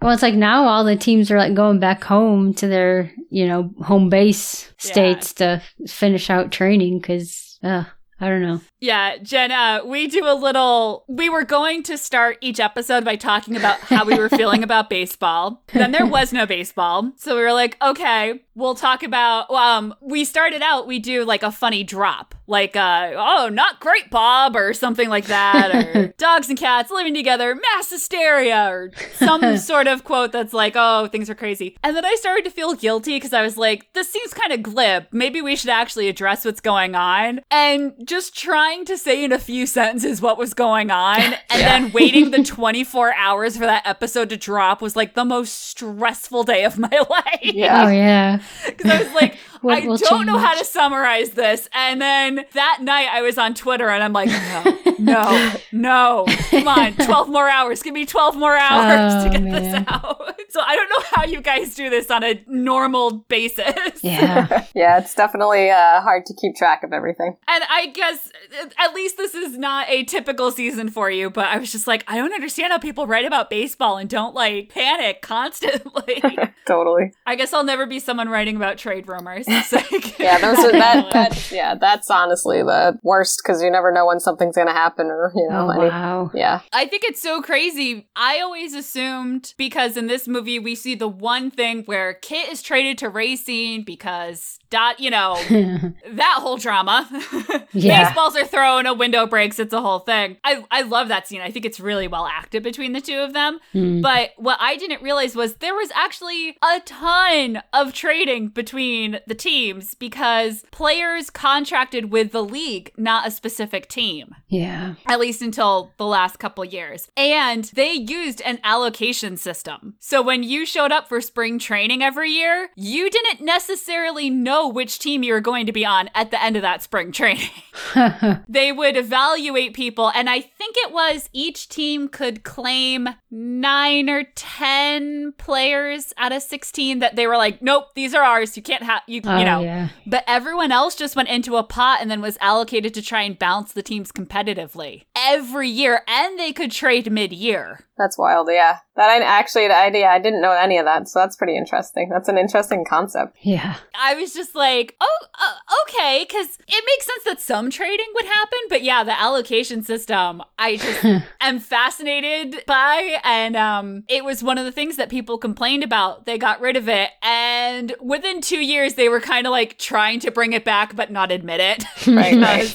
well, 0.00 0.12
it's 0.12 0.22
like 0.22 0.32
now 0.32 0.66
all 0.66 0.84
the 0.84 0.96
teams 0.96 1.30
are 1.30 1.36
like 1.36 1.52
going 1.52 1.78
back 1.78 2.02
home 2.02 2.54
to 2.54 2.66
their, 2.66 3.12
you 3.28 3.46
know, 3.46 3.74
home 3.82 4.08
base 4.08 4.72
states 4.78 5.34
to 5.34 5.62
finish 5.86 6.30
out 6.30 6.50
training 6.50 6.98
because, 6.98 7.58
uh, 7.62 7.84
I 8.18 8.28
don't 8.30 8.40
know. 8.40 8.62
Yeah, 8.86 9.16
Jenna, 9.16 9.82
we 9.84 10.06
do 10.06 10.24
a 10.28 10.36
little. 10.36 11.04
We 11.08 11.28
were 11.28 11.42
going 11.42 11.82
to 11.82 11.98
start 11.98 12.38
each 12.40 12.60
episode 12.60 13.04
by 13.04 13.16
talking 13.16 13.56
about 13.56 13.80
how 13.80 14.04
we 14.04 14.16
were 14.16 14.28
feeling 14.28 14.62
about 14.62 14.88
baseball. 14.88 15.64
Then 15.72 15.90
there 15.90 16.06
was 16.06 16.32
no 16.32 16.46
baseball. 16.46 17.10
So 17.16 17.34
we 17.34 17.42
were 17.42 17.52
like, 17.52 17.76
okay, 17.82 18.44
we'll 18.54 18.76
talk 18.76 19.02
about. 19.02 19.50
Um, 19.50 19.92
we 20.00 20.24
started 20.24 20.62
out, 20.62 20.86
we 20.86 21.00
do 21.00 21.24
like 21.24 21.42
a 21.42 21.52
funny 21.52 21.82
drop, 21.82 22.34
like, 22.46 22.74
uh, 22.74 23.12
oh, 23.16 23.48
not 23.52 23.80
great, 23.80 24.10
Bob, 24.10 24.56
or 24.56 24.72
something 24.72 25.08
like 25.08 25.26
that, 25.26 25.74
or 25.74 26.06
dogs 26.18 26.48
and 26.48 26.58
cats 26.58 26.90
living 26.90 27.14
together, 27.14 27.54
mass 27.54 27.90
hysteria, 27.90 28.68
or 28.68 28.92
some 29.14 29.56
sort 29.58 29.86
of 29.86 30.04
quote 30.04 30.32
that's 30.32 30.52
like, 30.52 30.74
oh, 30.76 31.08
things 31.08 31.28
are 31.28 31.34
crazy. 31.34 31.76
And 31.82 31.96
then 31.96 32.04
I 32.04 32.14
started 32.14 32.44
to 32.44 32.50
feel 32.50 32.74
guilty 32.74 33.16
because 33.16 33.32
I 33.32 33.42
was 33.42 33.56
like, 33.56 33.92
this 33.92 34.08
seems 34.10 34.32
kind 34.32 34.52
of 34.52 34.62
glib. 34.62 35.06
Maybe 35.12 35.42
we 35.42 35.56
should 35.56 35.70
actually 35.70 36.08
address 36.08 36.44
what's 36.44 36.60
going 36.60 36.94
on. 36.94 37.40
And 37.50 37.92
just 38.04 38.36
trying 38.36 38.75
to 38.84 38.98
say 38.98 39.24
in 39.24 39.32
a 39.32 39.38
few 39.38 39.66
sentences 39.66 40.20
what 40.20 40.36
was 40.38 40.54
going 40.54 40.90
on 40.90 41.18
and 41.20 41.34
then 41.50 41.92
waiting 41.92 42.30
the 42.30 42.42
24 42.44 43.14
hours 43.14 43.56
for 43.56 43.64
that 43.64 43.86
episode 43.86 44.28
to 44.28 44.36
drop 44.36 44.80
was 44.82 44.94
like 44.94 45.14
the 45.14 45.24
most 45.24 45.50
stressful 45.68 46.44
day 46.44 46.64
of 46.64 46.78
my 46.78 46.88
life. 47.10 47.40
Yeah. 47.42 47.86
Oh, 47.86 47.88
yeah. 47.90 48.42
Because 48.66 48.90
I 48.90 49.02
was 49.02 49.12
like, 49.14 49.36
I 49.68 49.80
don't 49.80 50.26
know 50.26 50.38
how 50.38 50.54
to 50.56 50.64
summarize 50.64 51.30
this. 51.30 51.68
And 51.72 52.00
then 52.00 52.44
that 52.52 52.78
night 52.82 53.08
I 53.10 53.22
was 53.22 53.38
on 53.38 53.54
Twitter 53.54 53.88
and 53.88 54.04
I'm 54.04 54.12
like, 54.12 54.28
no, 54.28 54.78
no, 54.98 55.52
no. 55.72 56.24
Come 56.50 56.68
on, 56.68 56.94
12 56.94 57.28
more 57.28 57.48
hours. 57.48 57.82
Give 57.82 57.94
me 57.94 58.06
12 58.06 58.36
more 58.36 58.56
hours 58.56 59.12
Oh, 59.14 59.24
to 59.24 59.30
get 59.30 59.42
man. 59.42 59.52
this 59.62 59.84
out. 59.88 60.25
So 60.56 60.62
I 60.62 60.74
don't 60.74 60.88
know 60.88 61.04
how 61.12 61.24
you 61.26 61.42
guys 61.42 61.74
do 61.74 61.90
this 61.90 62.10
on 62.10 62.24
a 62.24 62.42
normal 62.46 63.18
basis. 63.28 64.02
Yeah. 64.02 64.64
Yeah, 64.76 64.98
it's 64.98 65.14
definitely 65.14 65.70
uh, 65.70 66.02
hard 66.02 66.26
to 66.26 66.34
keep 66.34 66.54
track 66.54 66.82
of 66.82 66.92
everything. 66.92 67.34
And 67.48 67.64
I 67.70 67.86
guess 67.86 68.30
at 68.78 68.92
least 68.94 69.16
this 69.16 69.34
is 69.34 69.56
not 69.56 69.88
a 69.88 70.04
typical 70.04 70.50
season 70.50 70.90
for 70.90 71.10
you, 71.10 71.30
but 71.30 71.46
I 71.46 71.56
was 71.56 71.72
just 71.72 71.86
like, 71.86 72.04
I 72.06 72.16
don't 72.16 72.34
understand 72.34 72.72
how 72.74 72.78
people 72.78 73.06
write 73.06 73.24
about 73.24 73.48
baseball 73.48 73.96
and 73.96 74.08
don't 74.08 74.34
like 74.34 74.68
panic 74.68 75.22
constantly. 75.22 76.22
Totally. 76.66 77.12
I 77.26 77.36
guess 77.36 77.54
I'll 77.54 77.64
never 77.64 77.86
be 77.86 77.98
someone 78.00 78.28
writing 78.28 78.56
about 78.56 78.76
trade 78.78 79.08
rumors. 79.08 79.46
Like- 79.72 80.18
Yeah, 80.18 80.38
those 80.38 80.58
are 80.58 80.72
that. 80.72 81.10
that 81.12 81.50
yeah, 81.50 81.74
that's 81.74 82.10
honestly 82.10 82.62
the 82.62 82.98
worst 83.02 83.40
because 83.42 83.62
you 83.62 83.70
never 83.70 83.90
know 83.92 84.06
when 84.06 84.20
something's 84.20 84.56
gonna 84.56 84.72
happen 84.72 85.06
or 85.06 85.32
you 85.34 85.48
know. 85.48 85.68
Oh, 85.68 85.70
any- 85.80 85.88
wow. 85.88 86.30
Yeah. 86.34 86.60
I 86.72 86.86
think 86.86 87.02
it's 87.04 87.22
so 87.22 87.40
crazy. 87.40 88.08
I 88.14 88.40
always 88.40 88.74
assumed 88.74 89.54
because 89.56 89.96
in 89.96 90.06
this 90.06 90.28
movie 90.28 90.45
we 90.46 90.74
see 90.74 90.94
the 90.94 91.08
one 91.08 91.50
thing 91.50 91.82
where 91.84 92.14
Kit 92.14 92.48
is 92.48 92.62
traded 92.62 92.98
to 92.98 93.08
Racine 93.08 93.82
because 93.82 94.58
dot, 94.70 95.00
you 95.00 95.10
know, 95.10 95.36
that 95.48 96.38
whole 96.38 96.56
drama. 96.56 97.08
Yeah. 97.72 98.04
Baseballs 98.04 98.36
are 98.36 98.46
thrown, 98.46 98.86
a 98.86 98.94
window 98.94 99.26
breaks, 99.26 99.58
it's 99.58 99.72
a 99.74 99.82
whole 99.82 99.98
thing. 99.98 100.38
I, 100.44 100.64
I 100.70 100.82
love 100.82 101.08
that 101.08 101.28
scene. 101.28 101.42
I 101.42 101.50
think 101.50 101.66
it's 101.66 101.78
really 101.78 102.08
well 102.08 102.26
acted 102.26 102.62
between 102.62 102.92
the 102.92 103.02
two 103.02 103.18
of 103.18 103.34
them. 103.34 103.58
Hmm. 103.72 104.00
But 104.00 104.30
what 104.36 104.56
I 104.60 104.76
didn't 104.76 105.02
realize 105.02 105.36
was 105.36 105.56
there 105.56 105.74
was 105.74 105.90
actually 105.94 106.56
a 106.62 106.80
ton 106.86 107.62
of 107.74 107.92
trading 107.92 108.48
between 108.48 109.20
the 109.26 109.34
teams 109.34 109.94
because 109.94 110.64
players 110.70 111.28
contracted 111.28 112.10
with 112.10 112.32
the 112.32 112.42
league, 112.42 112.92
not 112.96 113.26
a 113.26 113.30
specific 113.30 113.88
team 113.88 114.34
yeah. 114.48 114.94
at 115.06 115.20
least 115.20 115.42
until 115.42 115.92
the 115.96 116.06
last 116.06 116.38
couple 116.38 116.64
years. 116.64 117.08
And 117.16 117.64
they 117.64 117.92
used 117.92 118.40
an 118.42 118.58
allocation 118.64 119.36
system. 119.36 119.94
So 120.00 120.22
when 120.22 120.42
you 120.42 120.66
showed 120.66 120.92
up 120.92 121.08
for 121.08 121.20
spring 121.20 121.58
training 121.58 122.02
every 122.02 122.30
year, 122.30 122.70
you 122.76 123.10
didn't 123.10 123.40
necessarily 123.40 124.30
know 124.56 124.68
which 124.68 124.98
team 124.98 125.22
you 125.22 125.32
were 125.32 125.40
going 125.40 125.66
to 125.66 125.72
be 125.72 125.84
on 125.84 126.08
at 126.14 126.30
the 126.30 126.42
end 126.42 126.56
of 126.56 126.62
that 126.62 126.82
spring 126.82 127.12
training. 127.12 127.50
they 128.48 128.72
would 128.72 128.96
evaluate 128.96 129.74
people, 129.74 130.10
and 130.14 130.28
I 130.28 130.40
think 130.40 130.76
it 130.78 130.92
was 130.92 131.28
each 131.32 131.68
team 131.68 132.08
could 132.08 132.42
claim 132.42 133.08
nine 133.30 134.08
or 134.08 134.24
10 134.34 135.34
players 135.38 136.12
out 136.16 136.32
of 136.32 136.42
16 136.42 137.00
that 137.00 137.16
they 137.16 137.26
were 137.26 137.36
like, 137.36 137.60
nope, 137.60 137.88
these 137.94 138.14
are 138.14 138.22
ours. 138.22 138.56
You 138.56 138.62
can't 138.62 138.82
have, 138.82 139.02
you, 139.06 139.20
oh, 139.24 139.38
you 139.38 139.44
know. 139.44 139.60
yeah. 139.60 139.88
But 140.06 140.24
everyone 140.26 140.72
else 140.72 140.94
just 140.94 141.16
went 141.16 141.28
into 141.28 141.56
a 141.56 141.62
pot 141.62 141.98
and 142.00 142.10
then 142.10 142.20
was 142.20 142.38
allocated 142.40 142.94
to 142.94 143.02
try 143.02 143.22
and 143.22 143.38
balance 143.38 143.72
the 143.72 143.82
teams 143.82 144.10
competitively 144.10 145.04
every 145.14 145.68
year, 145.68 146.02
and 146.08 146.38
they 146.38 146.52
could 146.52 146.72
trade 146.72 147.10
mid 147.12 147.32
year. 147.32 147.80
That's 147.98 148.18
wild. 148.18 148.48
Yeah. 148.50 148.78
That 148.96 149.10
I 149.10 149.22
actually, 149.22 149.68
the 149.68 149.76
idea, 149.76 150.06
I 150.06 150.18
didn't 150.18 150.40
know 150.40 150.52
any 150.52 150.78
of 150.78 150.86
that. 150.86 151.08
So 151.08 151.18
that's 151.18 151.36
pretty 151.36 151.56
interesting. 151.56 152.08
That's 152.08 152.28
an 152.28 152.38
interesting 152.38 152.84
concept. 152.84 153.36
Yeah. 153.42 153.76
I 153.98 154.14
was 154.14 154.32
just 154.32 154.54
like, 154.54 154.96
oh, 155.00 155.18
uh, 155.34 155.54
okay, 155.82 156.24
because 156.26 156.58
it 156.66 156.84
makes 156.86 157.06
sense 157.06 157.24
that 157.24 157.40
some 157.40 157.70
trading 157.70 158.06
would 158.14 158.24
happen. 158.24 158.58
But 158.68 158.82
yeah, 158.82 159.04
the 159.04 159.18
allocation 159.18 159.82
system, 159.82 160.42
I 160.58 160.76
just 160.76 161.04
am 161.40 161.58
fascinated 161.58 162.64
by. 162.66 163.20
And 163.22 163.56
um, 163.56 164.04
it 164.08 164.24
was 164.24 164.42
one 164.42 164.56
of 164.56 164.64
the 164.64 164.72
things 164.72 164.96
that 164.96 165.10
people 165.10 165.36
complained 165.36 165.84
about. 165.84 166.24
They 166.24 166.38
got 166.38 166.60
rid 166.60 166.76
of 166.76 166.88
it. 166.88 167.10
And 167.22 167.94
within 168.00 168.40
two 168.40 168.64
years, 168.64 168.94
they 168.94 169.08
were 169.08 169.20
kind 169.20 169.46
of 169.46 169.50
like 169.50 169.78
trying 169.78 170.20
to 170.20 170.30
bring 170.30 170.52
it 170.52 170.64
back, 170.64 170.96
but 170.96 171.10
not 171.10 171.30
admit 171.30 171.60
it. 171.60 171.84
Right, 172.06 172.36
right. 172.36 172.72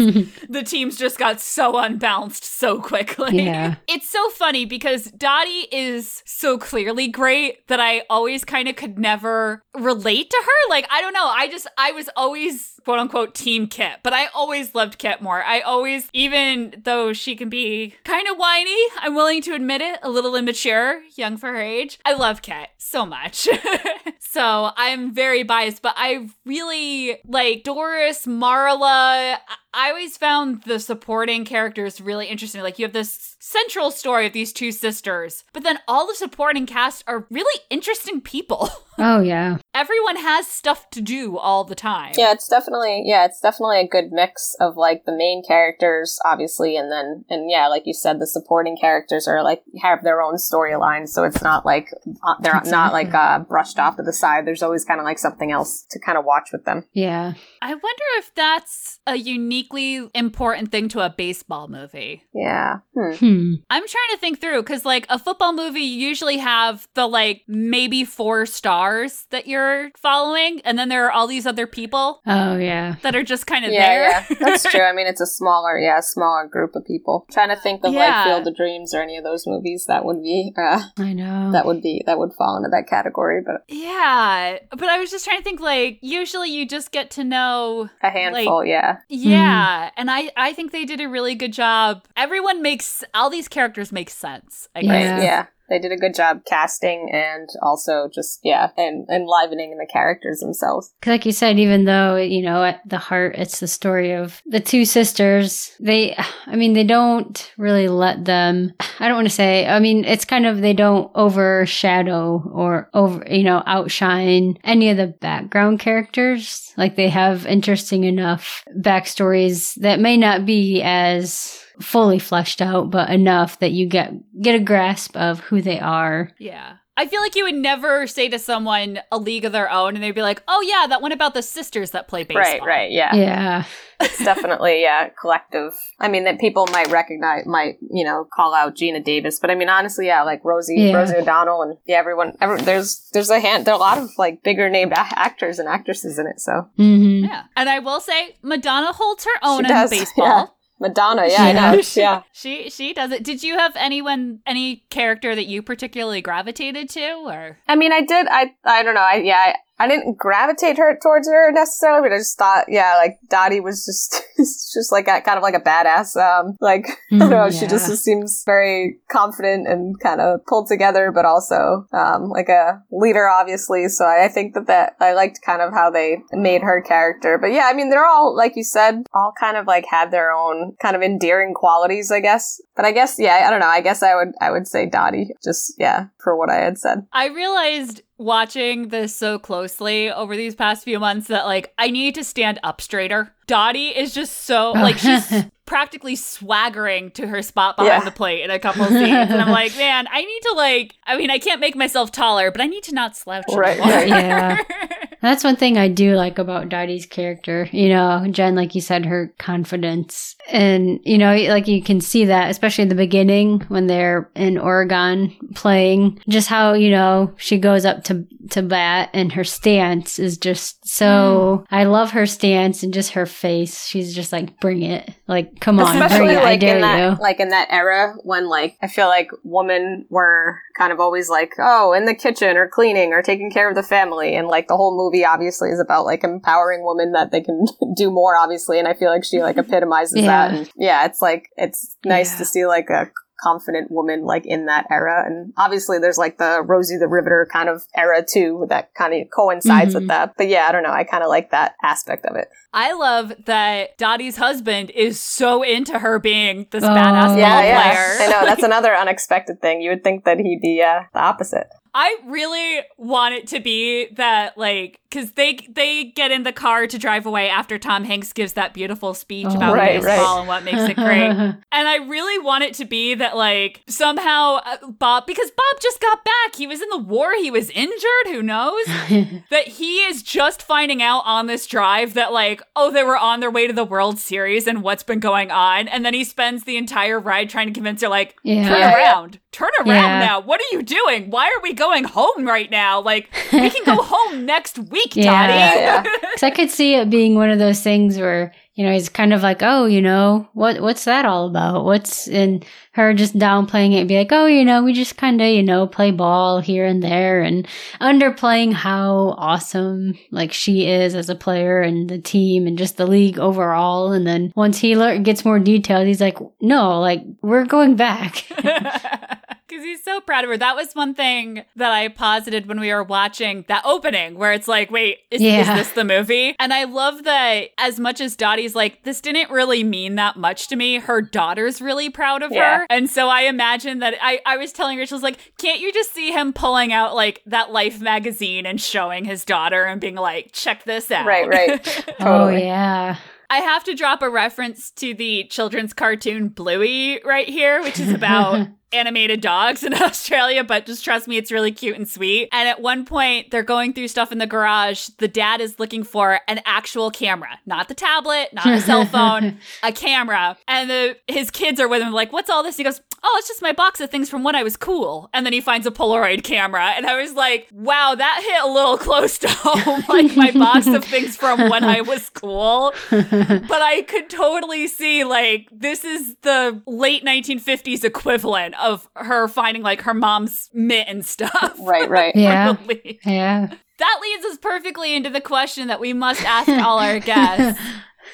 the 0.50 0.62
teams 0.62 0.98
just 0.98 1.18
got 1.18 1.40
so 1.40 1.78
unbalanced 1.78 2.44
so 2.44 2.80
quickly. 2.80 3.44
Yeah. 3.44 3.76
It's 3.88 4.08
so 4.08 4.30
funny 4.30 4.66
because 4.66 5.11
Dottie 5.18 5.68
is 5.72 6.24
so 6.26 6.58
clearly 6.58 7.08
great 7.08 7.68
that 7.68 7.80
I 7.80 8.04
always 8.10 8.44
kind 8.44 8.68
of 8.68 8.76
could 8.76 8.98
never 8.98 9.64
relate 9.76 10.30
to 10.30 10.44
her. 10.44 10.70
Like, 10.70 10.88
I 10.90 11.02
don't 11.02 11.14
know. 11.14 11.28
I 11.28 11.48
just, 11.48 11.68
I 11.78 11.92
was 11.92 12.10
always 12.16 12.80
quote 12.84 13.00
unquote 13.00 13.36
team 13.36 13.68
Kit, 13.68 14.00
but 14.04 14.14
I 14.14 14.28
always 14.28 14.74
loved 14.74 14.98
Kit 14.98 15.22
more. 15.22 15.44
I 15.44 15.62
always, 15.62 16.10
even 16.14 16.82
though 16.84 17.14
she 17.14 17.36
can 17.36 17.50
be 17.50 17.96
kind 18.04 18.28
of 18.28 18.38
whiny, 18.38 18.78
I'm 18.98 19.16
willing 19.16 19.42
to 19.44 19.54
admit 19.54 19.82
it, 19.82 20.00
a 20.02 20.10
little 20.10 20.36
immature, 20.36 21.02
young 21.16 21.38
for 21.38 21.48
her 21.48 21.62
age. 21.62 22.00
I 22.06 22.14
love 22.14 22.42
Kit 22.42 22.70
so 22.78 23.06
much. 23.06 23.48
so 24.20 24.72
I'm 24.76 25.14
very 25.14 25.44
biased, 25.44 25.82
but 25.82 25.94
I 25.98 26.30
really 26.46 27.20
like 27.26 27.64
Doris, 27.64 28.26
Marla. 28.26 29.38
I- 29.74 29.82
I 29.82 29.90
always 29.90 30.16
found 30.16 30.64
the 30.64 30.80
supporting 30.80 31.44
characters 31.44 32.00
really 32.00 32.28
interesting. 32.28 32.62
Like 32.62 32.78
you 32.80 32.86
have 32.86 32.94
this 32.94 33.36
central 33.40 33.90
story 33.92 34.28
of 34.28 34.34
these 34.34 34.54
two 34.54 34.72
sisters, 34.72 35.44
but 35.54 35.64
then 35.64 35.80
all 35.88 36.06
the 36.08 36.14
supporting 36.16 36.66
cast 36.66 37.04
are 37.08 37.26
really 37.30 37.60
interesting 37.70 38.22
people. 38.22 38.70
Oh, 39.04 39.20
yeah. 39.20 39.58
Everyone 39.74 40.18
has 40.18 40.46
stuff 40.46 40.88
to 40.92 41.02
do 41.02 41.36
all 41.38 41.64
the 41.64 41.74
time. 41.74 42.14
Yeah, 42.18 42.34
it's 42.34 42.48
definitely 42.48 43.02
yeah, 43.08 43.26
it's 43.26 43.40
definitely 43.40 43.80
a 43.80 43.88
good 43.88 44.12
mix 44.12 44.54
of 44.60 44.76
like 44.78 45.06
the 45.06 45.12
main 45.16 45.42
characters, 45.48 46.20
obviously, 46.24 46.76
and 46.78 46.92
then 46.92 47.26
and 47.30 47.50
yeah, 47.50 47.68
like 47.68 47.84
you 47.88 47.94
said, 47.94 48.20
the 48.20 48.28
supporting 48.28 48.78
characters 48.80 49.28
are 49.28 49.42
like 49.44 49.64
have 49.82 50.04
their 50.04 50.22
own 50.22 50.36
storylines, 50.36 51.10
so 51.10 51.24
it's 51.24 51.42
not 51.42 51.66
like 51.66 51.88
uh, 52.24 52.36
they're 52.42 52.62
not 52.66 52.94
like 52.94 53.12
uh, 53.16 53.40
brushed 53.40 53.80
off 53.80 53.96
to 53.96 54.04
the 54.04 54.14
side. 54.14 54.46
There's 54.46 54.62
always 54.62 54.86
kind 54.86 55.00
of 55.00 55.06
like 55.06 55.18
something 55.18 55.52
else 55.52 55.84
to 55.90 55.98
kind 56.00 56.18
of 56.18 56.26
watch 56.26 56.50
with 56.52 56.66
them. 56.66 56.86
Yeah. 56.94 57.34
I 57.62 57.70
wonder 57.70 58.04
if 58.18 58.36
that's 58.36 59.00
a 59.08 59.16
uniquely 59.62 60.10
important 60.16 60.72
thing 60.72 60.90
to 60.90 61.00
a 61.02 61.10
baseball 61.10 61.68
movie. 61.68 62.24
Yeah. 62.34 62.78
Hmm. 62.96 63.14
Hmm. 63.14 63.54
I'm 63.70 63.88
trying 63.88 64.10
to 64.12 64.18
think 64.18 64.42
through 64.42 64.62
because, 64.62 64.86
like, 64.86 65.06
a 65.10 65.20
football 65.20 65.54
movie, 65.54 65.82
you 65.82 66.08
usually 66.08 66.38
have 66.38 66.88
the 66.96 67.08
like 67.08 67.44
maybe 67.48 68.04
four 68.06 68.46
stars 68.46 69.26
that 69.30 69.48
you're 69.48 69.92
following, 69.98 70.62
and 70.66 70.78
then 70.78 70.90
there 70.90 71.06
are 71.06 71.12
all 71.12 71.28
these 71.28 71.46
other 71.46 71.68
people 71.68 72.22
Oh, 72.26 72.58
yeah. 72.58 72.96
that 73.04 73.16
are 73.16 73.24
just 73.24 73.48
kind 73.48 73.66
of 73.66 73.72
Yeah, 73.72 73.86
there. 73.88 74.10
yeah, 74.10 74.26
that's 74.40 74.64
true. 74.72 74.82
I 74.82 74.94
mean, 74.94 75.08
it's 75.08 75.22
a 75.22 75.28
smaller, 75.28 75.78
yeah, 75.80 76.00
smaller 76.00 76.48
group 76.48 76.76
of 76.76 76.86
people. 76.86 77.26
trying 77.32 77.50
to 77.50 77.56
think 77.56 77.84
of 77.84 77.94
Yeah. 77.94 78.00
like 78.24 78.28
Field 78.28 78.48
of 78.48 78.56
Dreams 78.56 78.94
or 78.94 79.02
any 79.02 79.18
of 79.18 79.24
those 79.24 79.46
movies 79.48 79.86
that 79.88 80.06
would 80.06 80.22
be 80.22 80.54
uh, 80.58 80.84
I 80.98 81.14
know. 81.14 81.52
that 81.52 81.66
would 81.66 81.82
be 81.82 82.04
that 82.06 82.18
would 82.20 82.34
fall 82.38 82.58
into 82.58 82.70
that 82.70 82.88
category, 82.88 83.42
but 83.46 83.64
yeah, 83.68 84.58
but 84.72 84.90
I 84.90 85.00
was 85.00 85.12
just 85.12 85.26
trying 85.26 85.38
to 85.38 85.44
think 85.44 85.60
like 85.60 86.00
usually 86.02 86.50
you 86.50 86.66
just 86.68 86.92
get 86.92 87.12
to 87.12 87.24
know 87.24 87.90
a 88.02 88.10
handful, 88.10 88.66
yeah. 88.66 88.98
yeah, 89.10 89.51
Mm. 89.52 89.58
Yeah, 89.58 89.92
and 89.98 90.10
I 90.12 90.32
I 90.36 90.54
think 90.54 90.72
they 90.72 90.86
did 90.86 91.02
a 91.02 91.08
really 91.08 91.36
good 91.36 91.54
job. 91.54 92.06
Everyone 92.16 92.62
makes 92.62 93.04
all 93.14 93.30
these 93.30 93.48
characters 93.48 93.92
make 93.92 94.10
sense. 94.10 94.68
I 94.76 94.82
guess. 94.82 94.92
Yeah. 94.92 95.22
Yeah. 95.22 95.46
They 95.72 95.80
did 95.80 95.94
a 95.94 95.98
good 95.98 96.14
job 96.14 96.44
casting 96.46 97.10
and 97.14 97.48
also 97.62 98.10
just, 98.14 98.42
yeah, 98.44 98.72
and 98.76 99.08
enlivening 99.10 99.78
the 99.78 99.88
characters 99.90 100.42
themselves. 100.42 100.94
like 101.06 101.26
you 101.26 101.32
said, 101.32 101.60
even 101.60 101.86
though, 101.86 102.18
you 102.18 102.42
know, 102.42 102.62
at 102.66 102.82
the 102.86 102.98
heart, 102.98 103.36
it's 103.38 103.62
the 103.62 103.70
story 103.70 104.12
of 104.12 104.42
the 104.46 104.60
two 104.60 104.84
sisters, 104.84 105.72
they, 105.80 106.14
I 106.46 106.58
mean, 106.58 106.74
they 106.74 106.84
don't 106.84 107.54
really 107.58 107.88
let 107.88 108.26
them, 108.26 108.74
I 109.00 109.08
don't 109.08 109.16
want 109.16 109.30
to 109.30 109.34
say, 109.34 109.66
I 109.66 109.80
mean, 109.80 110.04
it's 110.04 110.26
kind 110.26 110.46
of, 110.46 110.60
they 110.60 110.74
don't 110.74 111.10
overshadow 111.16 112.44
or 112.54 112.90
over, 112.94 113.26
you 113.30 113.44
know, 113.44 113.64
outshine 113.66 114.58
any 114.66 114.90
of 114.90 114.98
the 114.98 115.08
background 115.08 115.80
characters. 115.80 116.74
Like 116.76 116.98
they 116.98 117.08
have 117.08 117.46
interesting 117.46 118.04
enough 118.04 118.66
backstories 118.78 119.76
that 119.76 120.02
may 120.02 120.18
not 120.18 120.46
be 120.46 120.82
as 120.82 121.64
fully 121.80 122.20
fleshed 122.20 122.62
out, 122.62 122.90
but 122.92 123.10
enough 123.10 123.60
that 123.60 123.72
you 123.72 123.86
get, 123.88 124.14
get 124.42 124.56
a 124.56 124.60
grasp 124.60 125.16
of 125.16 125.40
who 125.42 125.62
they 125.62 125.80
are. 125.80 126.32
Yeah. 126.40 126.74
I 126.98 127.08
feel 127.08 127.22
like 127.22 127.36
you 127.36 127.46
would 127.46 127.56
never 127.56 128.06
say 128.06 128.28
to 128.30 128.38
someone 128.38 129.00
a 129.12 129.18
league 129.18 129.46
of 129.46 129.54
their 129.54 129.72
own 129.72 129.96
and 129.96 130.04
they'd 130.04 130.12
be 130.12 130.22
like, 130.22 130.44
oh, 130.48 130.62
yeah, 130.62 130.88
that 130.88 131.02
one 131.02 131.14
about 131.14 131.34
the 131.34 131.42
sisters 131.42 131.92
that 131.92 132.08
play 132.08 132.24
baseball. 132.24 132.44
Right, 132.44 132.62
right, 132.62 132.92
yeah. 132.92 133.16
Yeah. 133.16 133.64
It's 134.02 134.20
definitely, 134.24 134.82
yeah, 134.82 135.10
collective. 135.20 135.74
I 136.00 136.10
mean, 136.10 136.26
that 136.26 136.40
people 136.40 136.68
might 136.72 136.92
recognize, 136.92 137.46
might, 137.46 137.78
you 137.90 138.04
know, 138.04 138.28
call 138.32 138.54
out 138.54 138.76
Geena 138.76 139.04
Davis, 139.04 139.40
but 139.40 139.50
I 139.50 139.56
mean, 139.56 139.70
honestly, 139.70 140.08
yeah, 140.08 140.24
like 140.24 140.44
Rosie, 140.44 140.76
Yeah. 140.76 140.94
Rosie 140.98 141.16
O'Donnell 141.16 141.62
and 141.62 141.78
yeah, 141.86 141.98
everyone, 141.98 142.34
every, 142.42 142.62
there's, 142.62 143.08
there's 143.14 143.30
a 143.30 143.40
hand, 143.40 143.66
there 143.66 143.74
are 143.74 143.78
a 143.78 143.80
lot 143.80 143.98
of 143.98 144.10
like 144.18 144.44
bigger 144.44 144.70
named 144.70 144.92
a- 144.92 144.98
actors 145.20 145.60
and 145.60 145.70
actresses 145.70 146.20
in 146.20 146.28
it, 146.28 146.40
so. 146.42 146.68
hmm 146.76 147.24
Yeah. 147.24 147.44
And 147.56 147.70
I 147.70 147.80
will 147.80 148.02
say, 148.02 148.36
Madonna 148.44 148.92
holds 148.92 149.24
her 149.24 149.40
own 149.44 149.60
She 149.64 149.72
in 149.72 149.76
does, 149.76 149.90
baseball. 149.92 150.26
yeah. 150.26 150.46
Madonna, 150.82 151.28
yeah, 151.28 151.44
I 151.44 151.52
know, 151.54 151.82
yeah. 151.96 152.24
She 152.34 152.70
she 152.72 152.92
does 152.94 153.12
it. 153.12 153.24
Did 153.24 153.44
you 153.44 153.58
have 153.58 153.74
anyone 153.76 154.42
any 154.48 154.84
character 154.90 155.36
that 155.36 155.46
you 155.46 155.62
particularly 155.62 156.22
gravitated 156.22 156.90
to 156.90 157.12
or 157.28 157.60
I 157.68 157.76
mean, 157.76 157.94
I 157.94 158.02
did. 158.02 158.28
I 158.30 158.56
I 158.66 158.82
don't 158.82 158.96
know. 158.96 159.02
I 159.02 159.18
yeah. 159.18 159.56
I, 159.82 159.86
I 159.86 159.88
didn't 159.88 160.18
gravitate 160.18 160.78
her 160.78 160.98
towards 161.02 161.28
her 161.28 161.52
necessarily, 161.52 162.08
but 162.10 162.14
I 162.16 162.20
just 162.20 162.38
thought, 162.38 162.66
yeah, 162.68 162.96
like 162.98 163.20
Dottie 163.30 163.60
was 163.60 163.86
just 163.86 164.24
just 164.38 164.92
like 164.92 165.08
a, 165.08 165.22
kind 165.22 165.38
of 165.38 165.44
like 165.44 165.54
a 165.56 165.60
badass. 165.60 166.16
Um, 166.18 166.56
like 166.62 166.86
I 167.12 167.18
don't 167.20 167.30
know, 167.30 167.50
she 167.52 167.68
just 167.68 167.90
Yeah. 167.90 167.96
seems 167.96 168.44
very 168.46 168.98
confident 169.12 169.68
and 169.68 170.00
kind 170.00 170.22
of 170.22 170.46
pulled 170.46 170.68
together, 170.68 171.12
but 171.12 171.26
also 171.26 171.86
um 171.94 172.30
like 172.30 172.50
a 172.50 172.82
leader, 172.92 173.28
obviously. 173.28 173.88
So 173.90 174.06
I, 174.06 174.26
I 174.26 174.28
think 174.30 174.54
that 174.54 174.68
that 174.68 174.96
I 175.00 175.14
liked 175.14 175.40
kind 175.46 175.62
of 175.62 175.74
how 175.74 175.90
they 175.90 176.18
made 176.32 176.62
her 176.62 176.82
character. 176.82 177.38
But 177.40 177.48
yeah, 177.52 177.68
I 177.70 177.74
mean, 177.74 177.90
they're 177.90 178.06
all 178.06 178.36
like 178.36 178.56
you 178.56 178.64
said, 178.64 179.04
all 179.14 179.34
kind 179.40 179.58
of 179.58 179.68
like 179.68 179.86
had 179.90 180.12
their 180.12 180.32
own 180.32 180.76
kind 180.82 180.96
of 180.96 181.02
endearing 181.02 181.54
qualities, 181.54 182.12
I 182.12 182.20
guess. 182.20 182.62
But 182.76 182.86
I 182.86 182.92
guess 182.92 183.16
yeah, 183.20 183.44
I 183.46 183.50
don't 183.50 183.60
know. 183.60 183.68
I 183.68 183.82
guess 183.82 184.02
I 184.04 184.16
would 184.16 184.30
I 184.40 184.52
would 184.52 184.68
say 184.68 184.88
Dottie, 184.88 185.30
just 185.44 185.74
yeah, 185.78 186.08
for 186.24 186.38
what 186.38 186.50
I 186.50 186.56
had 186.64 186.78
said. 186.78 187.06
I 187.12 187.28
realized 187.28 188.02
watching 188.22 188.90
this 188.90 189.16
so 189.16 189.40
closely 189.40 190.12
over 190.12 190.36
these 190.36 190.56
past 190.56 190.84
few 190.84 191.00
months 191.00 191.28
that 191.28 191.46
like 191.46 191.74
I 191.78 191.90
need 191.90 192.16
to 192.16 192.24
stand 192.24 192.60
up 192.64 192.80
straighter. 192.82 193.34
Dottie 193.48 193.90
is 193.90 194.14
just 194.14 194.46
so 194.46 194.72
like 194.72 194.98
she's 195.00 195.34
practically 195.66 196.16
swaggering 196.16 197.12
to 197.12 197.28
her 197.28 197.42
spot 197.42 197.78
behind 197.78 198.02
Yeah. 198.04 198.06
the 198.06 198.12
plate 198.16 198.44
in 198.44 198.52
a 198.52 198.60
couple 198.60 198.84
of 198.84 198.90
scenes. 198.90 199.08
and 199.32 199.42
I'm 199.42 199.50
like, 199.62 199.76
man, 199.78 200.08
I 200.12 200.22
need 200.24 200.42
to 200.44 200.54
like 200.56 200.96
I 201.06 201.18
mean, 201.18 201.30
I 201.32 201.40
can't 201.40 201.60
make 201.60 201.76
myself 201.76 202.12
taller, 202.12 202.52
but 202.52 202.62
I 202.62 202.68
need 202.68 202.84
to 202.84 202.94
not 202.96 203.16
slouch 203.18 203.46
Right, 203.54 203.80
right. 203.80 204.08
Yeah. 204.08 204.58
That's 205.22 205.44
one 205.44 205.56
thing 205.56 205.78
I 205.78 205.88
do 205.88 206.16
like 206.16 206.40
about 206.40 206.70
Dottie's 206.70 207.06
character. 207.06 207.70
You 207.72 207.90
know, 207.90 208.26
Jen, 208.30 208.56
like 208.56 208.74
you 208.76 208.82
said, 208.82 209.06
her 209.06 209.34
confidence. 209.38 210.36
And, 210.50 211.00
you 211.04 211.18
know, 211.18 211.36
like 211.36 211.68
you 211.68 211.82
can 211.82 212.02
see 212.02 212.26
that, 212.26 212.50
especially 212.50 212.84
in 212.84 212.90
the 212.90 212.96
beginning 212.96 213.62
when 213.68 213.88
they're 213.88 214.30
in 214.36 214.58
Oregon 214.58 215.36
playing, 215.54 216.20
just 216.28 216.48
how, 216.48 216.74
you 216.74 216.90
know, 216.90 217.34
she 217.38 217.58
goes 217.58 217.86
up 217.86 218.04
to, 218.06 218.26
to 218.50 218.62
bat 218.62 219.10
and 219.14 219.32
her 219.34 219.44
stance 219.44 220.18
is 220.18 220.38
just 220.38 220.88
so, 220.88 221.64
mm. 221.64 221.68
I 221.72 221.84
love 221.84 222.12
her 222.12 222.26
stance 222.26 222.84
and 222.84 222.94
just 222.94 223.12
her 223.12 223.26
face. 223.26 223.86
She's 223.86 224.16
just 224.16 224.32
like, 224.32 224.60
bring 224.60 224.82
it. 224.82 225.14
Like, 225.32 225.60
come 225.62 225.80
on, 225.80 225.86
bring 225.98 226.04
especially 226.04 226.34
it. 226.34 226.40
I 226.40 226.44
like 226.44 226.60
dare 226.60 226.76
in 226.76 226.82
that 226.82 227.00
you. 227.14 227.22
like 227.22 227.40
in 227.40 227.50
that 227.50 227.68
era 227.72 228.16
when 228.24 228.50
like 228.50 228.78
I 228.82 228.88
feel 228.88 229.08
like 229.08 229.30
women 229.44 230.06
were 230.10 230.60
kind 230.78 230.92
of 230.92 231.00
always 231.00 231.30
like 231.30 231.54
oh 231.58 231.94
in 231.94 232.04
the 232.06 232.14
kitchen 232.14 232.58
or 232.58 232.68
cleaning 232.68 233.14
or 233.14 233.22
taking 233.22 233.50
care 233.50 233.70
of 233.70 233.76
the 233.76 233.84
family 233.84 234.36
and 234.36 234.48
like 234.48 234.68
the 234.68 234.76
whole 234.76 234.96
movie 234.98 235.24
obviously 235.26 235.70
is 235.70 235.80
about 235.80 236.04
like 236.06 236.24
empowering 236.26 236.82
women 236.84 237.14
that 237.14 237.32
they 237.32 237.40
can 237.42 237.64
do 237.96 238.12
more 238.12 238.36
obviously 238.36 238.78
and 238.78 238.88
I 238.90 238.94
feel 238.94 239.10
like 239.10 239.24
she 239.24 239.42
like 239.42 239.58
epitomizes 239.58 240.16
that 240.16 240.52
Yeah. 240.52 240.58
and 240.58 240.72
yeah 240.78 241.06
it's 241.06 241.22
like 241.22 241.48
it's 241.56 241.96
nice 242.04 242.34
Yeah. 242.34 242.38
to 242.40 242.46
see 242.46 242.66
like 242.66 242.90
a 242.90 243.10
confident 243.42 243.90
woman 243.92 244.24
like 244.24 244.46
in 244.46 244.66
that 244.68 244.86
era 244.90 245.24
and 245.26 245.54
obviously 245.58 245.98
there's 246.00 246.18
like 246.18 246.38
the 246.38 246.62
Rosie 246.66 246.98
the 246.98 247.08
Riveter 247.08 247.48
kind 247.52 247.70
of 247.70 247.84
era 247.96 248.24
too 248.24 248.66
that 248.70 248.94
kind 248.96 249.14
of 249.14 249.28
coincides 249.36 249.92
Mhm. 249.94 250.00
with 250.00 250.08
that 250.10 250.34
but 250.38 250.48
yeah 250.48 250.68
I 250.68 250.72
don't 250.72 250.84
know 250.84 250.92
I 250.92 251.04
kind 251.04 251.24
of 251.24 251.30
like 251.30 251.52
that 251.52 251.76
aspect 251.84 252.26
of 252.26 252.36
it 252.36 252.48
I 252.74 252.94
love 252.94 253.34
that 253.46 253.98
Dottie's 253.98 254.38
husband 254.38 254.92
is 254.92 255.20
so 255.20 255.62
into 255.64 256.00
her 256.00 256.20
being 256.20 256.68
this 256.72 256.84
Oh. 256.84 256.88
badass 256.88 257.28
ball 257.28 257.38
yeah, 257.38 257.62
yeah. 257.64 257.82
player. 257.94 258.18
I 258.28 258.32
know 258.32 258.46
that's 258.46 258.64
another 258.72 258.94
unexpected 258.96 259.62
thing. 259.62 259.82
You 259.82 259.90
would 259.90 260.04
think 260.06 260.24
that 260.24 260.38
he'd 260.40 260.62
be 260.62 260.82
uh, 260.82 261.02
the 261.14 261.20
opposite. 261.20 261.68
I 261.94 262.18
really 262.26 262.82
want 262.98 263.36
it 263.36 263.48
to 263.48 263.60
be 263.60 264.08
that 264.14 264.58
like 264.58 265.00
because 265.10 265.32
they 265.34 265.58
they 265.70 266.06
get 266.06 266.32
in 266.32 266.44
the 266.44 266.54
car 266.54 266.88
to 266.88 266.98
drive 266.98 267.26
away 267.26 267.50
after 267.50 267.78
Tom 267.78 268.06
Hanks 268.06 268.32
gives 268.32 268.54
that 268.54 268.74
beautiful 268.74 269.14
speech 269.14 269.48
Oh. 269.50 269.56
about 269.58 269.74
Right, 269.76 270.02
baseball 270.02 270.36
right. 270.36 270.40
and 270.40 270.48
what 270.48 270.64
makes 270.64 270.80
it 270.90 270.96
great. 270.96 271.22
and 271.32 271.58
I 271.74 271.98
really 272.08 272.40
want 272.40 272.64
it 272.64 272.74
to 272.76 272.86
be 272.86 273.14
that 273.16 273.36
like 273.36 273.82
somehow 273.88 274.60
uh, 274.66 274.78
Bob 274.88 275.26
because 275.28 275.52
Bob 275.52 275.82
just 275.82 276.00
got 276.00 276.24
back. 276.24 276.56
He 276.56 276.66
was 276.66 276.82
in 276.82 276.88
the 276.90 276.98
war. 276.98 277.34
He 277.38 277.52
was 277.52 277.70
injured. 277.72 278.28
Who 278.28 278.42
knows? 278.42 278.86
that 279.50 279.68
he 279.68 279.98
is 280.06 280.24
just 280.24 280.62
finding 280.64 281.02
out 281.04 281.24
on 281.26 281.48
this 281.48 281.68
drive 281.68 282.14
that 282.14 282.32
like 282.32 282.62
oh 282.78 282.90
they 282.90 283.04
were 283.04 283.18
on 283.18 283.42
their 283.42 283.52
way 283.52 283.68
to 283.68 283.74
the 283.74 283.84
World 283.84 284.18
Series 284.18 284.66
and 284.66 284.82
what's 284.82 285.04
been 285.04 285.20
going 285.20 285.52
on, 285.52 285.90
and 285.90 286.06
then 286.06 286.14
he 286.14 286.24
spends 286.24 286.64
the 286.64 286.78
entire 286.78 287.20
ride 287.20 287.50
trying 287.50 287.68
to 287.68 287.74
convince 287.74 288.02
her 288.02 288.08
like 288.08 288.36
Yeah. 288.44 288.64
turn 288.70 288.80
Yeah, 288.80 288.90
yeah. 288.92 288.96
around, 289.14 289.40
turn 289.52 289.70
around 289.80 289.88
Yeah. 289.88 290.20
now. 290.20 290.40
What 290.40 290.62
are 290.62 290.76
you 290.76 290.84
doing? 290.84 291.30
Why 291.30 291.48
are 291.48 291.62
we 291.62 291.74
going 291.82 292.04
home 292.04 292.46
right 292.46 292.70
now? 292.70 293.02
Like 293.02 293.30
we 293.52 293.70
can 293.70 293.84
go 293.86 294.02
home 294.04 294.46
next 294.46 294.78
week, 294.78 295.16
Yeah. 295.16 295.48
Dottie. 295.48 295.80
Yeah, 295.82 296.02
Because 296.22 296.44
I 296.50 296.52
could 296.52 296.70
see 296.70 296.96
it 296.96 297.10
being 297.10 297.36
one 297.36 297.50
of 297.50 297.60
those 297.60 297.82
things 297.82 298.18
where 298.18 298.54
you 298.76 298.86
know 298.86 298.94
he's 298.94 299.10
kind 299.10 299.34
of 299.34 299.42
like, 299.44 299.60
oh, 299.62 299.86
you 299.86 300.02
know, 300.02 300.48
what 300.54 300.80
what's 300.82 301.04
that 301.06 301.26
all 301.26 301.48
about? 301.48 301.84
What's 301.86 302.28
in 302.28 302.64
her 302.94 303.14
just 303.14 303.38
downplaying 303.38 303.94
it, 303.94 304.00
and 304.00 304.08
be 304.08 304.18
like, 304.18 304.32
oh, 304.32 304.46
you 304.46 304.64
know, 304.66 304.84
we 304.84 304.94
just 304.94 305.18
kind 305.18 305.42
of 305.42 305.48
you 305.48 305.62
know 305.64 305.88
play 305.88 306.12
ball 306.12 306.60
here 306.62 306.86
and 306.86 307.04
there, 307.04 307.42
and 307.42 307.68
underplaying 308.00 308.74
how 308.74 309.36
awesome 309.38 310.18
like 310.32 310.54
she 310.54 310.88
is 310.88 311.16
as 311.16 311.30
a 311.30 311.36
player 311.36 311.82
and 311.82 312.10
the 312.10 312.20
team 312.20 312.66
and 312.68 312.78
just 312.78 312.96
the 312.98 313.06
league 313.08 313.40
overall. 313.40 314.14
And 314.14 314.26
then 314.26 314.52
once 314.56 314.80
he 314.80 314.96
lear- 314.96 315.20
gets 315.20 315.44
more 315.44 315.60
details, 315.60 316.06
he's 316.06 316.22
like, 316.22 316.38
no, 316.62 317.00
like 317.02 317.22
we're 317.42 317.66
going 317.66 317.96
back. 317.98 318.46
Because 319.72 319.86
he's 319.86 320.04
so 320.04 320.20
proud 320.20 320.44
of 320.44 320.50
her. 320.50 320.58
That 320.58 320.76
was 320.76 320.94
one 320.94 321.14
thing 321.14 321.64
that 321.78 321.92
I 321.92 322.10
posited 322.10 322.66
when 322.68 322.80
we 322.80 322.94
were 322.94 323.04
watching 323.04 323.64
that 323.70 323.84
opening, 323.86 324.36
where 324.36 324.52
it's 324.52 324.68
like, 324.68 324.92
wait, 324.92 325.20
is, 325.32 325.42
is 325.42 325.68
this 325.68 325.92
the 325.92 326.04
movie? 326.04 326.56
And 326.60 326.74
I 326.74 326.84
love 326.84 327.24
that 327.24 327.70
as 327.78 328.00
much 328.00 328.20
as 328.20 328.36
Dottie's 328.36 328.76
like, 328.76 329.04
this 329.04 329.22
didn't 329.22 329.50
really 329.50 329.84
mean 329.84 330.16
that 330.16 330.36
much 330.36 330.68
to 330.68 330.76
me, 330.76 331.00
her 331.00 331.22
daughter's 331.22 331.82
really 331.82 332.10
proud 332.10 332.44
of 332.44 332.52
Yeah. 332.52 332.80
her. 332.80 332.88
And 332.90 333.10
so 333.10 333.30
I 333.30 333.44
imagine 333.44 334.00
that 334.00 334.16
I, 334.22 334.42
I 334.46 334.58
was 334.58 334.74
telling 334.74 334.98
Rachel, 334.98 335.16
I 335.16 335.18
was 335.18 335.24
like, 335.24 335.40
can't 335.58 335.80
you 335.80 335.94
just 335.94 336.14
see 336.14 336.32
him 336.32 336.52
pulling 336.52 336.92
out 336.92 337.16
like 337.16 337.42
that 337.46 337.72
Life 337.72 338.02
magazine 338.02 338.66
and 338.66 338.80
showing 338.82 339.24
his 339.24 339.46
daughter 339.46 339.86
and 339.86 340.02
being 340.02 340.16
like, 340.16 340.52
check 340.52 340.84
this 340.84 341.10
out? 341.12 341.26
Right, 341.26 341.48
right. 341.48 342.06
Oh 342.20 342.50
yeah. 342.50 343.16
I 343.52 343.58
have 343.58 343.84
to 343.84 343.94
drop 343.94 344.22
a 344.22 344.30
reference 344.30 344.92
to 344.92 345.14
the 345.14 345.44
children's 345.50 345.92
cartoon 345.92 346.48
Bluey 346.48 347.20
right 347.26 347.50
here, 347.50 347.82
which 347.84 348.00
is 348.00 348.10
about 348.10 348.66
animated 348.94 349.42
dogs 349.42 349.84
in 349.84 349.94
Australia, 350.02 350.64
but 350.64 350.86
just 350.86 351.04
trust 351.04 351.28
me, 351.28 351.36
it's 351.36 351.52
really 351.52 351.74
cute 351.74 351.98
and 351.98 352.08
sweet. 352.08 352.48
And 352.54 352.70
at 352.70 352.82
one 352.82 353.06
point, 353.06 353.52
they're 353.52 353.62
going 353.62 353.92
through 353.92 354.08
stuff 354.08 354.32
in 354.32 354.38
the 354.38 354.48
garage. 354.48 355.10
The 355.18 355.28
dad 355.28 355.60
is 355.60 355.80
looking 355.80 356.04
for 356.04 356.40
an 356.48 356.62
actual 356.66 357.12
camera, 357.12 357.60
not 357.66 357.90
the 357.90 357.94
tablet, 357.94 358.54
not 358.54 358.68
a 358.68 358.80
cell 358.80 359.06
phone, 359.06 359.60
a 359.84 359.92
camera. 359.92 360.58
And 360.66 360.90
the, 360.90 361.18
his 361.28 361.52
kids 361.52 361.82
are 361.82 361.90
with 361.90 362.02
him, 362.02 362.14
like, 362.14 362.32
what's 362.32 362.50
all 362.50 362.64
this? 362.64 362.78
He 362.78 362.86
goes, 362.86 363.02
Oh, 363.24 363.36
it's 363.38 363.48
just 363.48 363.62
my 363.62 363.72
box 363.72 364.00
of 364.00 364.10
things 364.10 364.30
from 364.30 364.44
when 364.44 364.56
I 364.56 364.64
was 364.64 364.76
cool. 364.76 365.30
And 365.34 365.46
then 365.46 365.54
he 365.54 365.62
finds 365.62 365.86
a 365.86 365.92
Polaroid 365.92 366.44
camera. 366.44 366.94
And 366.96 367.06
I 367.06 367.22
was 367.22 367.34
like, 367.34 367.68
wow, 367.72 368.16
that 368.16 368.42
hit 368.44 368.64
a 368.64 368.74
little 368.74 368.98
close 369.08 369.38
to 369.40 369.50
home. 369.50 370.04
like 370.10 370.36
my 370.36 370.52
box 370.52 370.88
of 370.88 371.04
things 371.06 371.36
from 371.38 371.70
when 371.70 371.84
I 371.84 372.02
was 372.02 372.30
cool 372.30 372.94
but 373.10 373.82
I 373.82 374.04
could 374.08 374.30
totally 374.30 374.88
see 374.88 375.24
like 375.24 375.68
this 375.72 376.04
is 376.04 376.36
the 376.42 376.82
late 376.88 377.24
1950s 377.24 378.04
equivalent 378.04 378.80
of 378.82 379.08
her 379.16 379.48
finding 379.48 379.84
like 379.84 380.02
her 380.02 380.14
mom's 380.14 380.70
mitt 380.74 381.08
and 381.08 381.26
stuff. 381.26 381.76
Right, 381.80 382.10
right. 382.10 382.36
Yeah. 382.36 382.76
Yeah. 383.24 383.74
That 383.98 384.20
leads 384.22 384.46
us 384.46 384.58
perfectly 384.58 385.16
into 385.16 385.30
the 385.30 385.42
question 385.42 385.88
that 385.90 386.00
we 386.00 386.14
must 386.14 386.44
ask 386.44 386.70
all 386.70 386.98
our 387.00 387.20
guests. 387.20 387.80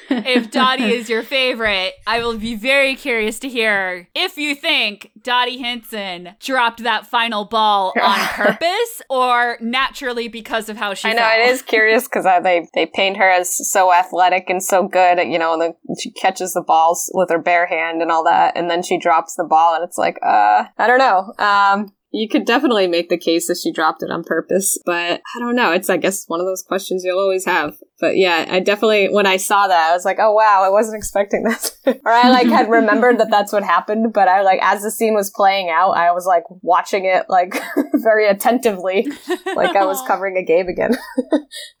if 0.26 0.50
Dottie 0.50 0.92
is 0.92 1.08
your 1.08 1.22
favorite, 1.22 1.94
I 2.06 2.20
will 2.20 2.38
be 2.38 2.54
very 2.54 2.94
curious 2.94 3.38
to 3.40 3.48
hear 3.48 4.08
if 4.14 4.36
you 4.36 4.54
think 4.54 5.10
Dottie 5.22 5.58
Hinson 5.58 6.34
dropped 6.40 6.82
that 6.82 7.06
final 7.06 7.44
ball 7.44 7.92
on 8.00 8.18
purpose 8.28 9.02
or 9.10 9.58
naturally 9.60 10.28
because 10.28 10.68
of 10.68 10.76
how 10.76 10.94
she 10.94 11.08
I 11.08 11.12
know 11.12 11.18
fell. 11.18 11.40
it 11.40 11.50
is 11.50 11.62
curious 11.62 12.04
because 12.08 12.24
they 12.42 12.68
they 12.74 12.86
paint 12.86 13.16
her 13.16 13.28
as 13.28 13.70
so 13.70 13.92
athletic 13.92 14.48
and 14.48 14.62
so 14.62 14.88
good. 14.88 15.18
You 15.18 15.38
know, 15.38 15.52
and 15.52 15.62
then 15.62 15.74
she 16.00 16.10
catches 16.10 16.54
the 16.54 16.62
balls 16.62 17.10
with 17.14 17.30
her 17.30 17.38
bare 17.38 17.66
hand 17.66 18.02
and 18.02 18.10
all 18.10 18.24
that, 18.24 18.56
and 18.56 18.70
then 18.70 18.82
she 18.82 18.98
drops 18.98 19.34
the 19.34 19.44
ball, 19.44 19.74
and 19.74 19.84
it's 19.84 19.98
like, 19.98 20.18
uh, 20.22 20.64
I 20.78 20.86
don't 20.86 20.98
know. 20.98 21.32
Um, 21.38 21.92
you 22.10 22.28
could 22.28 22.46
definitely 22.46 22.86
make 22.86 23.10
the 23.10 23.18
case 23.18 23.48
that 23.48 23.58
she 23.62 23.72
dropped 23.72 24.02
it 24.02 24.10
on 24.10 24.24
purpose, 24.24 24.78
but 24.86 25.20
I 25.36 25.38
don't 25.38 25.54
know. 25.54 25.72
It's, 25.72 25.90
I 25.90 25.98
guess, 25.98 26.24
one 26.26 26.40
of 26.40 26.46
those 26.46 26.62
questions 26.62 27.02
you'll 27.04 27.18
always 27.18 27.44
have. 27.44 27.76
But 28.00 28.16
yeah, 28.16 28.46
I 28.48 28.60
definitely, 28.60 29.08
when 29.08 29.26
I 29.26 29.38
saw 29.38 29.66
that, 29.66 29.90
I 29.90 29.92
was 29.92 30.04
like, 30.04 30.18
oh 30.20 30.32
wow, 30.32 30.62
I 30.64 30.68
wasn't 30.68 30.98
expecting 30.98 31.42
this. 31.42 31.76
or 31.86 32.12
I 32.12 32.30
like 32.30 32.46
had 32.46 32.70
remembered 32.70 33.18
that 33.18 33.30
that's 33.30 33.52
what 33.52 33.64
happened, 33.64 34.12
but 34.12 34.28
I 34.28 34.42
like, 34.42 34.60
as 34.62 34.82
the 34.82 34.90
scene 34.90 35.14
was 35.14 35.30
playing 35.30 35.68
out, 35.68 35.92
I 35.92 36.12
was 36.12 36.24
like 36.24 36.44
watching 36.62 37.06
it 37.06 37.26
like 37.28 37.60
very 37.94 38.28
attentively, 38.28 39.08
like 39.56 39.74
I 39.74 39.84
was 39.84 40.00
covering 40.06 40.36
a 40.36 40.44
game 40.44 40.68
again. 40.68 40.96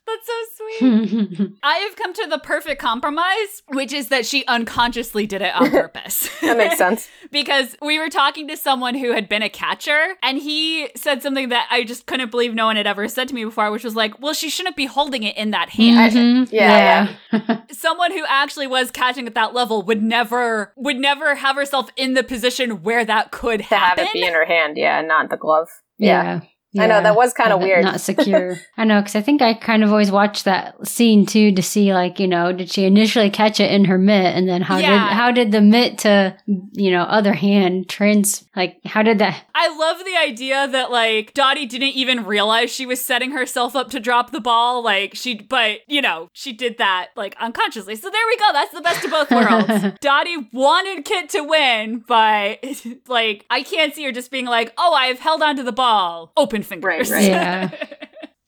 That's 0.08 0.26
so 0.26 0.78
sweet. 0.78 1.52
I 1.62 1.74
have 1.76 1.96
come 1.96 2.14
to 2.14 2.26
the 2.28 2.38
perfect 2.38 2.80
compromise, 2.80 3.62
which 3.68 3.92
is 3.92 4.08
that 4.08 4.24
she 4.24 4.44
unconsciously 4.46 5.26
did 5.26 5.42
it 5.42 5.54
on 5.54 5.70
purpose. 5.70 6.30
that 6.40 6.56
makes 6.56 6.78
sense. 6.78 7.08
because 7.30 7.76
we 7.82 7.98
were 7.98 8.08
talking 8.08 8.48
to 8.48 8.56
someone 8.56 8.94
who 8.94 9.12
had 9.12 9.28
been 9.28 9.42
a 9.42 9.50
catcher 9.50 10.14
and 10.22 10.38
he 10.38 10.88
said 10.96 11.22
something 11.22 11.50
that 11.50 11.68
I 11.70 11.84
just 11.84 12.06
couldn't 12.06 12.30
believe 12.30 12.54
no 12.54 12.66
one 12.66 12.76
had 12.76 12.86
ever 12.86 13.06
said 13.06 13.28
to 13.28 13.34
me 13.34 13.44
before, 13.44 13.70
which 13.70 13.84
was 13.84 13.94
like, 13.94 14.18
well, 14.18 14.32
she 14.32 14.48
shouldn't 14.48 14.76
be 14.76 14.86
holding 14.86 15.22
it 15.24 15.36
in 15.36 15.50
that 15.50 15.68
hand. 15.70 15.98
Mhm. 16.14 16.48
yeah, 16.50 17.08
Someone 17.70 18.12
who 18.12 18.24
actually 18.28 18.66
was 18.66 18.90
catching 18.90 19.26
at 19.26 19.34
that 19.34 19.54
level 19.54 19.82
would 19.82 20.02
never 20.02 20.72
would 20.76 20.96
never 20.96 21.34
have 21.34 21.56
herself 21.56 21.90
in 21.96 22.14
the 22.14 22.22
position 22.22 22.82
where 22.82 23.04
that 23.04 23.30
could 23.30 23.60
to 23.60 23.66
have 23.66 23.80
happen. 23.80 24.04
it 24.06 24.12
be 24.12 24.24
in 24.24 24.32
her 24.34 24.44
hand, 24.46 24.76
yeah, 24.76 25.00
not 25.02 25.30
the 25.30 25.36
glove. 25.36 25.68
Yeah. 25.98 26.40
I 26.80 26.86
know, 26.86 27.02
that 27.02 27.16
was 27.16 27.32
kinda 27.34 27.56
weird. 27.56 27.84
Not 27.84 28.00
secure. 28.00 28.58
I 28.76 28.84
know, 28.84 29.00
because 29.00 29.16
I 29.16 29.20
think 29.20 29.42
I 29.42 29.54
kind 29.54 29.82
of 29.82 29.90
always 29.90 30.10
watched 30.10 30.44
that 30.44 30.86
scene 30.86 31.26
too 31.26 31.52
to 31.52 31.62
see, 31.62 31.92
like, 31.92 32.18
you 32.20 32.26
know, 32.28 32.52
did 32.52 32.70
she 32.70 32.84
initially 32.84 33.30
catch 33.30 33.60
it 33.60 33.70
in 33.70 33.84
her 33.86 33.98
mitt, 33.98 34.34
and 34.36 34.48
then 34.48 34.62
how 34.62 34.78
Yeah. 34.78 34.90
did 34.90 34.98
how 35.14 35.30
did 35.32 35.52
the 35.52 35.60
mitt 35.60 35.98
to 35.98 36.36
you 36.72 36.90
know 36.90 37.02
other 37.02 37.32
hand 37.32 37.88
trans 37.88 38.44
like 38.56 38.78
how 38.84 39.02
did 39.02 39.18
that? 39.18 39.42
I 39.54 39.68
love 39.76 40.04
the 40.04 40.16
idea 40.16 40.68
that 40.68 40.90
like 40.90 41.34
Dottie 41.34 41.66
didn't 41.66 41.88
even 41.94 42.24
realize 42.24 42.70
she 42.70 42.86
was 42.86 43.00
setting 43.04 43.32
herself 43.32 43.74
up 43.76 43.90
to 43.90 44.00
drop 44.00 44.30
the 44.30 44.40
ball. 44.40 44.82
Like 44.82 45.14
she, 45.14 45.34
but 45.36 45.80
you 45.88 46.00
know, 46.02 46.28
she 46.32 46.52
did 46.52 46.78
that 46.78 47.08
like 47.16 47.36
unconsciously. 47.40 47.96
So 47.96 48.08
there 48.10 48.20
we 48.28 48.36
go. 48.36 48.52
That's 48.52 48.72
the 48.72 48.80
best 48.80 49.04
of 49.04 49.10
both 49.10 49.30
worlds. 49.30 49.98
Dottie 50.00 50.48
wanted 50.52 51.04
Kit 51.04 51.28
to 51.30 51.42
win, 51.42 52.04
but 52.06 52.58
like 53.08 53.44
I 53.50 53.62
can't 53.62 53.94
see 53.94 54.04
her 54.04 54.12
just 54.12 54.30
being 54.30 54.46
like, 54.46 54.72
"Oh, 54.78 54.92
I've 54.94 55.18
held 55.18 55.42
onto 55.42 55.62
the 55.62 55.72
ball, 55.72 56.32
open 56.36 56.62
fingers." 56.68 57.10
Right, 57.10 57.16
right. 57.18 57.28
Yeah. 57.28 57.70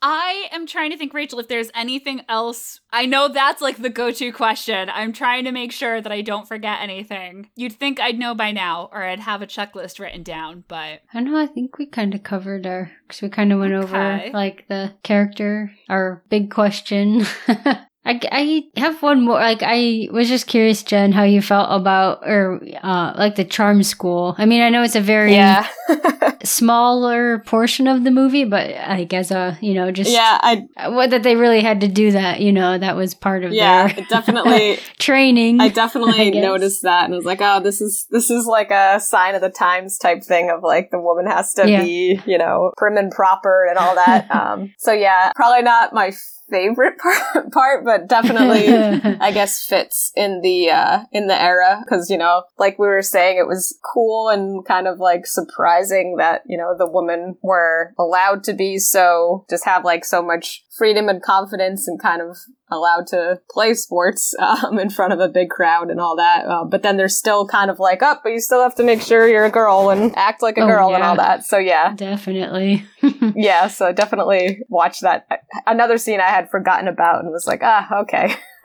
I 0.02 0.48
am 0.52 0.66
trying 0.66 0.92
to 0.92 0.96
think, 0.96 1.12
Rachel, 1.12 1.40
if 1.40 1.48
there's 1.48 1.70
anything 1.74 2.22
else. 2.26 2.80
I 2.90 3.04
know 3.04 3.28
that's 3.28 3.60
like 3.60 3.82
the 3.82 3.90
go 3.90 4.10
to 4.10 4.32
question. 4.32 4.88
I'm 4.88 5.12
trying 5.12 5.44
to 5.44 5.52
make 5.52 5.72
sure 5.72 6.00
that 6.00 6.10
I 6.10 6.22
don't 6.22 6.48
forget 6.48 6.78
anything. 6.80 7.50
You'd 7.54 7.74
think 7.74 8.00
I'd 8.00 8.18
know 8.18 8.34
by 8.34 8.50
now, 8.50 8.88
or 8.92 9.02
I'd 9.02 9.20
have 9.20 9.42
a 9.42 9.46
checklist 9.46 9.98
written 10.00 10.22
down, 10.22 10.64
but 10.68 11.00
I 11.12 11.14
don't 11.14 11.24
know. 11.30 11.36
I 11.38 11.46
think 11.46 11.76
we 11.76 11.84
kind 11.84 12.14
of 12.14 12.22
covered 12.22 12.66
our 12.66 12.90
because 13.06 13.20
we 13.20 13.28
kind 13.28 13.52
of 13.52 13.60
went 13.60 13.74
Okay. 13.74 13.82
over 13.84 14.30
like 14.32 14.66
the 14.68 14.94
character, 15.02 15.70
our 15.90 16.22
big 16.30 16.50
question. 16.50 17.26
I, 18.04 18.18
I 18.32 18.80
have 18.80 19.02
one 19.02 19.24
more. 19.26 19.34
Like 19.38 19.62
I 19.62 20.08
was 20.10 20.28
just 20.28 20.46
curious, 20.46 20.82
Jen, 20.82 21.12
how 21.12 21.22
you 21.24 21.42
felt 21.42 21.68
about 21.70 22.26
or 22.26 22.60
uh 22.82 23.12
like 23.16 23.36
the 23.36 23.44
charm 23.44 23.82
school. 23.82 24.34
I 24.38 24.46
mean, 24.46 24.62
I 24.62 24.70
know 24.70 24.82
it's 24.82 24.96
a 24.96 25.00
very 25.02 25.34
Yeah. 25.34 25.66
smaller 26.44 27.40
portion 27.40 27.86
of 27.86 28.04
the 28.04 28.10
movie, 28.10 28.44
but 28.44 28.70
like 28.70 29.12
as 29.12 29.30
a 29.30 29.58
you 29.60 29.74
know 29.74 29.90
just 29.90 30.10
yeah, 30.10 30.38
I 30.40 30.88
what 30.88 31.10
that 31.10 31.22
they 31.22 31.36
really 31.36 31.60
had 31.60 31.80
to 31.82 31.88
do 31.88 32.12
that. 32.12 32.40
You 32.40 32.52
know, 32.52 32.78
that 32.78 32.96
was 32.96 33.14
part 33.14 33.44
of 33.44 33.52
yeah, 33.52 33.88
their 33.92 34.04
definitely 34.06 34.78
training. 34.98 35.60
I 35.60 35.64
I 35.64 35.68
definitely 35.68 36.30
guess. 36.30 36.42
noticed 36.42 36.82
that 36.82 37.04
and 37.04 37.14
was 37.14 37.24
like, 37.24 37.40
oh, 37.42 37.60
this 37.60 37.80
is 37.80 38.06
this 38.10 38.30
is 38.30 38.46
like 38.46 38.70
a 38.70 38.98
sign 39.00 39.34
of 39.34 39.40
the 39.40 39.50
times 39.50 39.98
type 39.98 40.24
thing 40.24 40.50
of 40.50 40.62
like 40.62 40.90
the 40.90 41.00
woman 41.00 41.26
has 41.26 41.52
to 41.54 41.68
Yeah. 41.68 41.82
be, 41.82 42.20
you 42.26 42.38
know, 42.38 42.72
prim 42.76 42.96
and 42.96 43.10
proper 43.12 43.66
and 43.68 43.78
all 43.78 43.94
that. 43.94 44.30
um 44.34 44.72
so 44.78 44.92
yeah, 44.92 45.32
probably 45.36 45.62
not 45.62 45.92
my 45.92 46.12
favorite 46.50 46.98
part, 47.32 47.52
part 47.52 47.84
but 47.84 48.08
definitely 48.08 48.68
I 49.20 49.32
guess 49.32 49.64
fits 49.64 50.12
in 50.16 50.40
the 50.42 50.70
uh 50.70 51.04
in 51.12 51.26
the 51.26 51.40
era. 51.40 51.82
Because 51.84 52.10
you 52.10 52.18
know 52.18 52.44
like 52.58 52.78
we 52.78 52.86
were 52.86 53.02
saying 53.02 53.38
it 53.38 53.46
was 53.46 53.78
cool 53.82 54.28
and 54.28 54.64
kind 54.64 54.86
of 54.86 54.98
like 54.98 55.26
surprising 55.26 56.16
that 56.18 56.42
you 56.46 56.56
know 56.56 56.74
the 56.76 56.90
women 56.90 57.36
were 57.42 57.94
allowed 57.98 58.44
to 58.44 58.52
be 58.52 58.78
so 58.78 59.44
just 59.48 59.64
have 59.64 59.84
like 59.84 60.04
so 60.04 60.22
much 60.22 60.64
freedom 60.80 61.10
and 61.10 61.22
confidence 61.22 61.86
and 61.86 62.00
kind 62.00 62.22
of 62.22 62.38
allowed 62.70 63.06
to 63.06 63.38
play 63.50 63.74
sports 63.74 64.34
um, 64.40 64.78
in 64.78 64.88
front 64.88 65.12
of 65.12 65.20
a 65.20 65.28
big 65.28 65.50
crowd 65.50 65.90
and 65.90 66.00
all 66.00 66.16
that 66.16 66.46
uh, 66.46 66.64
but 66.64 66.82
then 66.82 66.96
they're 66.96 67.08
still 67.08 67.46
kind 67.46 67.70
of 67.70 67.78
like 67.78 68.02
up 68.02 68.22
but 68.22 68.30
you 68.32 68.40
still 68.40 68.62
have 68.62 68.74
to 68.74 68.82
make 68.82 69.02
sure 69.02 69.28
you're 69.28 69.44
a 69.44 69.50
girl 69.50 69.90
and 69.90 70.16
act 70.16 70.40
like 70.42 70.56
a 70.56 70.62
Oh, 70.62 70.66
girl 70.66 70.94
and 70.94 71.02
all 71.04 71.16
that 71.16 71.44
so 71.44 71.58
yeah 71.58 71.92
Definitely. 71.94 72.84
yeah 73.36 73.68
so 73.68 73.92
definitely 73.92 74.60
watch 74.70 75.00
that 75.00 75.26
another 75.66 75.98
scene 75.98 76.20
i 76.20 76.28
had 76.30 76.48
forgotten 76.48 76.88
about 76.88 77.20
and 77.22 77.30
was 77.30 77.46
like 77.46 77.60
ah 77.62 78.00
okay 78.02 78.34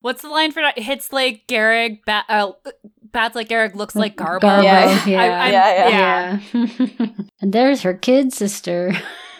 What's 0.00 0.22
the 0.22 0.28
line 0.30 0.52
for 0.52 0.62
that? 0.62 0.78
Hits 0.78 1.12
like 1.12 1.46
Gehrig, 1.48 1.98
ba- 2.06 2.24
uh, 2.28 2.52
bats 3.12 3.34
like 3.34 3.48
Gehrig, 3.48 3.74
looks 3.74 3.96
like 3.96 4.16
Garbo. 4.16 4.40
Garbo, 4.40 4.62
Yeah. 4.62 5.04
yeah. 5.06 5.20
I- 5.20 5.28
I'm- 5.28 5.52
Yeah, 5.52 5.88
yeah. 5.88 6.40
Yeah. 6.68 7.06
and 7.40 7.52
there's 7.52 7.82
her 7.82 7.94
kid 7.94 8.32
sister. 8.32 8.92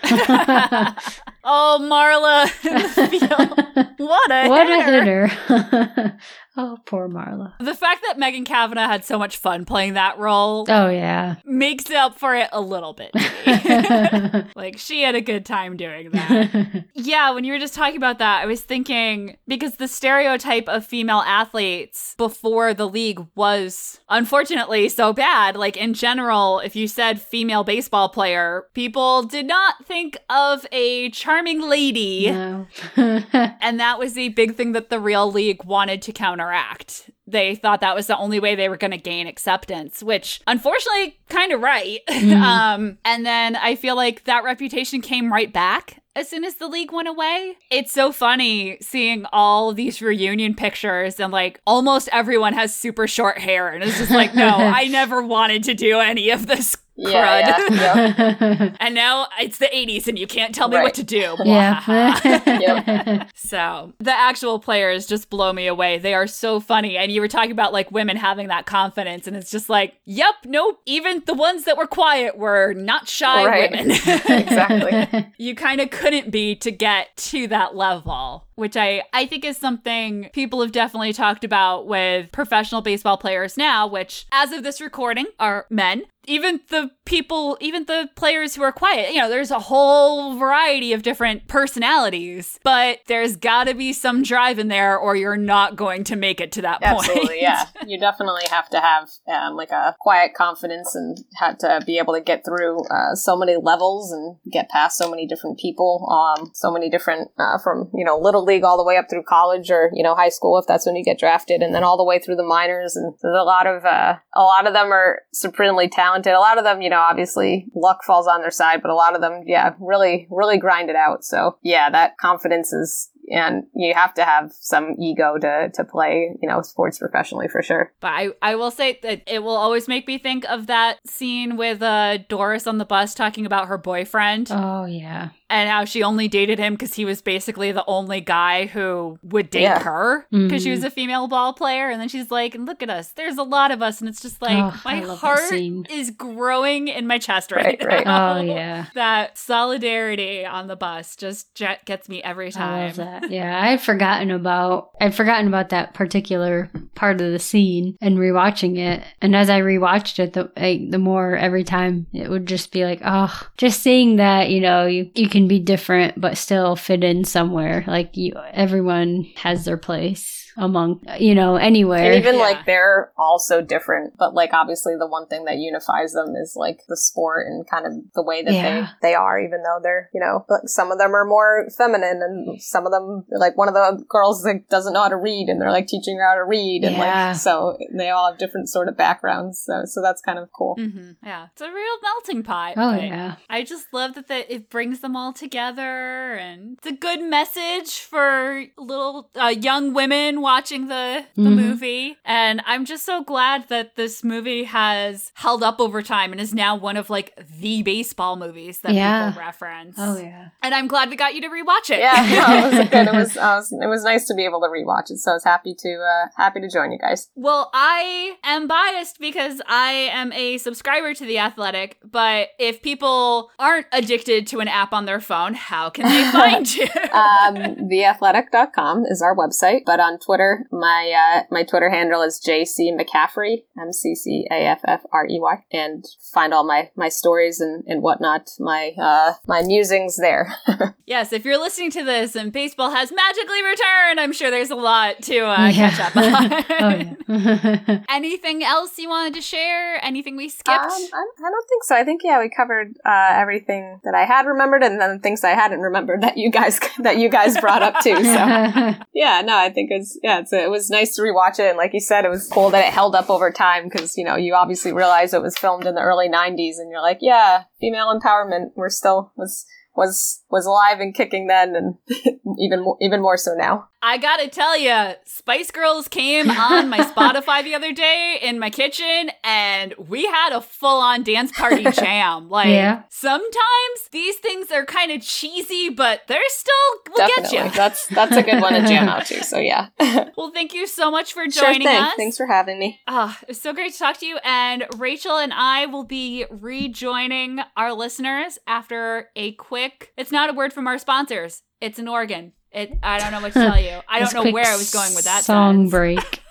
oh, 1.45 1.79
Marla 1.83 2.67
in 2.67 2.75
the 2.75 3.09
field. 3.19 3.97
What 3.99 4.31
a 4.31 4.49
what 4.49 4.71
a 4.71 4.83
hitter. 4.85 5.27
hitter. 5.29 6.19
oh, 6.57 6.79
poor 6.87 7.09
Marla. 7.09 7.55
The 7.59 7.75
fact 7.75 8.03
that 8.07 8.19
Megan 8.19 8.45
Cavanagh 8.45 8.87
had 8.87 9.05
so 9.05 9.19
much 9.19 9.37
fun 9.39 9.65
playing 9.65 9.95
that 9.95 10.19
role 10.19 10.65
Oh, 10.69 10.89
yeah. 10.89 11.37
makes 11.45 11.91
up 11.91 12.19
for 12.19 12.35
it 12.35 12.49
a 12.53 12.61
little 12.61 12.93
bit. 12.95 13.11
like 14.57 14.79
she 14.79 15.03
had 15.03 15.15
a 15.15 15.21
good 15.21 15.45
time 15.47 15.77
doing 15.77 16.11
that. 16.11 16.85
Yeah, 16.95 17.33
when 17.33 17.45
you 17.45 17.53
were 17.53 17.59
just 17.59 17.75
talking 17.75 17.97
about 17.97 18.19
that, 18.19 18.43
I 18.43 18.47
was 18.47 18.61
thinking 18.63 19.37
because 19.49 19.77
the 19.77 19.89
stereotype 19.89 20.69
of 20.69 20.85
female 20.85 21.23
athletes 21.27 22.15
before 22.17 22.75
the 22.75 22.89
league 22.89 23.25
was 23.35 24.01
unfortunately 24.09 24.89
so 24.89 25.13
bad. 25.13 25.57
Like 25.57 25.77
in 25.77 25.95
general, 25.95 26.61
if 26.61 26.77
you 26.77 26.87
said 26.89 27.21
female 27.21 27.65
baseball 27.65 28.09
player, 28.09 28.65
people 28.75 29.23
did 29.25 29.47
not 29.47 29.85
think 29.87 29.96
of 30.31 30.67
a 30.73 31.11
charming 31.11 31.61
lady. 31.63 32.31
no. 32.31 32.67
And 33.61 33.81
that 33.81 33.99
was 33.99 34.15
the 34.15 34.29
big 34.31 34.55
thing 34.55 34.73
that 34.73 34.91
the 34.91 35.01
real 35.01 35.31
league 35.31 35.65
wanted 35.65 36.03
to 36.03 36.13
counteract. 36.13 37.11
They 37.27 37.57
thought 37.57 37.81
that 37.81 37.95
was 37.97 38.07
the 38.07 38.17
only 38.17 38.39
way 38.39 38.55
they 38.55 38.69
were 38.69 38.77
going 38.77 38.93
to 38.93 38.97
gain 38.99 39.27
acceptance, 39.27 40.03
which 40.03 40.41
unfortunately 40.47 41.19
kind 41.29 41.53
of 41.53 41.61
right. 41.61 42.01
Mhm. 42.09 42.41
um, 42.41 42.99
and 43.05 43.27
then 43.27 43.57
I 43.57 43.75
feel 43.77 43.97
like 43.97 44.25
that 44.25 44.45
reputation 44.45 45.01
came 45.01 45.33
right 45.33 45.53
back 45.53 46.03
as 46.15 46.29
soon 46.29 46.45
as 46.45 46.55
the 46.57 46.69
league 46.69 46.93
went 46.93 47.09
away. 47.09 47.57
It's 47.71 47.93
so 47.93 48.11
funny 48.13 48.79
seeing 48.81 49.27
all 49.33 49.73
these 49.75 50.01
reunion 50.01 50.55
pictures 50.55 51.19
and 51.21 51.33
like 51.33 51.61
almost 51.67 52.09
everyone 52.13 52.55
has 52.55 52.75
super 52.75 53.07
short 53.07 53.39
hair 53.39 53.69
and 53.69 53.83
it's 53.85 53.99
just 53.99 54.11
like, 54.13 54.35
no, 54.35 54.49
I 54.49 54.87
never 54.89 55.21
wanted 55.23 55.65
to 55.65 55.75
do 55.75 55.99
any 55.99 56.31
of 56.31 56.47
this 56.47 56.77
crud. 56.99 57.11
yeah, 57.11 57.67
yeah. 58.51 58.77
And 58.81 58.95
now 58.95 59.27
it's 59.41 59.59
the 59.59 59.67
80s 59.67 60.07
and 60.09 60.19
you 60.19 60.27
can't 60.27 60.55
tell 60.55 60.69
me 60.69 60.77
Right. 60.77 60.83
what 60.85 60.95
to 60.95 61.03
do. 61.05 61.37
yeah. 61.45 63.27
So 63.35 63.93
the 63.99 64.13
actual 64.13 64.59
players 64.59 65.07
just 65.07 65.31
blow 65.31 65.53
me 65.53 65.67
away. 65.67 65.99
They 65.99 66.15
are 66.15 66.27
so 66.27 66.61
funny. 66.61 66.97
And 66.97 67.11
you 67.13 67.21
were 67.21 67.29
talking 67.29 67.51
about 67.53 67.73
like 67.73 67.91
women 67.93 68.17
having 68.17 68.49
that 68.49 68.67
confidence, 68.67 69.27
and 69.27 69.37
it's 69.37 69.51
just 69.51 69.69
like, 69.69 69.95
yep, 70.05 70.35
nope. 70.45 70.81
Even 70.87 71.23
the 71.27 71.35
ones 71.35 71.65
that 71.65 71.77
were 71.77 71.87
quiet 71.87 72.37
were 72.39 72.73
not 72.75 73.09
shy 73.09 73.45
Right. 73.47 73.71
women. 73.71 73.91
Exactly. 73.91 75.27
you 75.39 75.55
kind 75.55 75.81
of 75.81 75.91
couldn't 75.91 76.31
be 76.31 76.55
to 76.57 76.71
get 76.71 77.17
to 77.17 77.47
that 77.49 77.75
level. 77.77 78.45
Which 78.57 78.75
I, 78.75 79.03
I 79.13 79.27
think 79.27 79.45
is 79.45 79.59
something 79.59 80.31
people 80.33 80.63
have 80.63 80.73
definitely 80.73 81.13
talked 81.13 81.45
about 81.45 81.87
with 81.87 82.33
professional 82.33 82.81
baseball 82.81 83.19
players 83.19 83.59
now, 83.59 83.87
which 83.87 84.25
as 84.33 84.51
of 84.51 84.63
this 84.63 84.81
recording 84.81 85.27
are 85.39 85.67
men. 85.69 86.05
Even 86.27 86.61
the 86.69 86.91
people, 87.07 87.57
even 87.61 87.87
the 87.87 88.11
players 88.17 88.55
who 88.55 88.63
are 88.63 88.73
quiet, 88.73 89.13
you 89.13 89.21
know, 89.21 89.31
there's 89.31 89.51
a 89.51 89.59
whole 89.59 90.37
variety 90.37 90.93
of 90.93 91.03
different 91.03 91.49
personalities, 91.49 92.59
but 92.63 93.01
there's 93.07 93.37
gotta 93.37 93.75
be 93.75 93.93
some 93.93 94.23
drive 94.23 94.59
in 94.59 94.69
there 94.69 94.99
or 94.99 95.17
you're 95.17 95.37
not 95.37 95.77
going 95.77 96.05
to 96.05 96.17
make 96.17 96.41
it 96.41 96.53
to 96.53 96.63
that 96.63 96.83
point. 96.83 96.99
Absolutely, 96.99 97.41
yeah. 97.41 97.67
You 97.87 98.01
definitely 98.01 98.43
have 98.51 98.69
to 98.71 98.81
have 98.81 99.09
um, 99.29 99.55
like 99.55 99.71
a 99.71 99.95
quiet 100.01 100.35
confidence 100.35 100.95
and 100.97 101.17
have 101.37 101.57
to 101.59 101.81
be 101.87 101.99
able 101.99 102.15
to 102.15 102.21
get 102.21 102.45
through 102.45 102.85
uh, 102.89 103.15
so 103.15 103.37
many 103.37 103.57
levels 103.57 104.11
and 104.11 104.37
get 104.53 104.69
past 104.69 104.99
so 104.99 105.09
many 105.09 105.25
different 105.27 105.59
people, 105.59 106.09
um, 106.11 106.51
so 106.53 106.73
many 106.73 106.91
different 106.91 107.31
uh, 107.39 107.59
from 107.63 107.89
you 107.95 108.05
know 108.05 108.19
little 108.19 108.45
league 108.45 108.65
all 108.65 108.77
the 108.77 108.85
way 108.85 108.97
up 108.97 109.07
through 109.09 109.23
college 109.23 109.71
or 109.71 109.91
you 109.95 110.03
know 110.03 110.17
high 110.17 110.29
school 110.29 110.59
if 110.59 110.67
that's 110.67 110.85
when 110.85 110.97
you 110.97 111.05
get 111.05 111.19
drafted, 111.19 111.63
and 111.63 111.75
then 111.75 111.85
all 111.85 111.97
the 111.97 112.05
way 112.05 112.19
through 112.19 112.35
the 112.35 112.43
minors. 112.43 112.97
And 112.97 113.15
there's 113.23 113.39
a 113.39 113.45
lot 113.45 113.69
of 113.69 113.85
uh, 113.85 114.17
a 114.35 114.43
lot 114.43 114.67
of 114.67 114.73
them 114.73 114.93
are 114.93 115.23
supremely 115.33 115.89
talented. 115.89 116.33
A 116.33 116.41
lot 116.41 116.59
of 116.59 116.65
them, 116.65 116.83
you 116.83 116.91
know, 116.91 116.96
obviously 117.01 117.67
luck 117.75 118.05
falls 118.05 118.27
on 118.27 118.41
their 118.41 118.51
side, 118.51 118.83
but 118.83 118.91
a 118.91 118.95
lot 118.95 119.15
of 119.15 119.21
them, 119.21 119.43
yeah, 119.47 119.75
really 119.79 120.27
really 120.31 120.59
grind 120.59 120.91
it 120.91 120.97
out. 120.97 121.25
So 121.25 121.59
yeah, 121.63 121.91
that 121.91 122.19
confidence 122.19 122.73
is 122.73 123.11
and 123.31 123.65
you 123.75 123.93
have 123.95 124.15
to 124.15 124.25
have 124.25 124.53
some 124.53 124.95
ego 125.01 125.37
to 125.39 125.71
to 125.75 125.85
play 125.85 126.37
you 126.41 126.49
know 126.49 126.63
sports 126.63 126.99
professionally 126.99 127.49
for 127.49 127.63
sure 127.63 127.93
but 128.01 128.09
i 128.13 128.29
i 128.43 128.55
will 128.55 128.71
say 128.71 128.99
that 129.03 129.23
it 129.27 129.43
will 129.43 129.57
always 129.57 129.89
make 129.89 130.07
me 130.07 130.19
think 130.19 130.45
of 130.49 130.67
that 130.67 130.99
scene 131.07 131.57
with 131.57 131.83
uh 131.83 132.19
doris 132.29 132.67
on 132.67 132.79
the 132.79 132.85
bus 132.85 133.15
talking 133.15 133.45
about 133.47 133.69
her 133.69 133.79
boyfriend 133.79 134.49
oh 134.51 134.85
yeah 134.85 135.31
and 135.49 135.71
how 135.71 135.85
she 135.85 136.03
only 136.03 136.27
dated 136.27 136.59
him 136.59 136.75
because 136.75 136.95
he 136.95 137.05
was 137.05 137.23
basically 137.23 137.71
the 137.71 137.85
only 137.87 138.21
guy 138.21 138.67
who 138.67 139.17
would 139.23 139.49
date 139.49 139.63
Yeah. 139.63 139.79
her 139.81 140.27
because 140.31 140.61
Mhm. 140.61 140.65
she 140.65 140.71
was 140.73 140.83
a 140.83 140.91
female 140.91 141.29
ball 141.29 141.53
player. 141.53 141.89
And 141.89 142.01
then 142.01 142.09
she's 142.09 142.33
like, 142.33 142.57
"Look 142.57 142.83
at 142.83 142.91
us. 142.91 143.13
There's 143.13 143.39
a 143.39 143.45
lot 143.45 143.71
of 143.71 143.81
us." 143.81 144.01
And 144.01 144.09
it's 144.09 144.21
just 144.21 144.43
like 144.43 144.59
Oh, 144.59 144.81
my 144.85 144.97
I 144.97 145.01
love 145.05 145.21
that 145.21 145.27
heart 145.29 145.53
is 145.89 146.11
growing 146.11 146.89
in 146.89 147.07
my 147.07 147.19
chest 147.19 147.53
right, 147.53 147.65
Right, 147.81 147.85
right. 147.87 148.05
now. 148.07 148.39
Oh 148.39 148.41
yeah. 148.41 148.87
That 148.95 149.39
solidarity 149.39 150.45
on 150.45 150.67
the 150.67 150.75
bus 150.75 151.15
just 151.15 151.55
jet 151.55 151.85
gets 151.85 152.09
me 152.09 152.21
every 152.25 152.49
I 152.49 152.51
time. 152.51 153.16
Yeah, 153.29 153.61
I 153.61 153.71
had 153.71 153.81
forgotten 153.81 154.31
about 154.31 154.91
I'd 155.01 155.15
forgotten 155.15 155.49
about 155.49 155.71
that 155.71 155.95
particular 155.95 156.71
part 156.95 157.21
of 157.21 157.33
the 157.33 157.39
scene 157.39 157.97
and 158.01 158.19
rewatching 158.19 158.79
it. 158.79 159.03
And 159.21 159.35
as 159.35 159.51
I 159.51 159.61
rewatched 159.61 160.19
it, 160.19 160.33
the 160.33 160.51
I, 160.57 160.87
the 160.89 160.99
more 160.99 161.37
every 161.37 161.65
time 161.65 162.07
it 162.13 162.29
would 162.29 162.47
just 162.47 162.73
be 162.73 162.85
like, 162.85 163.01
oh, 163.05 163.49
just 163.57 163.83
seeing 163.83 164.17
that 164.17 164.51
you 164.51 164.61
know 164.61 164.87
you 164.87 165.11
you 165.15 165.29
can 165.29 165.49
be 165.49 165.59
different 165.59 166.21
but 166.21 166.39
still 166.39 166.77
fit 166.77 167.05
in 167.05 167.25
somewhere. 167.25 167.85
Like 167.87 168.17
you, 168.17 168.35
everyone 168.53 169.31
has 169.37 169.65
their 169.65 169.77
place 169.79 170.36
among 170.57 171.01
you 171.19 171.35
know 171.35 171.57
anywhere. 171.57 172.05
and 172.05 172.15
even 172.15 172.37
Yeah. 172.37 172.41
like 172.43 172.67
they're 172.67 173.13
all 173.19 173.39
so 173.39 173.61
different 173.61 174.15
but 174.19 174.35
like 174.35 174.53
obviously 174.55 174.95
the 174.99 175.07
one 175.07 175.27
thing 175.27 175.45
that 175.45 175.57
unifies 175.59 176.13
them 176.13 176.35
is 176.37 176.55
like 176.57 176.81
the 176.89 176.97
sport 176.97 177.47
and 177.47 177.69
kind 177.69 177.87
of 177.87 177.93
the 178.15 178.23
way 178.23 178.43
that 178.43 178.55
Yeah. 178.55 178.63
they 179.03 179.11
they 179.11 179.15
are 179.15 179.39
even 179.39 179.63
though 179.63 179.79
they're 179.83 180.09
you 180.15 180.21
know 180.21 180.45
like 180.49 180.63
some 180.67 180.91
of 180.93 180.99
them 180.99 181.15
are 181.15 181.25
more 181.25 181.67
feminine 181.77 182.21
and 182.23 182.61
some 182.63 182.87
of 182.87 182.93
them 182.93 183.25
like 183.31 183.57
one 183.57 183.69
of 183.69 183.75
the 183.75 184.05
girls 184.09 184.45
like 184.45 184.69
doesn't 184.69 184.93
know 184.93 185.03
how 185.03 185.09
to 185.09 185.17
read 185.17 185.49
and 185.49 185.61
they're 185.61 185.71
like 185.73 185.87
teaching 185.89 186.17
her 186.17 186.29
how 186.29 186.35
to 186.37 186.45
read 186.45 186.85
and 186.85 186.97
Yeah. 186.97 187.29
like 187.29 187.37
so 187.37 187.77
they 187.95 188.11
all 188.11 188.31
have 188.31 188.39
different 188.39 188.69
sort 188.69 188.89
of 188.89 188.97
backgrounds 188.97 189.63
so 189.67 189.83
so 189.85 190.01
that's 190.03 190.23
kind 190.23 190.39
of 190.39 190.51
cool 190.53 190.75
hmm 190.77 191.13
Yeah, 191.23 191.49
it's 191.53 191.61
a 191.63 191.71
real 191.71 191.97
melting 192.03 192.43
pot. 192.43 192.75
oh 192.77 192.93
but 192.97 193.03
yeah. 193.05 193.37
I 193.51 193.63
just 193.63 193.93
love 193.93 194.15
that 194.15 194.29
the, 194.29 194.53
it 194.53 194.71
brings 194.71 195.01
them 195.01 195.17
all 195.17 195.33
together, 195.33 196.35
and 196.35 196.79
it's 196.79 196.87
a 196.87 196.93
good 196.93 197.23
message 197.23 198.01
for 198.01 198.65
little 198.79 199.31
uh, 199.35 199.49
young 199.49 199.93
women 199.93 200.41
watching 200.47 200.83
the 200.89 201.25
the 201.35 201.43
Mhm. 201.51 201.57
movie. 201.65 202.17
And 202.25 202.63
I'm 202.67 202.85
just 202.85 203.05
so 203.05 203.17
glad 203.33 203.69
that 203.69 203.97
this 203.97 204.23
movie 204.23 204.65
has 204.65 205.33
held 205.35 205.63
up 205.69 205.81
over 205.81 206.01
time 206.03 206.31
and 206.33 206.41
is 206.41 206.55
now 206.55 206.73
one 206.77 206.97
of 206.97 207.11
like 207.11 207.29
the 207.61 207.83
baseball 207.83 208.37
movies 208.37 208.81
that 208.83 208.93
Yeah. 208.95 209.29
people 209.31 209.43
reference. 209.43 209.97
Oh 209.99 210.17
yeah. 210.19 210.49
And 210.63 210.73
I'm 210.75 210.87
glad 210.87 211.11
we 211.11 211.17
got 211.17 211.35
you 211.35 211.41
to 211.43 211.49
rewatch 211.49 211.89
it. 211.91 211.99
yeah 212.07 212.15
no, 212.39 212.45
it 212.59 212.79
was 212.79 212.89
good 212.95 213.07
it 213.09 213.15
was, 213.23 213.37
I 213.37 213.57
was 213.57 213.73
it 213.73 213.89
was 213.95 214.03
nice 214.05 214.25
to 214.29 214.35
be 214.35 214.45
able 214.45 214.61
to 214.61 214.69
rewatch 214.79 215.11
it 215.11 215.19
so 215.19 215.33
I 215.33 215.35
was 215.35 215.45
happy 215.45 215.75
to 215.85 215.91
uh 216.15 216.25
happy 216.43 216.61
to 216.61 216.69
join 216.77 216.93
you 216.93 216.99
guys 217.07 217.29
Well, 217.35 217.63
I 217.75 218.37
am 218.45 218.63
biased 218.69 219.19
because 219.19 219.61
I 219.69 219.91
am 220.21 220.33
a 220.33 220.59
subscriber 220.59 221.13
to 221.15 221.25
The 221.25 221.39
Athletic, 221.39 221.99
but 222.21 222.49
if 222.59 222.83
people 222.83 223.51
aren't 223.59 223.87
addicted 223.93 224.47
to 224.49 224.61
an 224.61 224.69
app 224.69 224.93
on 224.93 225.05
their 225.07 225.21
phone, 225.21 225.55
how 225.55 225.91
can 225.91 226.05
they 226.15 226.25
find 226.41 226.67
you? 226.77 226.87
um, 227.25 227.55
theathletic.com 227.91 229.05
is 229.07 229.23
our 229.23 229.35
website, 229.37 229.81
but 229.87 230.01
on 230.01 230.19
Twitter, 230.19 230.36
my 230.73 231.13
uh, 231.13 231.43
my 231.51 231.63
Twitter 231.65 231.91
handle 231.91 232.23
is 232.23 232.41
JC 232.47 232.91
McCaffrey, 232.97 233.65
M 233.81 233.93
C 233.93 234.15
C 234.15 234.47
A 234.51 234.55
F 234.67 234.81
F 234.87 235.03
R 235.13 235.27
E 235.27 235.39
Y, 235.41 235.65
and 235.73 236.05
find 236.33 236.53
all 236.55 236.65
my 236.65 236.91
my 236.97 237.09
stories 237.09 237.61
and, 237.61 237.85
and 237.87 238.03
whatnot, 238.03 238.49
my 238.59 238.93
uh, 239.01 239.33
my 239.47 239.63
musings 239.63 240.17
there. 240.17 240.55
yes, 241.07 241.33
if 241.33 241.45
you're 241.45 241.59
listening 241.59 241.91
to 241.93 242.05
this 242.05 242.37
and 242.37 242.53
baseball 242.53 242.91
has 242.91 243.13
magically 243.13 243.63
returned, 243.63 244.21
I'm 244.21 244.33
sure 244.33 244.51
there's 244.51 244.71
a 244.71 244.77
lot 244.77 245.23
to 245.23 245.39
uh, 245.41 245.69
Yeah. 245.69 245.91
catch 245.91 246.01
up 246.01 246.17
on. 246.17 246.67
oh 246.81 246.89
yeah. 247.29 248.01
Anything 248.09 248.63
else 248.65 248.99
you 248.99 249.09
wanted 249.09 249.35
to 249.35 249.41
share? 249.43 250.05
Anything 250.05 250.37
we 250.37 250.49
skipped? 250.49 250.69
Um, 250.69 250.91
I, 250.91 251.25
I 251.39 251.51
don't 251.51 251.69
think 251.69 251.85
so. 251.85 251.95
I 251.97 252.05
think 252.05 252.23
yeah, 252.25 252.39
we 252.41 252.49
covered 252.49 252.95
uh, 253.05 253.29
everything 253.33 254.01
that 254.05 254.15
I 254.15 254.25
had 254.25 254.47
remembered, 254.47 254.83
and 254.83 255.01
then 255.01 255.21
things 255.21 255.45
I 255.45 255.51
hadn't 255.51 255.81
remembered 255.81 256.23
that 256.23 256.37
you 256.37 256.51
guys 256.51 256.81
that 257.01 257.19
you 257.19 257.29
guys 257.29 257.59
brought 257.61 257.83
up 257.83 258.01
too. 258.03 258.17
So. 258.17 258.95
Yeah, 259.15 259.43
no, 259.45 259.57
I 259.57 259.71
think 259.71 259.91
it's 259.91 260.19
yeah, 260.27 260.41
it's 260.41 260.53
it 260.53 260.69
was 260.69 260.91
nice 260.91 261.15
to 261.15 261.23
rewatch 261.23 261.61
it, 261.61 261.69
and 261.69 261.77
like 261.77 261.93
you 261.95 262.01
said, 262.01 262.25
it 262.25 262.31
was 262.31 262.49
cool 262.49 262.71
that 262.71 262.85
it 262.85 262.93
held 262.93 263.15
up 263.15 263.31
over 263.31 263.53
time 263.53 263.85
because 263.85 264.19
you 264.19 264.25
know 264.25 264.35
you 264.35 264.57
obviously 264.57 264.93
realize 264.93 265.33
it 265.33 265.41
was 265.41 265.57
filmed 265.57 265.87
in 265.87 265.95
the 265.95 266.01
early 266.01 266.29
'90s, 266.29 266.79
and 266.79 266.91
you're 266.91 267.01
like, 267.01 267.19
yeah, 267.21 267.63
female 267.81 268.13
empowerment, 268.13 268.73
we're 268.75 268.89
still 268.89 269.31
was 269.37 269.65
was 269.95 270.43
was 270.51 270.67
alive 270.67 270.99
and 270.99 271.15
kicking 271.15 271.47
then, 271.47 271.77
and 271.77 271.95
even 272.59 272.85
even 273.01 273.23
more 273.23 273.37
so 273.37 273.55
now. 273.55 273.87
I 274.03 274.19
gotta 274.19 274.49
tell 274.49 274.77
you, 274.79 275.15
Spice 275.25 275.71
Girls 275.71 276.07
came 276.07 276.51
on 276.51 276.89
my 276.89 276.99
Spotify 276.99 277.65
the 277.65 277.75
other 277.75 277.93
day 277.93 278.39
in 278.43 278.59
my 278.59 278.71
kitchen, 278.71 279.31
and 279.43 279.95
we 279.99 280.27
had 280.27 280.53
a 280.53 280.61
full 280.61 281.01
on 281.01 281.23
dance 281.23 281.51
party 281.53 281.83
jam. 281.93 282.49
Like, 282.49 282.69
Yeah. 282.69 283.03
sometimes 283.09 284.09
these 284.13 284.37
things 284.37 284.71
are 284.71 284.85
kind 284.85 285.11
of 285.13 285.23
cheesy, 285.23 285.89
but 285.89 286.23
they're 286.29 286.39
still, 286.49 286.75
we'll 287.09 287.27
Definitely, 287.27 287.59
get 287.59 287.65
you. 287.73 287.77
that's 287.77 288.07
that's 288.09 288.37
a 288.37 288.43
good 288.43 288.61
one 288.61 288.75
to 288.75 288.87
jam 288.87 289.09
out 289.09 289.27
to. 289.27 289.43
So 289.43 289.59
yeah, 289.59 289.89
Well, 290.37 290.51
thank 290.53 290.75
you 290.75 290.87
so 290.87 291.11
much 291.11 291.33
for 291.33 291.49
sure 291.51 291.65
joining 291.65 291.87
thing. 291.89 291.97
us. 291.97 292.15
Thanks 292.17 292.37
for 292.37 292.47
having 292.47 292.79
me. 292.79 293.01
Ah, 293.09 293.37
it 293.43 293.49
was 293.49 293.61
so 293.61 293.73
great 293.73 293.93
to 293.93 293.99
talk 293.99 294.19
to 294.19 294.27
you. 294.27 294.39
And 294.45 294.85
Rachel 294.99 295.39
and 295.39 295.53
I 295.55 295.87
will 295.87 296.05
be 296.05 296.45
rejoining 296.51 297.61
our 297.77 297.93
listeners 297.93 298.59
after 298.67 299.31
a 299.37 299.53
quick. 299.53 300.13
It's 300.17 300.33
not 300.33 300.51
a 300.51 300.53
word 300.53 300.73
from 300.73 300.87
our 300.87 300.99
sponsors. 300.99 301.63
It's 301.81 301.99
an 301.99 302.09
organ. 302.09 302.53
It. 302.77 302.99
I 303.03 303.19
don't 303.19 303.33
know 303.33 303.41
what 303.41 303.55
to 303.55 303.59
tell 303.59 303.81
you. 303.81 304.01
I 304.07 304.19
don't 304.31 304.35
know 304.35 304.53
where 304.53 304.67
I 304.67 304.77
was 304.77 304.93
going 304.93 305.15
with 305.15 305.25
that 305.25 305.45
song 305.45 305.89
sentence. 305.89 305.91
break. 305.91 306.43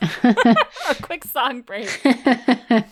a 0.89 0.95
quick 1.03 1.23
song 1.23 1.61
break. 1.61 2.01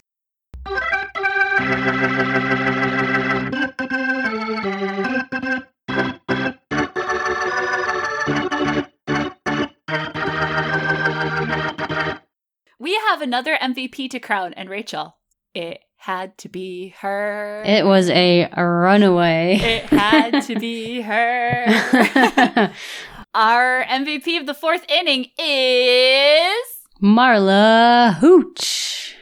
We 12.79 12.95
have 13.07 13.21
another 13.21 13.57
MVP 13.61 14.09
to 14.09 14.19
crown, 14.19 14.53
and 14.55 14.69
Rachel, 14.69 15.15
it 15.53 15.79
had 15.95 16.37
to 16.39 16.49
be 16.49 16.93
her. 16.99 17.63
it 17.65 17.85
was 17.85 18.09
a 18.09 18.49
runaway. 18.57 19.55
It 19.55 19.85
had 19.85 20.41
to 20.43 20.59
be 20.59 20.99
her. 21.01 22.73
Our 23.35 23.83
MVP 23.85 24.39
of 24.39 24.45
the 24.45 24.53
fourth 24.53 24.85
inning 24.87 25.25
is 25.39 26.65
Marla 27.01 28.13
Hooch. 28.19 29.15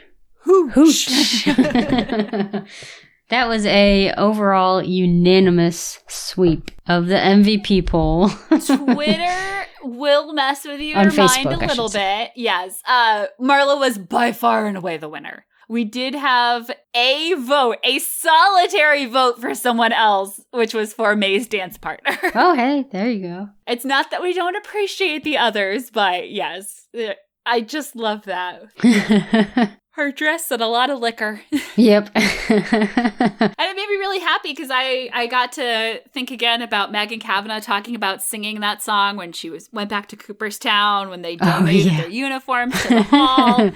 Hooch. 0.44 1.06
that 3.30 3.48
was 3.48 3.66
a 3.66 4.12
overall 4.18 4.84
unanimous 4.84 6.00
sweep 6.10 6.72
of 6.88 7.08
the 7.08 7.16
MVP 7.16 7.88
poll. 7.88 8.28
Twitter 8.50 9.66
will 9.84 10.34
mess 10.34 10.66
with 10.66 10.82
your 10.82 10.98
On 10.98 11.06
mind 11.06 11.18
Facebook, 11.18 11.62
a 11.62 11.64
I 11.64 11.68
little 11.68 11.90
bit. 11.90 12.32
Yes. 12.36 12.82
Uh 12.86 13.28
Marla 13.40 13.80
was 13.80 13.98
by 13.98 14.34
far 14.34 14.66
and 14.66 14.76
away 14.76 14.98
the 14.98 15.08
winner. 15.08 15.46
We 15.72 15.86
did 15.86 16.16
have 16.16 16.70
a 16.94 17.34
vote, 17.36 17.78
a 17.86 18.00
solitary 18.00 19.06
vote 19.06 19.40
for 19.40 19.56
someone 19.56 19.94
else, 19.94 20.42
which 20.52 20.74
was 20.74 20.92
for 20.94 21.16
May's 21.16 21.48
dance 21.48 21.78
partner. 21.78 22.18
oh, 22.36 22.54
hey, 22.56 22.84
there 22.92 23.10
you 23.10 23.22
go. 23.26 23.50
it's 23.66 23.86
not 23.86 24.12
that 24.12 24.22
we 24.22 24.34
don't 24.34 24.58
appreciate 24.58 25.24
the 25.24 25.38
others, 25.38 25.90
but 25.90 26.30
yes, 26.30 26.88
uh, 26.94 27.14
I 27.46 27.62
just 27.62 27.96
love 27.96 28.24
that. 28.26 28.64
Her 29.92 30.12
dress 30.12 30.52
and 30.52 30.62
a 30.62 30.68
lot 30.68 30.90
of 30.90 31.00
liquor. 31.00 31.42
yep. 31.78 32.10
And 32.16 32.24
it 32.50 33.76
made 33.76 33.88
me 33.90 33.96
really 33.96 34.20
happy 34.20 34.52
because 34.52 34.70
I, 34.72 35.10
I 35.14 35.28
got 35.28 35.54
to 35.54 36.02
think 36.14 36.32
again 36.32 36.62
about 36.62 36.92
Megan 36.92 37.20
Cavanagh 37.20 37.62
talking 37.62 37.96
about 37.96 38.22
singing 38.22 38.60
that 38.60 38.82
song 38.82 39.16
when 39.16 39.32
she 39.32 39.50
was 39.50 39.70
went 39.72 39.90
back 39.90 40.08
to 40.10 40.16
Cooperstown 40.18 41.10
when 41.10 41.22
they 41.22 41.34
Oh, 41.34 41.46
donated 41.46 41.92
yeah. 41.94 42.02
their 42.02 42.10
uniforms 42.10 42.82
to 42.84 42.90
the 42.96 43.04
hall. 43.04 43.72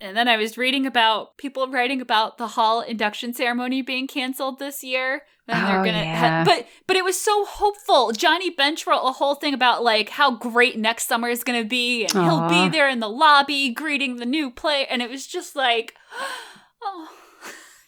And 0.00 0.16
then 0.16 0.28
I 0.28 0.36
was 0.36 0.56
reading 0.58 0.86
about 0.86 1.36
people 1.38 1.68
writing 1.68 2.00
about 2.00 2.38
the 2.38 2.48
hall 2.48 2.80
induction 2.80 3.32
ceremony 3.34 3.82
being 3.82 4.06
canceled 4.06 4.58
this 4.58 4.82
year. 4.84 5.22
And 5.48 5.64
they're 5.68 5.80
Oh, 5.80 5.84
gonna 5.84 5.98
yeah. 6.02 6.44
but 6.44 6.66
but 6.88 6.96
it 6.96 7.04
was 7.04 7.20
so 7.20 7.44
hopeful. 7.44 8.10
Johnny 8.12 8.50
Bench 8.50 8.84
wrote 8.86 9.02
a 9.04 9.12
whole 9.12 9.36
thing 9.36 9.54
about 9.54 9.84
like 9.84 10.08
how 10.08 10.32
great 10.36 10.76
next 10.76 11.06
summer 11.06 11.28
is 11.28 11.44
gonna 11.44 11.64
be 11.64 12.04
and 12.04 12.12
he'll 12.12 12.48
be 12.48 12.68
there 12.68 12.88
in 12.88 12.98
the 13.00 13.08
lobby 13.08 13.70
greeting 13.70 14.16
the 14.16 14.26
new 14.26 14.50
play 14.50 14.86
and 14.86 15.02
it 15.02 15.08
was 15.10 15.24
just 15.26 15.54
like 15.54 15.94
oh 16.82 17.08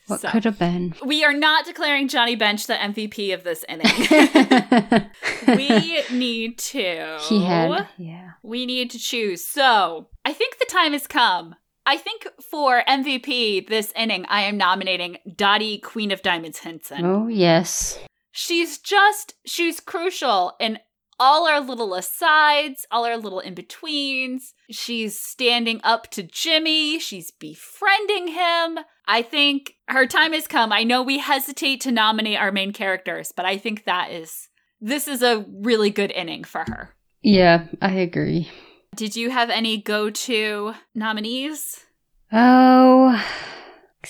What 0.07 0.21
So- 0.21 0.29
could 0.31 0.45
have 0.45 0.59
been? 0.59 0.95
We 1.05 1.25
are 1.25 1.33
not 1.33 1.65
declaring 1.67 2.07
Johnny 2.07 2.37
Bench 2.37 2.67
the 2.69 2.75
MVP 2.75 3.35
of 3.35 3.43
this 3.43 3.65
inning. 3.69 3.87
we 5.49 6.03
need 6.13 6.59
to. 6.59 7.19
he 7.29 7.45
had, 7.45 7.89
yeah. 7.97 8.31
We 8.43 8.67
need 8.67 8.91
to 8.93 8.99
choose. 8.99 9.45
So 9.45 10.09
I 10.25 10.33
think 10.33 10.59
the 10.59 10.67
time 10.67 10.93
has 10.93 11.07
come. 11.07 11.55
I 11.89 11.97
think 11.97 12.26
for 12.51 12.82
MVP 12.86 13.66
this 13.66 13.95
inning, 13.97 14.26
I 14.28 14.43
am 14.43 14.59
nominating 14.59 15.16
Dottie 15.34 15.78
Queen 15.78 16.11
of 16.11 16.20
Diamonds 16.20 16.59
Hinson. 16.59 17.03
Oh, 17.03 17.28
yes. 17.28 17.99
She's 18.30 18.76
just, 18.76 19.32
she's 19.47 19.80
crucial 19.80 20.53
in 20.61 20.80
all 21.18 21.49
our 21.49 21.61
little 21.61 21.95
asides, 21.95 22.86
all 22.91 23.07
our 23.07 23.16
little 23.16 23.41
in 23.41 23.55
betweens. 23.55 24.53
She's 24.70 25.18
standing 25.18 25.80
up 25.82 26.11
to 26.11 26.22
Jimmy, 26.22 26.99
she's 26.99 27.30
befriending 27.30 28.28
him. 28.28 28.80
I 29.07 29.22
think 29.22 29.72
her 29.89 30.07
time 30.07 30.34
has 30.34 30.47
come. 30.47 30.74
I 30.74 30.84
know 30.84 31.03
we 31.03 31.20
hesitate 31.20 31.80
to 31.80 31.91
nominate 31.91 32.39
our 32.39 32.53
main 32.53 32.74
characters, 32.74 33.32
but 33.34 33.47
I 33.47 33.57
think 33.57 33.84
that 33.86 34.11
is, 34.11 34.51
this 34.78 35.09
is 35.09 35.22
a 35.22 35.47
really 35.49 35.89
good 35.89 36.12
inning 36.12 36.45
for 36.45 36.66
her. 36.68 36.95
Yeah, 37.22 37.64
I 37.80 37.93
agree. 37.93 38.51
Did 38.99 39.14
you 39.14 39.30
have 39.30 39.49
any 39.49 39.80
go 39.80 40.11
to 40.11 40.74
nominees? 40.92 41.84
Oh, 42.32 43.24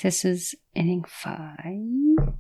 this 0.03 0.24
is 0.24 0.55
inning 0.74 1.05
five. 1.07 2.32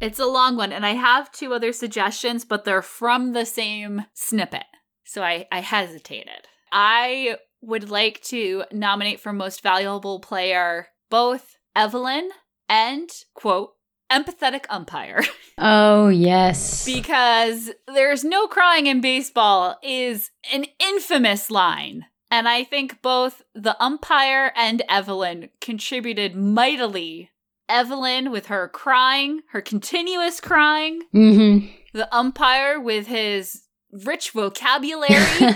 It's 0.00 0.18
a 0.18 0.26
long 0.26 0.56
one, 0.56 0.72
and 0.72 0.84
I 0.84 0.94
have 0.94 1.30
two 1.30 1.54
other 1.54 1.72
suggestions, 1.72 2.44
but 2.44 2.64
they're 2.64 2.82
from 2.82 3.34
the 3.34 3.46
same 3.46 4.06
snippet. 4.14 4.64
So 5.04 5.22
I, 5.22 5.46
I 5.52 5.60
hesitated. 5.60 6.48
I 6.72 7.36
would 7.60 7.88
like 7.88 8.20
to 8.22 8.64
nominate 8.72 9.20
for 9.20 9.32
most 9.32 9.62
valuable 9.62 10.18
player 10.18 10.88
both 11.08 11.54
Evelyn 11.76 12.30
and, 12.68 13.08
quote, 13.32 13.74
empathetic 14.12 14.64
umpire. 14.70 15.22
Oh, 15.58 16.08
yes. 16.08 16.84
because 16.86 17.70
there's 17.86 18.24
no 18.24 18.46
crying 18.46 18.86
in 18.86 19.00
baseball 19.00 19.76
is 19.82 20.30
an 20.52 20.64
infamous 20.80 21.50
line. 21.50 22.06
And 22.30 22.48
I 22.48 22.64
think 22.64 23.02
both 23.02 23.42
the 23.54 23.76
umpire 23.80 24.52
and 24.56 24.82
Evelyn 24.88 25.50
contributed 25.60 26.34
mightily. 26.34 27.30
Evelyn 27.68 28.32
with 28.32 28.46
her 28.46 28.68
crying, 28.68 29.42
her 29.50 29.60
continuous 29.60 30.40
crying, 30.40 31.02
mm-hmm. 31.14 31.66
the 31.92 32.12
umpire 32.14 32.80
with 32.80 33.06
his 33.06 33.62
rich 33.92 34.30
vocabulary 34.30 35.14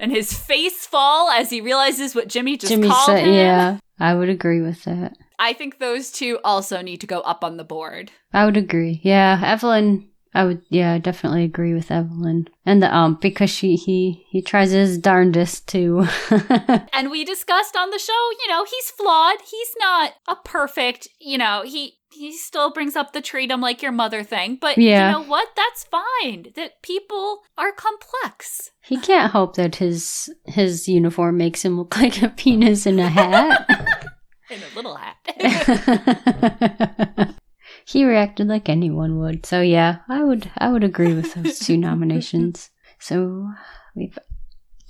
and 0.00 0.12
his 0.12 0.32
face 0.32 0.86
fall 0.86 1.28
as 1.30 1.50
he 1.50 1.60
realizes 1.60 2.14
what 2.14 2.28
Jimmy 2.28 2.56
just 2.56 2.72
Jimmy 2.72 2.88
called 2.88 3.06
said, 3.06 3.26
him. 3.26 3.34
yeah, 3.34 3.78
I 3.98 4.14
would 4.14 4.28
agree 4.28 4.60
with 4.60 4.84
that. 4.84 5.16
I 5.38 5.52
think 5.52 5.78
those 5.78 6.10
two 6.10 6.38
also 6.44 6.80
need 6.82 7.00
to 7.02 7.06
go 7.06 7.20
up 7.20 7.44
on 7.44 7.56
the 7.56 7.64
board. 7.64 8.10
I 8.32 8.44
would 8.44 8.56
agree. 8.56 9.00
Yeah, 9.02 9.40
Evelyn. 9.44 10.08
I 10.34 10.44
would. 10.44 10.62
Yeah, 10.68 10.98
definitely 10.98 11.44
agree 11.44 11.72
with 11.72 11.90
Evelyn 11.90 12.48
and 12.66 12.82
the 12.82 12.94
ump 12.94 13.22
because 13.22 13.48
she 13.48 13.74
he 13.76 14.26
he 14.28 14.42
tries 14.42 14.70
his 14.70 14.98
darndest 14.98 15.66
to. 15.68 16.06
And 16.92 17.10
we 17.10 17.24
discussed 17.24 17.76
on 17.76 17.90
the 17.90 17.98
show, 17.98 18.30
you 18.42 18.48
know, 18.48 18.64
he's 18.64 18.90
flawed. 18.90 19.36
He's 19.50 19.74
not 19.78 20.12
a 20.28 20.36
perfect, 20.36 21.08
you 21.20 21.38
know, 21.38 21.62
he 21.64 21.94
he 22.12 22.32
still 22.32 22.70
brings 22.72 22.96
up 22.96 23.12
the 23.12 23.20
treat 23.20 23.50
him 23.50 23.60
like 23.60 23.82
your 23.82 23.92
mother 23.92 24.22
thing. 24.22 24.56
But 24.60 24.76
Yeah. 24.78 25.06
you 25.06 25.12
know 25.18 25.28
what? 25.28 25.48
That's 25.56 25.84
fine. 25.84 26.52
That 26.54 26.82
people 26.82 27.40
are 27.58 27.72
complex. 27.72 28.70
he 28.82 28.98
can't 28.98 29.32
help 29.32 29.56
that 29.56 29.76
his 29.76 30.30
his 30.46 30.86
uniform 30.88 31.36
makes 31.38 31.64
him 31.64 31.78
look 31.78 31.96
like 32.02 32.22
a 32.22 32.28
penis 32.28 32.86
in 32.86 32.98
a 32.98 33.08
hat. 33.08 33.66
In 34.50 34.60
a 34.62 34.76
little 34.76 34.94
hat. 34.96 35.16
he 37.86 38.04
reacted 38.04 38.46
like 38.48 38.68
anyone 38.68 39.18
would. 39.18 39.44
So 39.46 39.60
yeah, 39.60 39.98
I 40.08 40.22
would 40.22 40.50
I 40.58 40.70
would 40.70 40.84
agree 40.84 41.14
with 41.14 41.34
those 41.34 41.58
two 41.58 41.76
nominations. 41.88 42.70
So 42.98 43.48
we've 43.94 44.18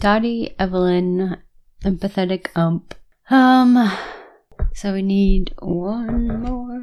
Dottie, 0.01 0.55
Evelyn, 0.59 1.39
empathetic 1.83 2.49
ump. 2.55 2.95
Um 3.31 3.91
so 4.75 4.93
we 4.93 5.03
need 5.03 5.55
one 5.61 6.43
more. 6.43 6.83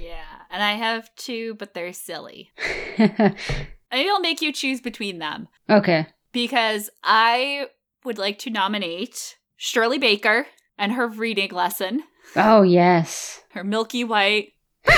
yeah. 0.00 0.22
And 0.50 0.62
I 0.62 0.72
have 0.72 1.14
two, 1.16 1.54
but 1.54 1.72
they're 1.74 1.92
silly. 1.94 2.50
Maybe 2.98 4.08
I'll 4.10 4.20
make 4.20 4.42
you 4.42 4.52
choose 4.52 4.80
between 4.80 5.18
them. 5.18 5.48
okay. 5.68 6.06
Because 6.32 6.88
I 7.04 7.66
would 8.04 8.16
like 8.18 8.38
to 8.40 8.50
nominate 8.50 9.36
Shirley 9.56 9.98
Baker 9.98 10.46
and 10.82 10.92
her 10.92 11.06
reading 11.06 11.50
lesson, 11.52 12.02
Oh 12.34 12.62
yes. 12.62 13.40
her 13.52 13.62
milky 13.64 14.02
white 14.04 14.52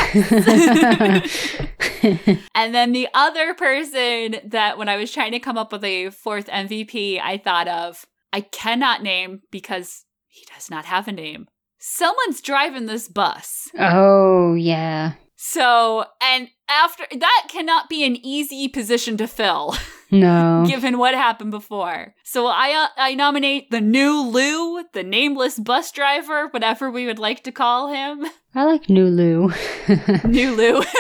And 2.55 2.75
then 2.75 2.93
the 2.93 3.09
other 3.15 3.55
person 3.55 4.37
that 4.47 4.79
when 4.79 4.89
I 4.89 4.97
was 4.97 5.13
trying 5.13 5.33
to 5.33 5.39
come 5.39 5.59
up 5.59 5.73
with 5.73 5.85
a 5.85 6.09
fourth 6.11 6.47
MVP, 6.47 7.21
I 7.23 7.37
thought 7.39 7.69
of, 7.69 8.07
I 8.33 8.41
cannot 8.41 9.03
name 9.03 9.43
because 9.51 10.05
he 10.29 10.47
does 10.55 10.71
not 10.71 10.85
have 10.87 11.07
a 11.09 11.13
name. 11.13 11.49
Someone's 11.79 12.41
driving 12.41 12.87
this 12.87 13.09
bus. 13.09 13.69
oh 13.79 14.55
yeah. 14.55 15.13
So, 15.37 16.07
and 16.23 16.49
after 16.69 17.05
that 17.19 17.47
cannot 17.49 17.89
be 17.89 18.05
an 18.05 18.17
easy 18.25 18.69
position 18.69 19.17
to 19.19 19.27
fill 19.27 19.75
No. 20.11 20.65
given 20.67 20.99
what 20.99 21.15
happened 21.15 21.51
before. 21.51 22.15
So 22.25 22.47
I 22.47 22.73
uh, 22.73 22.89
I 22.97 23.15
nominate 23.15 23.71
the 23.71 23.81
new 23.81 24.23
Lou, 24.23 24.85
the 24.93 25.03
nameless 25.03 25.59
bus 25.59 25.91
driver, 25.93 26.49
whatever 26.49 26.91
we 26.91 27.07
would 27.07 27.19
like 27.19 27.43
to 27.45 27.53
call 27.53 27.93
him. 27.93 28.25
I 28.55 28.65
like 28.65 28.89
new 28.89 29.07
Lou. 29.07 29.53
New 30.25 30.55
Lou. 30.55 30.83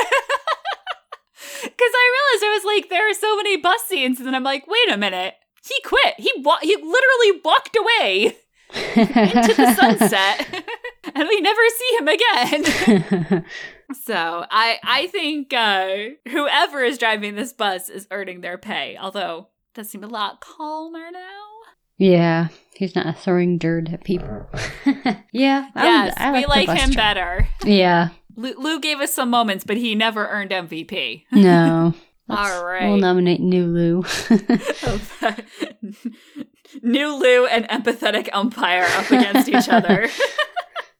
Because 1.62 1.92
I 1.94 2.12
realized 2.12 2.44
I 2.44 2.60
was 2.62 2.64
like, 2.76 2.90
there 2.90 3.10
are 3.10 3.14
so 3.14 3.36
many 3.36 3.56
bus 3.56 3.82
scenes, 3.84 4.18
and 4.18 4.26
then 4.26 4.34
I'm 4.34 4.42
like, 4.42 4.66
wait 4.66 4.92
a 4.92 4.98
minute, 4.98 5.34
he 5.66 5.74
quit. 5.82 6.14
He 6.18 6.30
wa- 6.38 6.58
he 6.60 6.76
literally 6.76 7.40
walked 7.42 7.74
away 7.76 8.36
into 8.94 9.54
the 9.54 9.74
sunset, 9.74 10.46
and 11.14 11.26
we 11.28 11.40
never 11.40 11.62
see 11.78 11.96
him 11.98 12.08
again. 12.08 13.44
So 13.92 14.46
I 14.50 14.78
I 14.82 15.06
think 15.08 15.52
uh, 15.52 15.96
whoever 16.30 16.82
is 16.82 16.98
driving 16.98 17.34
this 17.34 17.52
bus 17.52 17.88
is 17.88 18.06
earning 18.10 18.40
their 18.40 18.58
pay. 18.58 18.96
Although 19.00 19.48
it 19.74 19.78
does 19.78 19.90
seem 19.90 20.04
a 20.04 20.08
lot 20.08 20.40
calmer 20.40 21.10
now. 21.12 21.42
yeah, 21.98 22.48
he's 22.74 22.94
not 22.94 23.18
throwing 23.18 23.58
dirt 23.58 23.92
at 23.92 24.04
people. 24.04 24.46
yeah, 25.32 25.68
I 25.74 25.84
yes, 25.84 26.14
I 26.16 26.32
we 26.32 26.46
like 26.46 26.68
him 26.70 26.90
better. 26.92 27.46
Yeah, 27.64 28.08
Lou, 28.36 28.54
Lou 28.58 28.80
gave 28.80 29.00
us 29.00 29.12
some 29.12 29.30
moments, 29.30 29.64
but 29.64 29.76
he 29.76 29.94
never 29.94 30.26
earned 30.28 30.50
MVP. 30.50 31.24
no. 31.32 31.94
All 32.30 32.64
right. 32.64 32.88
We'll 32.88 32.96
nominate 32.96 33.40
New 33.40 33.66
Lou. 33.66 34.02
New 36.82 37.14
Lou 37.16 37.46
and 37.50 37.68
empathetic 37.68 38.30
umpire 38.32 38.86
up 38.96 39.10
against 39.10 39.46
each 39.48 39.68
other. 39.68 40.08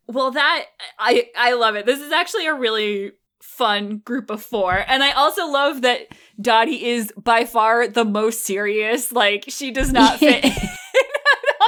Well, 0.07 0.31
that 0.33 0.67
I 0.99 1.29
I 1.37 1.55
love 1.55 1.77
it. 1.77 1.87
This 1.87 2.01
is 2.01 2.13
actually 2.13 2.47
a 2.47 2.55
really 2.55 3.13
fun 3.41 3.99
group 3.99 4.31
of 4.31 4.43
four, 4.43 4.85
and 4.87 5.03
I 5.03 5.13
also 5.13 5.47
love 5.47 5.83
that 5.83 6.09
Dottie 6.41 6.87
is 6.87 7.13
by 7.17 7.45
far 7.45 7.89
the 7.89 8.05
most 8.05 8.45
serious. 8.45 9.13
Like 9.13 9.45
she 9.49 9.71
does 9.71 9.93
not 9.93 10.19
fit. 10.19 10.45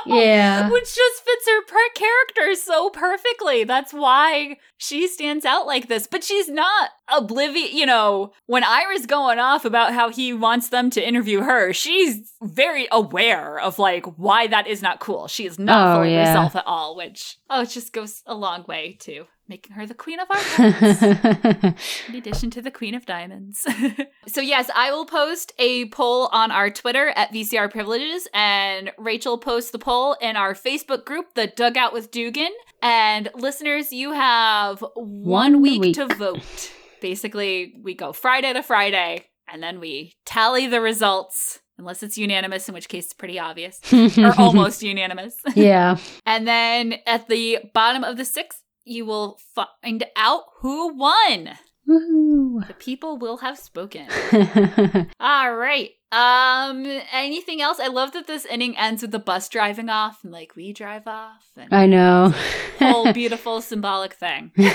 In 0.06 0.12
at 0.12 0.16
all, 0.16 0.22
yeah. 0.24 0.70
Which 0.70 0.94
just 0.94 1.24
fits 1.24 1.48
her 1.48 1.62
per 1.66 1.88
character 1.94 2.54
so 2.54 2.90
perfectly. 2.90 3.64
That's 3.64 3.92
why 3.92 4.58
she 4.78 5.08
stands 5.08 5.44
out 5.44 5.66
like 5.66 5.88
this. 5.88 6.06
But 6.06 6.24
she's 6.24 6.48
not 6.48 6.90
oblivious. 7.08 7.72
You 7.72 7.86
know, 7.86 8.32
when 8.46 8.64
Ira's 8.64 9.06
going 9.06 9.38
off 9.38 9.64
about 9.64 9.92
how 9.92 10.10
he 10.10 10.32
wants 10.32 10.68
them 10.68 10.90
to 10.90 11.06
interview 11.06 11.40
her, 11.40 11.72
she's 11.72 12.32
very 12.42 12.86
aware 12.90 13.58
of 13.58 13.78
like 13.78 14.06
why 14.18 14.46
that 14.48 14.66
is 14.66 14.82
not 14.82 15.00
cool. 15.00 15.28
She 15.28 15.46
is 15.46 15.58
not 15.58 15.88
Oh, 15.88 15.94
fooling 15.98 16.12
yeah. 16.14 16.26
herself 16.26 16.56
at 16.56 16.64
all, 16.66 16.96
which, 16.96 17.38
oh, 17.50 17.62
it 17.62 17.70
just 17.70 17.92
goes 17.92 18.22
a 18.26 18.34
long 18.34 18.64
way 18.66 18.96
to 19.00 19.26
making 19.48 19.72
her 19.76 19.86
the 19.86 19.94
queen 19.94 20.18
of 20.20 20.28
our 20.30 20.36
hearts 20.38 21.02
in 22.08 22.14
addition 22.14 22.50
to 22.50 22.62
the 22.62 22.70
Queen 22.70 22.94
of 22.94 23.06
Diamonds. 23.06 23.64
so, 24.26 24.40
yes, 24.40 24.70
I 24.74 24.90
will 24.90 25.06
post 25.06 25.52
a 25.58 25.86
poll 25.90 26.28
on 26.32 26.50
our 26.50 26.70
Twitter 26.70 27.12
at 27.16 27.32
VCR 27.32 27.70
Privileges, 27.70 28.26
and 28.34 28.92
Rachel 28.98 29.38
posts 29.38 29.70
the 29.70 29.78
poll 29.78 30.14
in 30.20 30.36
our 30.36 30.54
Facebook 30.54 31.04
group, 31.04 31.34
The 31.34 31.46
Dugout 31.46 31.92
with 31.92 32.10
Dugan. 32.10 32.50
And 32.82 33.30
listeners, 33.34 33.92
you 33.92 34.12
have 34.12 34.80
one, 34.94 35.22
One 35.24 35.62
week, 35.62 35.80
week. 35.80 35.94
to 35.96 36.06
vote. 36.16 36.72
Basically, 37.00 37.74
we 37.82 37.94
go 37.94 38.12
Friday 38.12 38.52
to 38.52 38.62
Friday, 38.62 39.26
and 39.48 39.62
then 39.62 39.80
we 39.80 40.12
tally 40.24 40.66
the 40.66 40.80
results. 40.80 41.60
Unless 41.78 42.02
it's 42.02 42.16
unanimous, 42.16 42.68
in 42.70 42.74
which 42.74 42.88
case 42.88 43.04
it's 43.04 43.12
pretty 43.12 43.38
obvious, 43.38 43.80
or 43.92 44.32
almost 44.38 44.82
unanimous. 44.82 45.36
yeah. 45.54 45.98
And 46.24 46.48
then 46.48 46.94
at 47.06 47.28
the 47.28 47.58
bottom 47.74 48.02
of 48.02 48.16
the 48.16 48.24
sixth, 48.24 48.62
you 48.86 49.04
will 49.04 49.38
find 49.54 50.04
out 50.16 50.44
who 50.60 50.94
won. 50.94 51.58
Woohoo. 51.88 52.66
The 52.66 52.74
people 52.74 53.18
will 53.18 53.38
have 53.38 53.58
spoken. 53.58 54.08
All 55.20 55.54
right. 55.54 55.90
Um. 56.10 56.86
Anything 57.12 57.60
else? 57.60 57.78
I 57.78 57.88
love 57.88 58.12
that 58.12 58.26
this 58.26 58.44
inning 58.46 58.76
ends 58.76 59.02
with 59.02 59.10
the 59.10 59.18
bus 59.18 59.48
driving 59.48 59.88
off, 59.88 60.24
and 60.24 60.32
like 60.32 60.56
we 60.56 60.72
drive 60.72 61.06
off, 61.06 61.44
and 61.56 61.72
I 61.72 61.86
know. 61.86 62.32
whole 62.78 63.12
beautiful 63.12 63.60
symbolic 63.60 64.14
thing. 64.14 64.52
Enjoy 64.56 64.70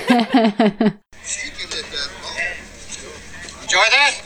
that? 3.90 4.22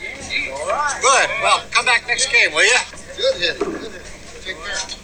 Good. 1.01 1.29
Well, 1.41 1.63
come 1.71 1.85
back 1.85 2.07
next 2.07 2.31
game, 2.31 2.51
will 2.53 2.65
you? 2.65 2.77
Good 3.15 3.35
hit. 3.41 3.59
Good 3.59 3.91
hit. 3.91 4.01
Take 4.41 4.57
care. 4.57 4.94